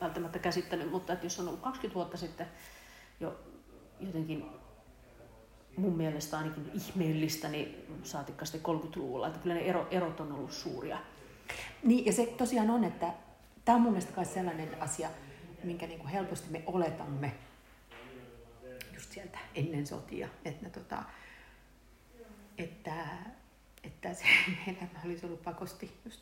välttämättä 0.00 0.38
käsittänyt, 0.38 0.90
mutta 0.90 1.12
että 1.12 1.26
jos 1.26 1.40
on 1.40 1.48
ollut 1.48 1.60
20 1.60 1.94
vuotta 1.94 2.16
sitten 2.16 2.46
jo 3.20 3.36
jotenkin 4.00 4.44
mun 5.76 5.96
mielestä 5.96 6.38
ainakin 6.38 6.70
ihmeellistä, 6.74 7.48
niin 7.48 7.86
saatikka 8.02 8.44
sitten 8.44 8.76
30-luvulla, 8.76 9.26
että 9.26 9.38
kyllä 9.38 9.54
ne 9.54 9.60
ero, 9.60 9.86
erot 9.90 10.20
on 10.20 10.32
ollut 10.32 10.52
suuria. 10.52 10.98
Niin, 11.82 12.06
ja 12.06 12.12
se 12.12 12.26
tosiaan 12.26 12.70
on, 12.70 12.84
että 12.84 13.12
tämä 13.64 13.76
on 13.76 13.82
mun 13.82 13.92
mielestä 13.92 14.12
myös 14.16 14.34
sellainen 14.34 14.82
asia, 14.82 15.10
minkä 15.64 15.86
niin 15.86 15.98
kuin 15.98 16.10
helposti 16.10 16.50
me 16.50 16.62
oletamme 16.66 17.32
just 18.94 19.12
sieltä 19.12 19.38
ennen 19.54 19.86
sotia, 19.86 20.28
että 20.44 20.64
ne 20.64 20.70
tota, 20.70 21.02
että, 22.58 23.06
että 23.84 24.14
se 24.14 24.24
elämä 24.66 25.00
olisi 25.04 25.26
ollut 25.26 25.42
pakosti 25.42 26.00
just 26.04 26.20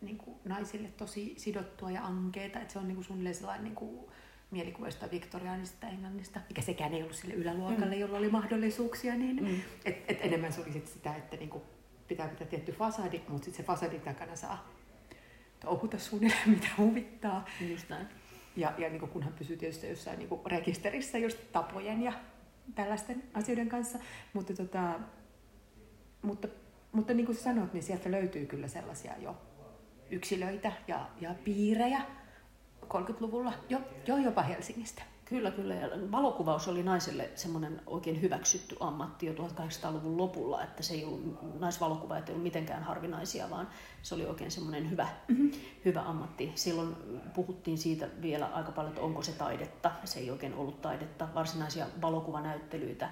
niin 0.00 0.18
kuin 0.18 0.36
naisille 0.44 0.88
tosi 0.88 1.34
sidottua 1.36 1.90
ja 1.90 2.04
ankeeta, 2.04 2.60
että 2.60 2.72
se 2.72 2.78
on 2.78 2.88
niin 2.88 2.94
kuin 2.94 3.04
suunnilleen 3.04 3.34
sellainen 3.34 3.64
niin 3.64 3.74
kuin 3.74 4.06
mielikuva 4.50 4.86
jostain 4.86 5.10
viktoriaanisesta 5.10 5.88
Englannista, 5.88 6.40
mikä 6.48 6.62
sekään 6.62 6.94
ei 6.94 7.02
ollut 7.02 7.16
sille 7.16 7.34
yläluokalle, 7.34 7.94
mm. 7.94 8.00
jolla 8.00 8.18
oli 8.18 8.30
mahdollisuuksia, 8.30 9.14
niin 9.14 9.44
mm. 9.44 9.60
et, 9.84 10.04
et 10.08 10.18
enemmän 10.20 10.52
se 10.52 10.60
oli 10.60 10.72
sit 10.72 10.88
sitä, 10.88 11.14
että 11.14 11.36
niin 11.36 11.48
kuin 11.50 11.62
pitää 12.08 12.28
pitää 12.28 12.46
tietty 12.46 12.72
fasadi, 12.72 13.22
mutta 13.28 13.44
sitten 13.44 13.64
se 13.64 13.66
fasadin 13.66 14.00
takana 14.00 14.36
saa 14.36 14.68
touhuta 15.60 15.98
suunnilleen, 15.98 16.50
mitä 16.56 16.68
huvittaa. 16.78 17.44
Just 17.70 17.88
näin. 17.88 18.06
Ja, 18.56 18.72
ja 18.78 18.88
niin 18.88 19.00
kuin 19.00 19.10
kunhan 19.10 19.32
pysyy 19.32 19.56
tietysti 19.56 19.88
jossain 19.88 20.18
niin 20.18 20.28
rekisterissä 20.46 21.18
just 21.18 21.38
tapojen 21.52 22.02
ja 22.02 22.12
tällaisten 22.74 23.22
asioiden 23.34 23.68
kanssa. 23.68 23.98
Mutta, 24.32 24.54
tota, 24.54 25.00
mutta, 26.22 26.48
mutta 26.92 27.14
niin 27.14 27.26
kuin 27.26 27.36
sanoit, 27.36 27.72
niin 27.72 27.82
sieltä 27.82 28.10
löytyy 28.10 28.46
kyllä 28.46 28.68
sellaisia 28.68 29.12
jo 29.18 29.36
yksilöitä 30.10 30.72
ja, 30.88 31.10
ja 31.20 31.34
piirejä 31.44 32.02
30-luvulla, 32.84 33.52
jo, 33.68 33.80
jo 34.06 34.16
jopa 34.16 34.42
Helsingistä. 34.42 35.02
Kyllä, 35.28 35.50
kyllä. 35.50 35.74
Ja 35.74 35.88
valokuvaus 36.12 36.68
oli 36.68 36.82
naiselle 36.82 37.30
semmoinen 37.34 37.80
oikein 37.86 38.22
hyväksytty 38.22 38.76
ammatti 38.80 39.26
jo 39.26 39.32
1800-luvun 39.32 40.16
lopulla, 40.16 40.62
että 40.62 40.82
se 40.82 40.94
ei 40.94 41.04
ollut, 41.04 41.58
naisvalokuvaajat 41.60 42.28
ei 42.28 42.32
ollut 42.32 42.42
mitenkään 42.42 42.82
harvinaisia, 42.82 43.50
vaan 43.50 43.68
se 44.02 44.14
oli 44.14 44.26
oikein 44.26 44.50
semmoinen 44.50 44.90
hyvä, 44.90 45.08
mm-hmm. 45.28 45.50
hyvä 45.84 46.02
ammatti. 46.02 46.52
Silloin 46.54 46.96
puhuttiin 47.34 47.78
siitä 47.78 48.08
vielä 48.22 48.46
aika 48.46 48.72
paljon, 48.72 48.92
että 48.92 49.04
onko 49.04 49.22
se 49.22 49.32
taidetta. 49.32 49.90
Se 50.04 50.18
ei 50.18 50.30
oikein 50.30 50.54
ollut 50.54 50.82
taidetta. 50.82 51.28
Varsinaisia 51.34 51.86
valokuvanäyttelyitä 52.02 53.10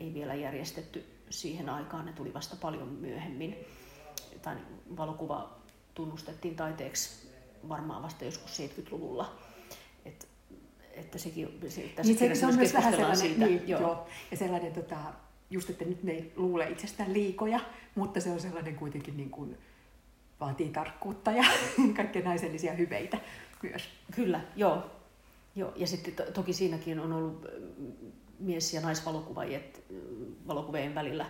ei 0.00 0.14
vielä 0.14 0.34
järjestetty 0.34 1.04
siihen 1.30 1.68
aikaan, 1.68 2.06
ne 2.06 2.12
tuli 2.12 2.34
vasta 2.34 2.56
paljon 2.60 2.88
myöhemmin. 2.88 3.56
Tai 4.42 4.56
valokuva 4.96 5.56
tunnustettiin 5.94 6.56
taiteeksi 6.56 7.30
varmaan 7.68 8.02
vasta 8.02 8.24
joskus 8.24 8.58
70-luvulla. 8.58 9.49
Et, 10.92 10.98
että 11.04 11.18
sekin, 11.18 11.60
se, 11.68 11.80
tässä 11.80 12.12
niin 12.12 12.36
se, 12.36 12.46
on 12.46 12.54
myös 12.56 12.74
vähän 12.74 12.92
sellainen, 12.92 13.16
siitä. 13.16 13.46
Niin, 13.46 13.68
joo. 13.68 13.80
joo. 13.80 14.06
Ja 14.30 14.36
sellainen, 14.36 14.72
tota, 14.72 14.96
just 15.50 15.70
että 15.70 15.84
nyt 15.84 16.02
ne 16.02 16.12
ei 16.12 16.32
luule 16.36 16.70
itsestään 16.70 17.12
liikoja, 17.12 17.60
mutta 17.94 18.20
se 18.20 18.30
on 18.30 18.40
sellainen 18.40 18.76
kuitenkin 18.76 19.16
niin 19.16 19.30
kuin, 19.30 19.58
vaatii 20.40 20.68
tarkkuutta 20.68 21.30
ja 21.30 21.44
kaikkea 21.96 22.22
naisellisia 22.22 22.72
hyveitä 22.72 23.18
myös. 23.62 23.88
Kyllä, 24.14 24.40
joo. 24.56 24.90
joo. 25.56 25.72
Ja 25.76 25.86
sitten 25.86 26.14
to, 26.14 26.32
toki 26.32 26.52
siinäkin 26.52 27.00
on 27.00 27.12
ollut 27.12 27.46
mies- 28.38 28.74
ja 28.74 28.80
valokuvien 30.46 30.94
välillä 30.94 31.26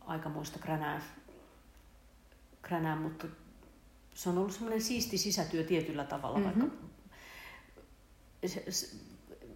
aikamoista 0.00 0.58
kränää, 0.58 1.02
kränää 2.62 2.96
mutta 2.96 3.26
se 4.14 4.28
on 4.28 4.38
ollut 4.38 4.52
semmoinen 4.52 4.82
siisti 4.82 5.18
sisätyö 5.18 5.64
tietyllä 5.64 6.04
tavalla, 6.04 6.38
mm-hmm. 6.38 6.60
vaikka 6.60 6.76
se, 8.46 8.64
se, 8.68 8.96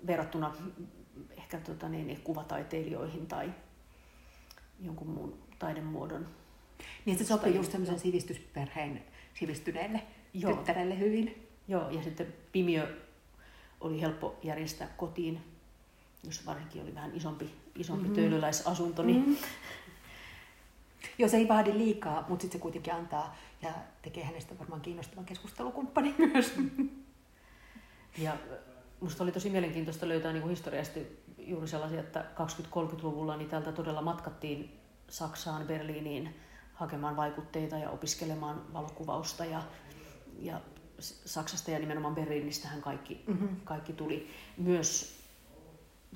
verrattuna 0.07 0.57
ehkä 1.37 1.59
tota, 1.59 1.89
niin, 1.89 2.07
niin, 2.07 2.21
kuvataiteilijoihin 2.21 3.27
tai 3.27 3.53
jonkun 4.81 5.09
muun 5.09 5.39
taidemuodon. 5.59 6.29
Niin, 7.05 7.19
se 7.19 7.25
sopii 7.25 7.55
just 7.55 7.73
semmoisen 7.73 7.99
sivistysperheen 7.99 9.05
sivistyneelle 9.35 10.03
Joo. 10.35 10.57
tyttärelle 10.57 10.99
hyvin. 10.99 11.49
Joo, 11.69 11.91
ja 11.91 12.03
sitten 12.03 12.35
pimiö 12.53 13.01
oli 13.81 14.01
helppo 14.01 14.39
järjestää 14.43 14.89
kotiin, 14.97 15.41
jos 16.25 16.47
varsinkin 16.47 16.83
oli 16.83 16.95
vähän 16.95 17.15
isompi, 17.15 17.51
isompi 17.79 18.03
mm-hmm. 18.03 18.15
töölöläisasunto, 18.15 19.03
niin 19.03 19.21
mm-hmm. 19.21 19.37
Joo, 21.19 21.29
se 21.29 21.37
ei 21.37 21.49
vaadi 21.49 21.73
liikaa, 21.79 22.25
mutta 22.29 22.43
sitten 22.43 22.59
se 22.59 22.63
kuitenkin 22.63 22.95
antaa 22.95 23.37
ja 23.63 23.71
tekee 24.03 24.25
hänestä 24.25 24.59
varmaan 24.59 24.81
kiinnostavan 24.81 25.25
keskustelukumppani 25.25 26.15
myös. 26.33 26.55
Ja 28.19 28.37
musta 29.03 29.25
oli 29.25 29.33
tosi 29.33 29.51
mielenkiintoista 29.51 30.09
löytää 30.09 30.33
niin 30.33 30.49
historiasta 30.49 30.99
juuri 31.39 31.69
sellaisia, 31.69 32.01
että 32.01 32.25
20-30-luvulla 32.37 33.37
niin 33.37 33.51
täältä 33.51 33.73
todella 33.73 34.03
matkattiin 34.03 34.81
Saksaan, 35.09 35.67
Berliiniin 35.67 36.37
hakemaan 36.75 37.17
vaikutteita 37.17 37.79
ja 37.79 37.91
opiskelemaan 37.91 38.73
valokuvausta 38.73 39.45
ja, 39.45 39.63
ja 40.39 40.61
Saksasta 40.99 41.71
ja 41.71 41.79
nimenomaan 41.79 42.15
Berliinistähän 42.15 42.83
kaikki, 42.83 43.25
mm-hmm. 43.27 43.49
kaikki 43.65 43.93
tuli. 43.93 44.31
Myös 44.57 45.19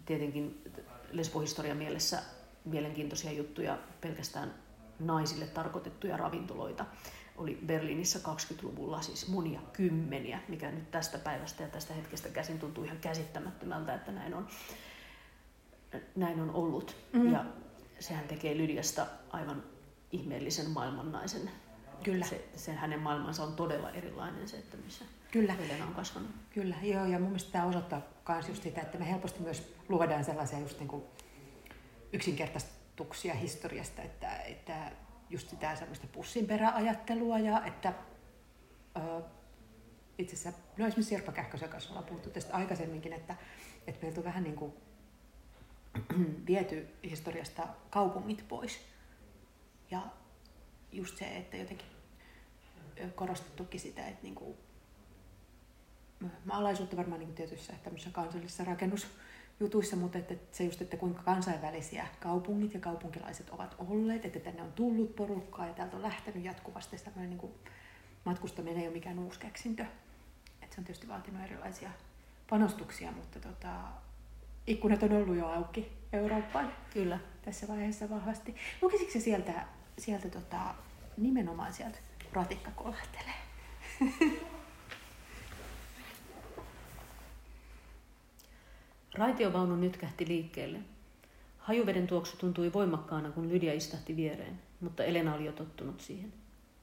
tietenkin 0.07 0.63
lesbohistorian 1.13 1.77
mielessä 1.77 2.23
mielenkiintoisia 2.65 3.33
juttuja 3.33 3.79
pelkästään 4.01 4.55
naisille 5.01 5.47
tarkoitettuja 5.47 6.17
ravintoloita 6.17 6.85
oli 7.37 7.59
Berliinissä 7.67 8.19
20-luvulla 8.19 9.03
siis 9.03 9.29
monia 9.29 9.61
kymmeniä, 9.73 10.41
mikä 10.49 10.71
nyt 10.71 10.91
tästä 10.91 11.19
päivästä 11.19 11.63
ja 11.63 11.69
tästä 11.69 11.95
hetkestä 11.95 12.29
käsin 12.29 12.59
tuntuu 12.59 12.85
ihan 12.85 12.99
käsittämättömältä, 12.99 13.95
että 13.95 14.13
näin 14.13 14.35
on, 14.35 14.49
näin 16.17 16.41
on 16.41 16.51
ollut. 16.51 16.97
Mm-hmm. 17.13 17.33
Ja 17.33 17.45
sehän 18.01 18.29
tekee 18.29 18.57
Lydiasta 18.57 19.07
aivan 19.31 19.63
ihmeellisen 20.13 20.71
maailmannaisen. 20.71 21.51
Kyllä. 22.03 22.27
Se, 22.27 22.49
se 22.57 22.73
hänen 22.73 23.01
maailmansa 23.01 23.45
on 23.45 23.57
todella 23.57 23.91
erilainen 23.91 24.49
se, 24.49 24.57
että 24.57 24.77
missä 24.77 25.05
Kyllä. 25.31 25.53
Helena 25.53 25.87
on 25.87 25.95
kasvanut. 25.95 26.31
Kyllä, 26.55 26.77
joo, 26.83 27.07
ja 27.07 27.19
mun 27.19 27.29
mielestä 27.29 27.53
tämä 27.53 27.65
osoittaa 27.65 28.03
myös 28.29 28.49
just 28.49 28.63
sitä, 28.63 28.81
että 28.81 28.99
me 28.99 29.11
helposti 29.11 29.43
myös 29.43 29.75
luodaan 29.89 30.25
sellaisia 30.25 30.59
just 30.59 30.79
niin 30.79 30.89
kuin 30.89 31.03
yksinkertaistuksia 32.13 33.35
historiasta, 33.35 34.03
että, 34.03 34.37
että 34.37 34.93
just 35.31 35.51
sitä 35.51 35.77
semmoista 35.77 36.07
pussinperäajattelua 36.07 37.39
ja 37.39 37.65
että 37.65 37.93
ö, 38.97 39.23
itse 40.19 40.37
asiassa, 40.37 40.63
no 40.77 40.87
esimerkiksi 40.87 41.15
Sirpa 41.15 41.33
Kähkösen 41.33 41.69
kanssa 41.69 41.91
ollaan 41.91 42.07
puhuttu 42.07 42.31
tästä 42.31 42.55
aikaisemminkin, 42.55 43.13
että, 43.13 43.37
että 43.87 44.03
meiltä 44.03 44.21
on 44.21 44.25
vähän 44.25 44.43
niin 44.43 44.57
kuin 44.57 44.73
viety 46.47 46.89
historiasta 47.05 47.69
kaupungit 47.91 48.45
pois. 48.49 48.81
Ja 49.91 50.03
just 50.93 51.17
se, 51.17 51.37
että 51.37 51.57
jotenkin 51.57 51.87
korostettukin 53.15 53.81
sitä, 53.81 54.07
että 54.07 54.23
niin 54.23 54.35
kuin, 54.35 54.57
maalaisuutta 56.45 56.97
varmaan 56.97 57.21
niin 57.21 57.35
tietyissä 57.35 57.73
tämmöisissä 57.83 58.13
kansallisissa 58.13 58.65
rakennus, 58.65 59.07
jutuissa, 59.61 59.97
mutta 59.97 60.19
että 60.19 60.35
se 60.53 60.65
just, 60.65 60.83
että 60.83 60.97
kuinka 60.97 61.23
kansainvälisiä 61.23 62.07
kaupungit 62.21 62.75
ja 62.75 62.81
kaupunkilaiset 62.81 63.51
ovat 63.51 63.75
olleet, 63.79 64.25
että 64.25 64.41
tänne 64.41 64.63
on 64.63 64.73
tullut 64.73 65.17
porukkaa 65.17 65.67
ja 65.67 65.75
täältä 65.75 65.97
on 65.97 66.03
lähtenyt 66.03 66.45
jatkuvasti 66.45 66.97
tämmöinen 66.97 67.31
niin 67.31 67.39
kuin 67.39 67.53
matkustaminen 68.25 68.79
ei 68.79 68.87
ole 68.87 68.95
mikään 68.95 69.19
uusi 69.19 69.41
keksintö. 69.41 69.83
Että 70.63 70.75
se 70.75 70.81
on 70.81 70.85
tietysti 70.85 71.09
vaatinut 71.09 71.43
erilaisia 71.43 71.91
panostuksia, 72.51 73.13
mutta 73.13 73.41
tota, 73.41 73.71
ikkunat 74.67 75.03
on 75.03 75.13
ollut 75.13 75.37
jo 75.37 75.47
auki 75.47 75.93
Eurooppaan. 76.13 76.73
Kyllä. 76.93 77.19
Tässä 77.43 77.69
vaiheessa 77.69 78.11
vahvasti. 78.11 78.55
Lukisitko 78.83 79.13
se 79.13 79.21
sieltä, 79.21 79.53
sieltä 79.99 80.29
tota, 80.29 80.75
nimenomaan 81.17 81.73
sieltä 81.73 81.99
ratikka 82.33 82.71
kolehtelee? 82.71 83.35
Raitiovaunu 89.19 89.77
nytkähti 89.77 90.29
liikkeelle. 90.29 90.79
Hajuveden 91.59 92.07
tuoksu 92.07 92.37
tuntui 92.37 92.73
voimakkaana, 92.73 93.31
kun 93.31 93.49
Lydia 93.49 93.73
istahti 93.73 94.17
viereen, 94.17 94.59
mutta 94.81 95.05
Elena 95.05 95.35
oli 95.35 95.45
jo 95.45 95.53
tottunut 95.53 96.01
siihen. 96.01 96.33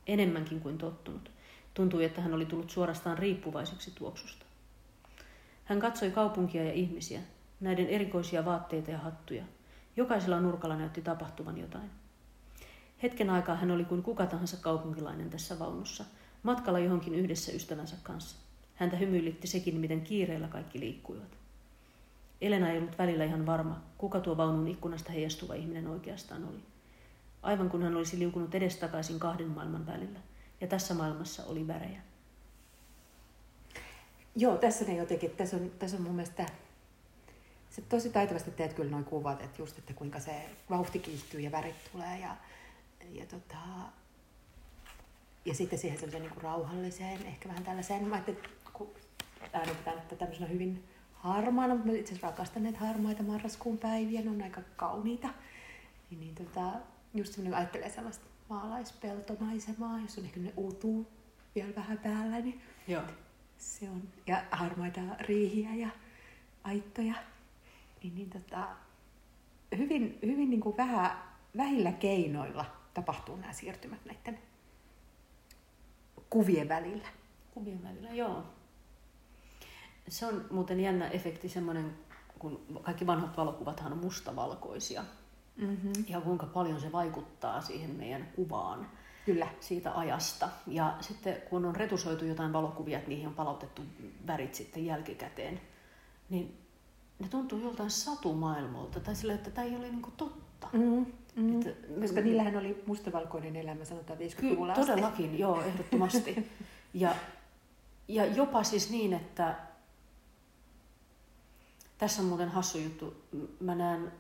Enemmänkin 0.08 0.60
kuin 0.60 0.78
tottunut. 0.78 1.32
Tuntui, 1.74 2.04
että 2.04 2.22
hän 2.22 2.34
oli 2.34 2.46
tullut 2.46 2.70
suorastaan 2.70 3.18
riippuvaiseksi 3.18 3.92
tuoksusta. 3.96 4.46
Hän 5.66 5.80
katsoi 5.80 6.12
kaupunkia 6.12 6.64
ja 6.64 6.74
ihmisiä, 6.74 7.20
näiden 7.60 7.88
erikoisia 7.88 8.46
vaatteita 8.46 8.92
ja 8.92 8.98
hattuja. 8.98 9.44
Jokaisella 9.98 10.40
nurkalla 10.40 10.76
näytti 10.76 11.02
tapahtuvan 11.02 11.58
jotain. 11.58 11.90
Hetken 13.04 13.30
aikaa 13.30 13.56
hän 13.56 13.72
oli 13.72 13.86
kuin 13.86 14.04
kuka 14.04 14.26
tahansa 14.26 14.58
kaupunkilainen 14.58 15.30
tässä 15.30 15.60
vaunussa, 15.60 16.06
matkalla 16.44 16.80
johonkin 16.80 17.16
yhdessä 17.16 17.52
ystävänsä 17.52 17.96
kanssa. 18.04 18.38
Häntä 18.76 18.98
hymyilitti 18.98 19.48
sekin, 19.48 19.76
miten 19.76 20.02
kiireellä 20.02 20.48
kaikki 20.48 20.80
liikkuivat. 20.80 21.43
Elena 22.44 22.70
ei 22.70 22.78
ollut 22.78 22.98
välillä 22.98 23.24
ihan 23.24 23.46
varma, 23.46 23.82
kuka 23.98 24.20
tuo 24.20 24.38
vaunun 24.38 24.68
ikkunasta 24.68 25.12
heijastuva 25.12 25.54
ihminen 25.54 25.88
oikeastaan 25.88 26.44
oli. 26.46 26.60
Aivan 27.42 27.70
kun 27.70 27.84
hän 27.84 27.96
olisi 27.96 28.20
liukunut 28.20 28.56
edestakaisin 28.56 29.20
kahden 29.20 29.48
maailman 29.48 29.86
välillä. 29.86 30.20
Ja 30.62 30.68
tässä 30.68 30.94
maailmassa 30.94 31.44
oli 31.44 31.68
värejä. 31.68 32.02
Joo, 34.36 34.58
tässä 34.58 34.86
ne 34.86 34.96
jotenkin, 34.96 35.30
tässä 35.30 35.58
on, 35.58 35.72
tässä 35.80 35.98
on 35.98 36.04
mun 36.04 36.16
mielestä, 36.16 36.46
se 37.70 37.82
tosi 37.82 38.10
taitavasti 38.10 38.52
teet 38.52 38.74
kyllä 38.74 38.92
noin 38.92 39.06
kuvat, 39.06 39.42
että 39.42 39.62
just, 39.62 39.78
että 39.78 39.94
kuinka 39.94 40.20
se 40.20 40.50
vauhti 40.70 41.00
kiihtyy 41.00 41.40
ja 41.40 41.52
värit 41.52 41.92
tulee 41.92 42.20
ja, 42.20 42.36
ja, 43.12 43.26
tota, 43.26 43.58
ja 45.46 45.54
sitten 45.54 45.80
siihen 45.80 46.00
semmoiseen 46.00 46.24
niin 46.24 46.42
rauhalliseen, 46.42 47.26
ehkä 47.26 47.50
vähän 47.50 47.64
tällaiseen, 47.64 48.08
mä 48.08 48.16
ajattelin, 48.16 48.40
kun 48.74 48.90
äänitetään, 49.54 49.98
että 49.98 50.16
tämmöisenä 50.16 50.48
hyvin 50.48 50.84
harmaana, 51.24 51.76
mutta 51.76 51.92
itse 51.92 52.14
asiassa 52.14 52.28
rakastan 52.28 52.64
näitä 52.64 52.80
harmaita 52.80 53.24
marraskuun 53.24 53.78
päiviä, 53.78 54.22
ne 54.22 54.30
on 54.30 54.42
aika 54.42 54.62
kauniita. 54.76 55.30
Niin, 56.10 56.20
niin 56.20 56.36
tota, 56.36 56.72
just 57.14 57.34
semmoinen 57.34 57.60
ajattelee 57.60 57.90
sellaista 57.90 58.26
maalaispeltomaisemaa, 58.50 60.00
jos 60.00 60.18
on 60.18 60.26
ehkä 60.26 60.40
ne 60.40 60.54
uutuu 60.58 61.08
vielä 61.56 61.76
vähän 61.76 61.98
päällä, 61.98 62.40
niin 62.40 62.62
Joo. 62.88 63.02
se 63.58 63.90
on, 63.90 64.02
ja 64.28 64.44
harmaita 64.52 65.02
riihiä 65.20 65.76
ja 65.76 65.90
aittoja, 66.64 67.14
niin, 68.04 68.16
niin 68.16 68.30
tota, 68.30 68.68
hyvin, 69.78 70.20
hyvin 70.26 70.50
niin 70.50 70.62
kuin 70.62 70.78
vähän, 70.78 71.12
vähillä 71.58 71.92
keinoilla 71.92 72.66
tapahtuu 72.94 73.36
nämä 73.36 73.54
siirtymät 73.54 74.06
näiden 74.06 74.40
kuvien 76.30 76.70
välillä. 76.70 77.08
Kuvien 77.54 77.84
välillä, 77.84 78.10
joo. 78.10 78.44
Se 80.10 80.26
on 80.26 80.46
muuten 80.52 80.80
jännä 80.80 81.08
efekti 81.08 81.50
semmoinen, 81.50 81.94
kun 82.40 82.66
kaikki 82.82 83.08
vanhat 83.08 83.38
valokuvathan 83.38 83.92
on 83.92 83.98
mustavalkoisia. 83.98 85.04
Mm-hmm. 85.58 85.94
Ja 86.08 86.22
kuinka 86.22 86.46
paljon 86.46 86.82
se 86.82 86.92
vaikuttaa 86.92 87.62
siihen 87.62 87.90
meidän 87.90 88.28
kuvaan 88.36 88.88
Kyllä. 89.26 89.48
siitä 89.60 89.98
ajasta. 89.98 90.50
Ja 90.68 90.98
sitten 91.02 91.38
kun 91.50 91.66
on 91.66 91.76
retusoitu 91.76 92.26
jotain 92.26 92.54
valokuvia, 92.54 92.98
että 92.98 93.10
niihin 93.10 93.28
on 93.28 93.34
palautettu 93.34 93.82
värit 94.28 94.56
sitten 94.56 94.86
jälkikäteen, 94.86 95.62
niin 96.30 96.58
ne 97.20 97.28
tuntuu 97.28 97.60
joltain 97.60 97.92
satumaailmalta. 97.92 99.00
Tai 99.00 99.16
sillä, 99.16 99.34
että 99.34 99.52
tämä 99.52 99.68
ei 99.68 99.76
ole 99.76 99.90
niinku 99.90 100.12
totta. 100.18 100.68
Mm, 100.74 101.06
mm. 101.36 101.56
Että- 101.62 102.00
Koska 102.02 102.22
niillähän 102.22 102.58
oli 102.58 102.84
mustavalkoinen 102.88 103.56
elämä, 103.56 103.86
sanotaan 103.86 104.20
50-luvulla 104.20 104.56
Kyllä, 104.56 104.74
asti. 104.74 104.86
todellakin, 104.92 105.40
joo, 105.40 105.62
ehdottomasti. 105.62 106.36
Ja, 106.94 107.16
ja 108.08 108.26
jopa 108.26 108.64
siis 108.64 108.90
niin, 108.90 109.14
että 109.14 109.56
tässä 112.04 112.22
on 112.22 112.28
muuten 112.28 112.50
hassu 112.50 112.78
juttu. 112.78 113.16
Mä 113.60 113.76
näen 113.76 114.12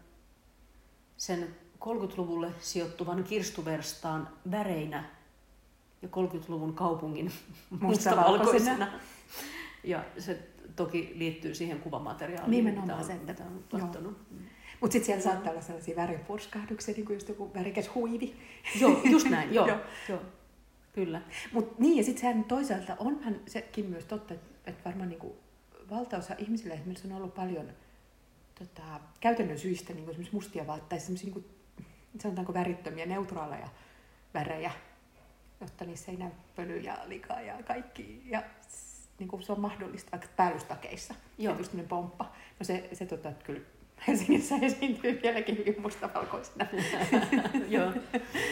sen 1.17 1.47
30-luvulle 1.79 2.51
sijoittuvan 2.59 3.23
kirstuverstaan 3.23 4.29
väreinä 4.51 5.03
ja 6.01 6.07
30-luvun 6.07 6.73
kaupungin 6.73 7.31
Mustavalkoisena. 7.81 8.87
Ja 9.83 10.03
se 10.17 10.47
toki 10.75 11.11
liittyy 11.15 11.55
siihen 11.55 11.79
kuvamateriaaliin, 11.79 12.51
Nimenomaan 12.51 12.87
mitä 12.99 13.07
se, 13.07 13.13
on, 13.13 13.19
että- 13.29 13.43
mitä 13.43 13.75
on 13.75 13.81
katsonut. 13.81 14.17
Mutta 14.81 14.93
sitten 14.93 15.05
siellä 15.05 15.23
saattaa 15.23 15.51
olla 15.51 15.61
sellaisia 15.61 15.95
värinpurskahduksia, 15.95 16.93
niin 16.95 17.05
kuin 17.05 17.15
just 17.15 17.29
joku 17.29 17.53
värikäs 17.53 17.95
huivi. 17.95 18.35
Joo, 18.81 19.01
just 19.11 19.29
näin, 19.29 19.53
joo. 19.55 19.67
Joo. 19.67 19.77
joo. 20.09 20.21
Kyllä. 20.93 21.21
Mutta 21.53 21.75
niin, 21.79 21.97
ja 21.97 22.03
sitten 22.03 22.21
sehän 22.21 22.43
toisaalta 22.43 22.95
onhan 22.99 23.35
sekin 23.47 23.85
myös 23.85 24.05
totta, 24.05 24.33
että, 24.33 24.47
että 24.65 24.89
varmaan 24.89 25.09
niin 25.09 25.19
kuin 25.19 25.33
valtaosa 25.95 26.35
ihmisillä 26.37 26.73
esimerkiksi 26.73 27.07
on 27.07 27.13
ollut 27.13 27.33
paljon 27.35 27.69
tota, 28.59 28.99
käytännön 29.19 29.59
syistä 29.59 29.93
niin 29.93 30.05
kuin 30.05 30.27
mustia 30.31 30.67
vaatteita, 30.67 31.05
semmoisia 31.05 31.25
niin 31.25 31.33
kuin, 31.33 31.45
sanotaanko 32.19 32.53
värittömiä, 32.53 33.05
neutraaleja 33.05 33.67
värejä, 34.33 34.71
jotta 35.61 35.85
niissä 35.85 36.11
ei 36.11 36.17
näy 36.17 36.31
pölyä 36.55 36.81
ja 36.81 36.97
likaa 37.05 37.41
ja 37.41 37.63
kaikki. 37.63 38.21
Ja 38.25 38.43
niin 39.19 39.27
kuin 39.27 39.43
se 39.43 39.51
on 39.51 39.59
mahdollista 39.59 40.11
vaikka 40.11 40.27
päällystakeissa. 40.35 41.15
Joo. 41.37 41.55
Semmoinen 41.55 41.87
pomppa. 41.87 42.31
No 42.59 42.63
se, 42.63 42.89
se 42.93 43.05
tota, 43.05 43.29
että 43.29 43.45
kyllä 43.45 43.61
Helsingissä 44.07 44.55
esiintyy 44.61 45.19
vieläkin 45.23 45.57
hyvin 45.57 45.81
mustavalkoisena. 45.81 46.67
joo. 47.67 47.91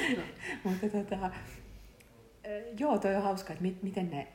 Mutta 0.63 0.89
tota, 0.89 1.31
joo, 2.79 2.97
toi 2.97 3.15
on 3.15 3.23
hauska, 3.23 3.53
että 3.53 3.63
mit, 3.63 3.83
miten 3.83 4.11
ne, 4.11 4.27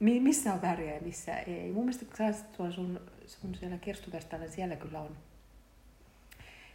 missä 0.00 0.52
on 0.54 0.62
väriä 0.62 0.94
ja 0.94 1.00
missä 1.00 1.38
ei. 1.38 1.72
Mun 1.72 1.84
mielestä 1.84 2.44
tuolla 2.56 2.72
sun, 2.74 3.00
sun 3.26 3.54
siellä 3.54 3.78
kirstuverstailla, 3.78 4.48
siellä 4.50 4.76
kyllä 4.76 5.00
on, 5.00 5.16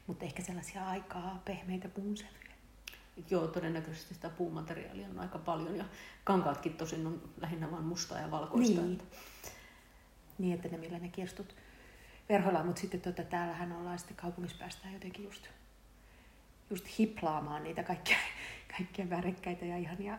mutta 0.07 0.25
ehkä 0.25 0.43
sellaisia 0.43 0.87
aikaa 0.87 1.41
pehmeitä 1.45 1.89
puunsävyjä. 1.89 2.41
Joo, 3.29 3.47
todennäköisesti 3.47 4.13
sitä 4.13 4.29
puumateriaalia 4.29 5.07
on 5.09 5.19
aika 5.19 5.37
paljon 5.39 5.77
ja 5.77 5.85
kankaatkin 6.23 6.73
tosin 6.73 7.07
on 7.07 7.21
lähinnä 7.41 7.71
vain 7.71 7.83
mustaa 7.83 8.19
ja 8.19 8.31
valkoista. 8.31 8.81
Niin. 8.81 8.93
Että- 8.93 9.17
Niin, 10.37 10.55
että 10.55 10.67
ne 10.67 10.77
millä 10.77 10.99
ne 10.99 11.09
kirstut 11.09 11.55
verhoillaan, 12.29 12.65
mutta 12.65 12.81
sitten 12.81 13.01
tota, 13.01 13.23
täällähän 13.23 13.71
ollaan 13.71 13.99
sitten 13.99 14.17
kaupungissa 14.17 14.57
päästään 14.59 14.93
jotenkin 14.93 15.23
just, 15.23 15.47
just 16.69 16.85
hiplaamaan 16.99 17.63
niitä 17.63 17.83
kaikkia, 17.83 18.17
kaikkia 18.77 19.09
värikkäitä 19.09 19.65
ja 19.65 19.77
ihania 19.77 20.17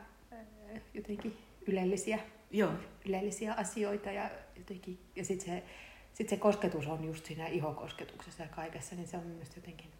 jotenkin 0.94 1.38
ylellisiä 1.66 2.18
Joo, 2.53 2.72
ylellisiä 3.07 3.55
asioita 3.55 4.11
ja, 4.11 4.30
jotenkin, 4.57 4.98
ja 5.16 5.24
sitten 5.24 5.46
se, 5.46 5.62
sit 6.12 6.28
se 6.28 6.36
kosketus 6.36 6.86
on 6.86 7.05
just 7.05 7.26
siinä 7.26 7.46
ihokosketuksessa 7.46 8.42
ja 8.42 8.48
kaikessa, 8.48 8.94
niin 8.94 9.09
se 9.09 9.16
on 9.16 9.26
mielestäni 9.26 9.59
jotenkin, 9.59 9.90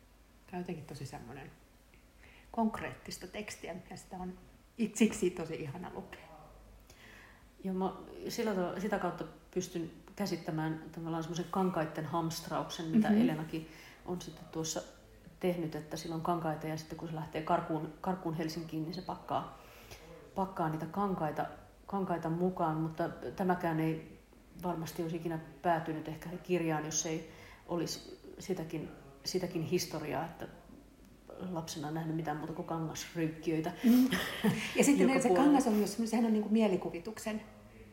tää 0.46 0.59
on 0.59 0.59
jotenkin 0.59 0.84
tosi 0.84 1.07
semmoinen 1.07 1.50
konkreettista 2.50 3.26
tekstiä, 3.26 3.74
ja 3.90 3.96
sitä 3.96 4.16
on 4.16 4.38
it- 4.78 4.96
siksi 4.96 5.30
tosi 5.30 5.55
ihana 5.55 5.90
lukea. 5.94 6.20
ja 7.64 7.72
mä 7.72 7.92
sillä 8.28 8.55
tavalla, 8.55 8.80
sitä 8.80 8.98
kautta 8.98 9.24
pystyn 9.55 9.90
käsittämään 10.16 10.82
tavallaan 10.92 11.22
semmoisen 11.22 11.46
kankaiden 11.50 12.05
hamstrauksen, 12.07 12.86
mitä 12.86 13.09
Mhm. 13.09 13.16
mm-hmm. 13.16 13.28
Elenakin 13.30 13.68
on 14.07 14.20
sitten 14.20 14.44
tuossa 14.53 14.82
tehnyt, 15.40 15.74
että 15.74 15.96
sillä 15.96 16.14
on 16.14 16.20
kankaita 16.20 16.66
ja 16.66 16.76
sitten 16.76 16.98
kun 16.98 17.09
se 17.09 17.14
lähtee 17.14 17.42
karkuun, 17.42 17.92
karkuun 18.00 18.34
Helsinkiin, 18.34 18.82
niin 18.82 18.94
se 18.94 19.03
pakkaa, 19.03 19.59
pakkaa 20.34 20.68
niitä 20.68 20.86
kankaita, 20.86 21.46
kankaita 21.93 22.30
mukaan, 22.30 22.76
mutta 22.76 23.09
tämäkään 23.36 23.80
ei 23.80 24.18
varmasti 24.62 25.03
olisi 25.03 25.16
ikinä 25.16 25.38
päätynyt 25.62 26.09
ehkä 26.09 26.28
kirjaan, 26.43 26.84
jos 26.84 27.07
ei 27.07 27.30
olisi 27.66 28.20
sitäkin, 28.38 28.88
sitäkin 29.24 29.62
historiaa, 29.62 30.24
että 30.24 30.49
lapsena 31.51 31.90
nähnyt 31.90 32.16
mitään 32.16 32.36
muuta 32.36 32.53
kuin 32.53 32.66
kangasryykkiöitä. 32.66 33.72
Ja 34.76 34.84
sitten 34.84 35.22
se 35.22 35.28
kangas 35.28 35.66
on 35.66 35.72
myös 35.72 35.99
sehän 36.05 36.24
on 36.26 36.32
niin 36.32 36.43
kuin 36.43 36.53
mielikuvituksen 36.53 37.40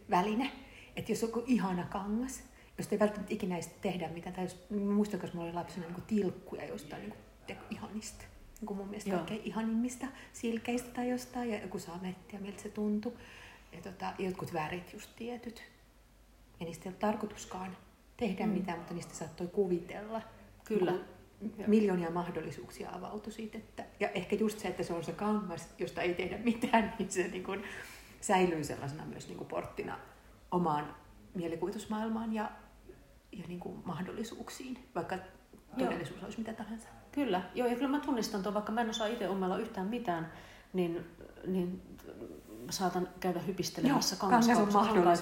väline. 0.10 0.52
Että 0.95 1.12
jos 1.12 1.24
on 1.24 1.30
joku 1.30 1.43
ihana 1.47 1.84
kangas, 1.84 2.43
josta 2.78 2.95
ei 2.95 3.00
välttämättä 3.00 3.34
ikinä 3.34 3.56
edes 3.56 3.68
tehdä 3.68 4.10
mitään, 4.10 4.36
tai 4.36 4.43
jos, 4.43 4.66
muistan, 4.70 5.20
koska 5.20 5.38
mulla 5.38 5.50
oli 5.50 5.56
lapsena 5.56 5.86
niin 5.86 5.93
kuin 5.93 6.06
tilkkuja 6.08 6.66
jostain 6.66 7.02
niin 7.02 7.14
kuin 7.47 7.58
ihanista. 7.70 8.26
Niin 8.60 8.68
kuin 8.68 8.78
mun 8.78 8.88
mielestä 8.88 9.10
Joo. 9.10 9.18
kaikkein 9.18 9.41
ihanimmista 9.43 10.08
silkeistä 10.34 10.89
tai 10.89 11.10
jostain, 11.10 11.50
ja 11.50 11.62
joku 11.62 11.80
sametti 11.80 12.36
ja 12.36 12.41
miltä 12.41 12.62
se 12.62 12.70
tuntui. 12.70 13.14
Ja 13.72 13.82
tota, 13.82 14.13
jotkut 14.20 14.53
värit 14.53 14.93
just 14.93 15.09
tietyt. 15.15 15.63
Ja 16.59 16.65
niistä 16.65 16.89
ei 16.89 16.93
ole 16.93 16.97
tarkoituskaan 16.99 17.78
tehdä 18.17 18.45
Mm. 18.45 18.51
mitään, 18.51 18.78
mutta 18.78 18.93
niistä 18.93 19.13
saattoi 19.13 19.47
kuvitella. 19.47 20.22
Kyllä. 20.63 20.93
Miljoonia 21.67 22.11
mahdollisuuksia 22.11 22.89
avautui 22.91 23.34
siitä. 23.34 23.57
Että, 23.57 23.84
ja 23.99 24.09
ehkä 24.09 24.36
just 24.36 24.59
se, 24.59 24.67
että 24.67 24.84
se 24.84 24.93
on 24.93 25.03
se 25.03 25.11
kangas, 25.11 25.70
josta 25.80 26.01
ei 26.01 26.13
tehdä 26.13 26.38
mitään, 26.38 26.93
niin 26.99 27.11
se 27.11 27.28
niin 27.28 27.43
kuin 27.43 27.63
säilyy 28.22 28.63
sellaisena 28.63 29.05
myös 29.05 29.28
niin 29.28 29.38
kuin 29.38 29.47
porttina 29.47 29.99
omaan 30.51 30.95
mielikuvitusmaailmaan 31.34 32.34
ja, 32.34 32.51
ja 33.32 33.43
niin 33.47 33.59
kuin 33.59 33.82
mahdollisuuksiin, 33.86 34.89
vaikka 34.95 35.17
todellisuus 35.78 36.24
olisi 36.24 36.38
mitä 36.38 36.53
tahansa. 36.53 36.88
Kyllä, 37.11 37.41
joo, 37.55 37.67
ja 37.67 37.76
kyllä 37.76 37.88
mä 37.88 37.99
tunnistan 37.99 38.43
tuon, 38.43 38.53
vaikka 38.53 38.72
mä 38.72 38.82
en 38.82 38.89
osaa 38.89 39.07
itse 39.07 39.30
omella 39.30 39.57
yhtään 39.57 39.88
mitään, 39.88 40.32
niin, 40.74 41.05
niin 41.47 41.82
saatan 42.70 43.09
käydä 43.20 43.39
hypistelemässä 43.39 44.15
Joo, 44.15 44.20
kangas 44.20 44.47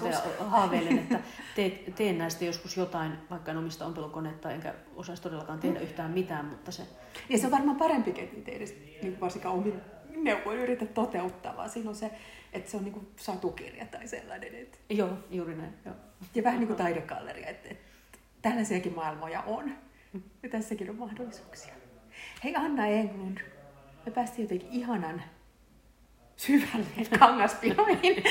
ja 0.02 0.22
haaveilen, 0.38 0.98
että 0.98 1.20
te, 1.56 1.82
teen 1.96 2.18
näistä 2.18 2.44
joskus 2.44 2.76
jotain, 2.76 3.12
vaikka 3.30 3.50
en 3.50 3.56
omista 3.56 3.86
ompelukonetta, 3.86 4.50
enkä 4.50 4.74
osaisi 4.96 5.22
todellakaan 5.22 5.58
tehdä 5.58 5.80
yhtään 5.80 6.10
mitään, 6.10 6.44
mutta 6.44 6.72
se, 6.72 6.82
Ja 7.28 7.38
se 7.38 7.46
on 7.46 7.52
varmaan 7.52 7.76
parempi, 7.76 8.10
että 8.10 8.36
niitä 8.36 8.50
edes 8.50 8.74
niin 9.02 9.20
varsinkaan 9.20 9.54
omin 9.54 9.80
neuvoin 10.16 10.58
yritä 10.58 10.86
toteuttaa, 10.86 11.56
vaan 11.56 11.70
siinä 11.70 11.90
on 11.90 11.96
se, 11.96 12.10
että 12.52 12.70
se 12.70 12.76
on 12.76 12.84
niin 12.84 12.92
kuin 12.92 13.08
satukirja 13.16 13.86
tai 13.86 14.08
sellainen. 14.08 14.54
Että, 14.54 14.78
joo, 14.90 15.10
juuri 15.30 15.54
näin, 15.54 15.74
joo. 15.84 15.94
ja 16.34 16.44
vähän 16.44 16.58
niin 16.58 16.66
kuin 16.68 16.76
taidegalleria, 16.76 17.48
että, 17.48 17.68
että 17.68 17.84
tällaisiakin 18.42 18.94
maailmoja 18.94 19.42
on. 19.42 19.72
Ja 20.42 20.48
tässäkin 20.48 20.90
on 20.90 20.96
mahdollisuuksia. 20.96 21.74
Hei 22.44 22.56
Anna 22.56 22.86
Englund, 22.86 23.38
me 24.06 24.12
päästiin 24.12 24.44
jotenkin 24.44 24.68
ihanan 24.70 25.22
syvälle 26.38 27.04
kangaspiloihin 27.18 28.22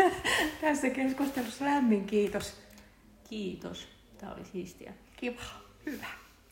tässä 0.60 0.90
keskustelussa. 0.90 1.64
Lämmin 1.64 2.04
kiitos. 2.06 2.54
Kiitos, 3.28 3.88
tämä 4.18 4.32
oli 4.32 4.44
siistiä. 4.44 4.92
Kiva. 5.16 5.42
Hyvä. 5.86 6.25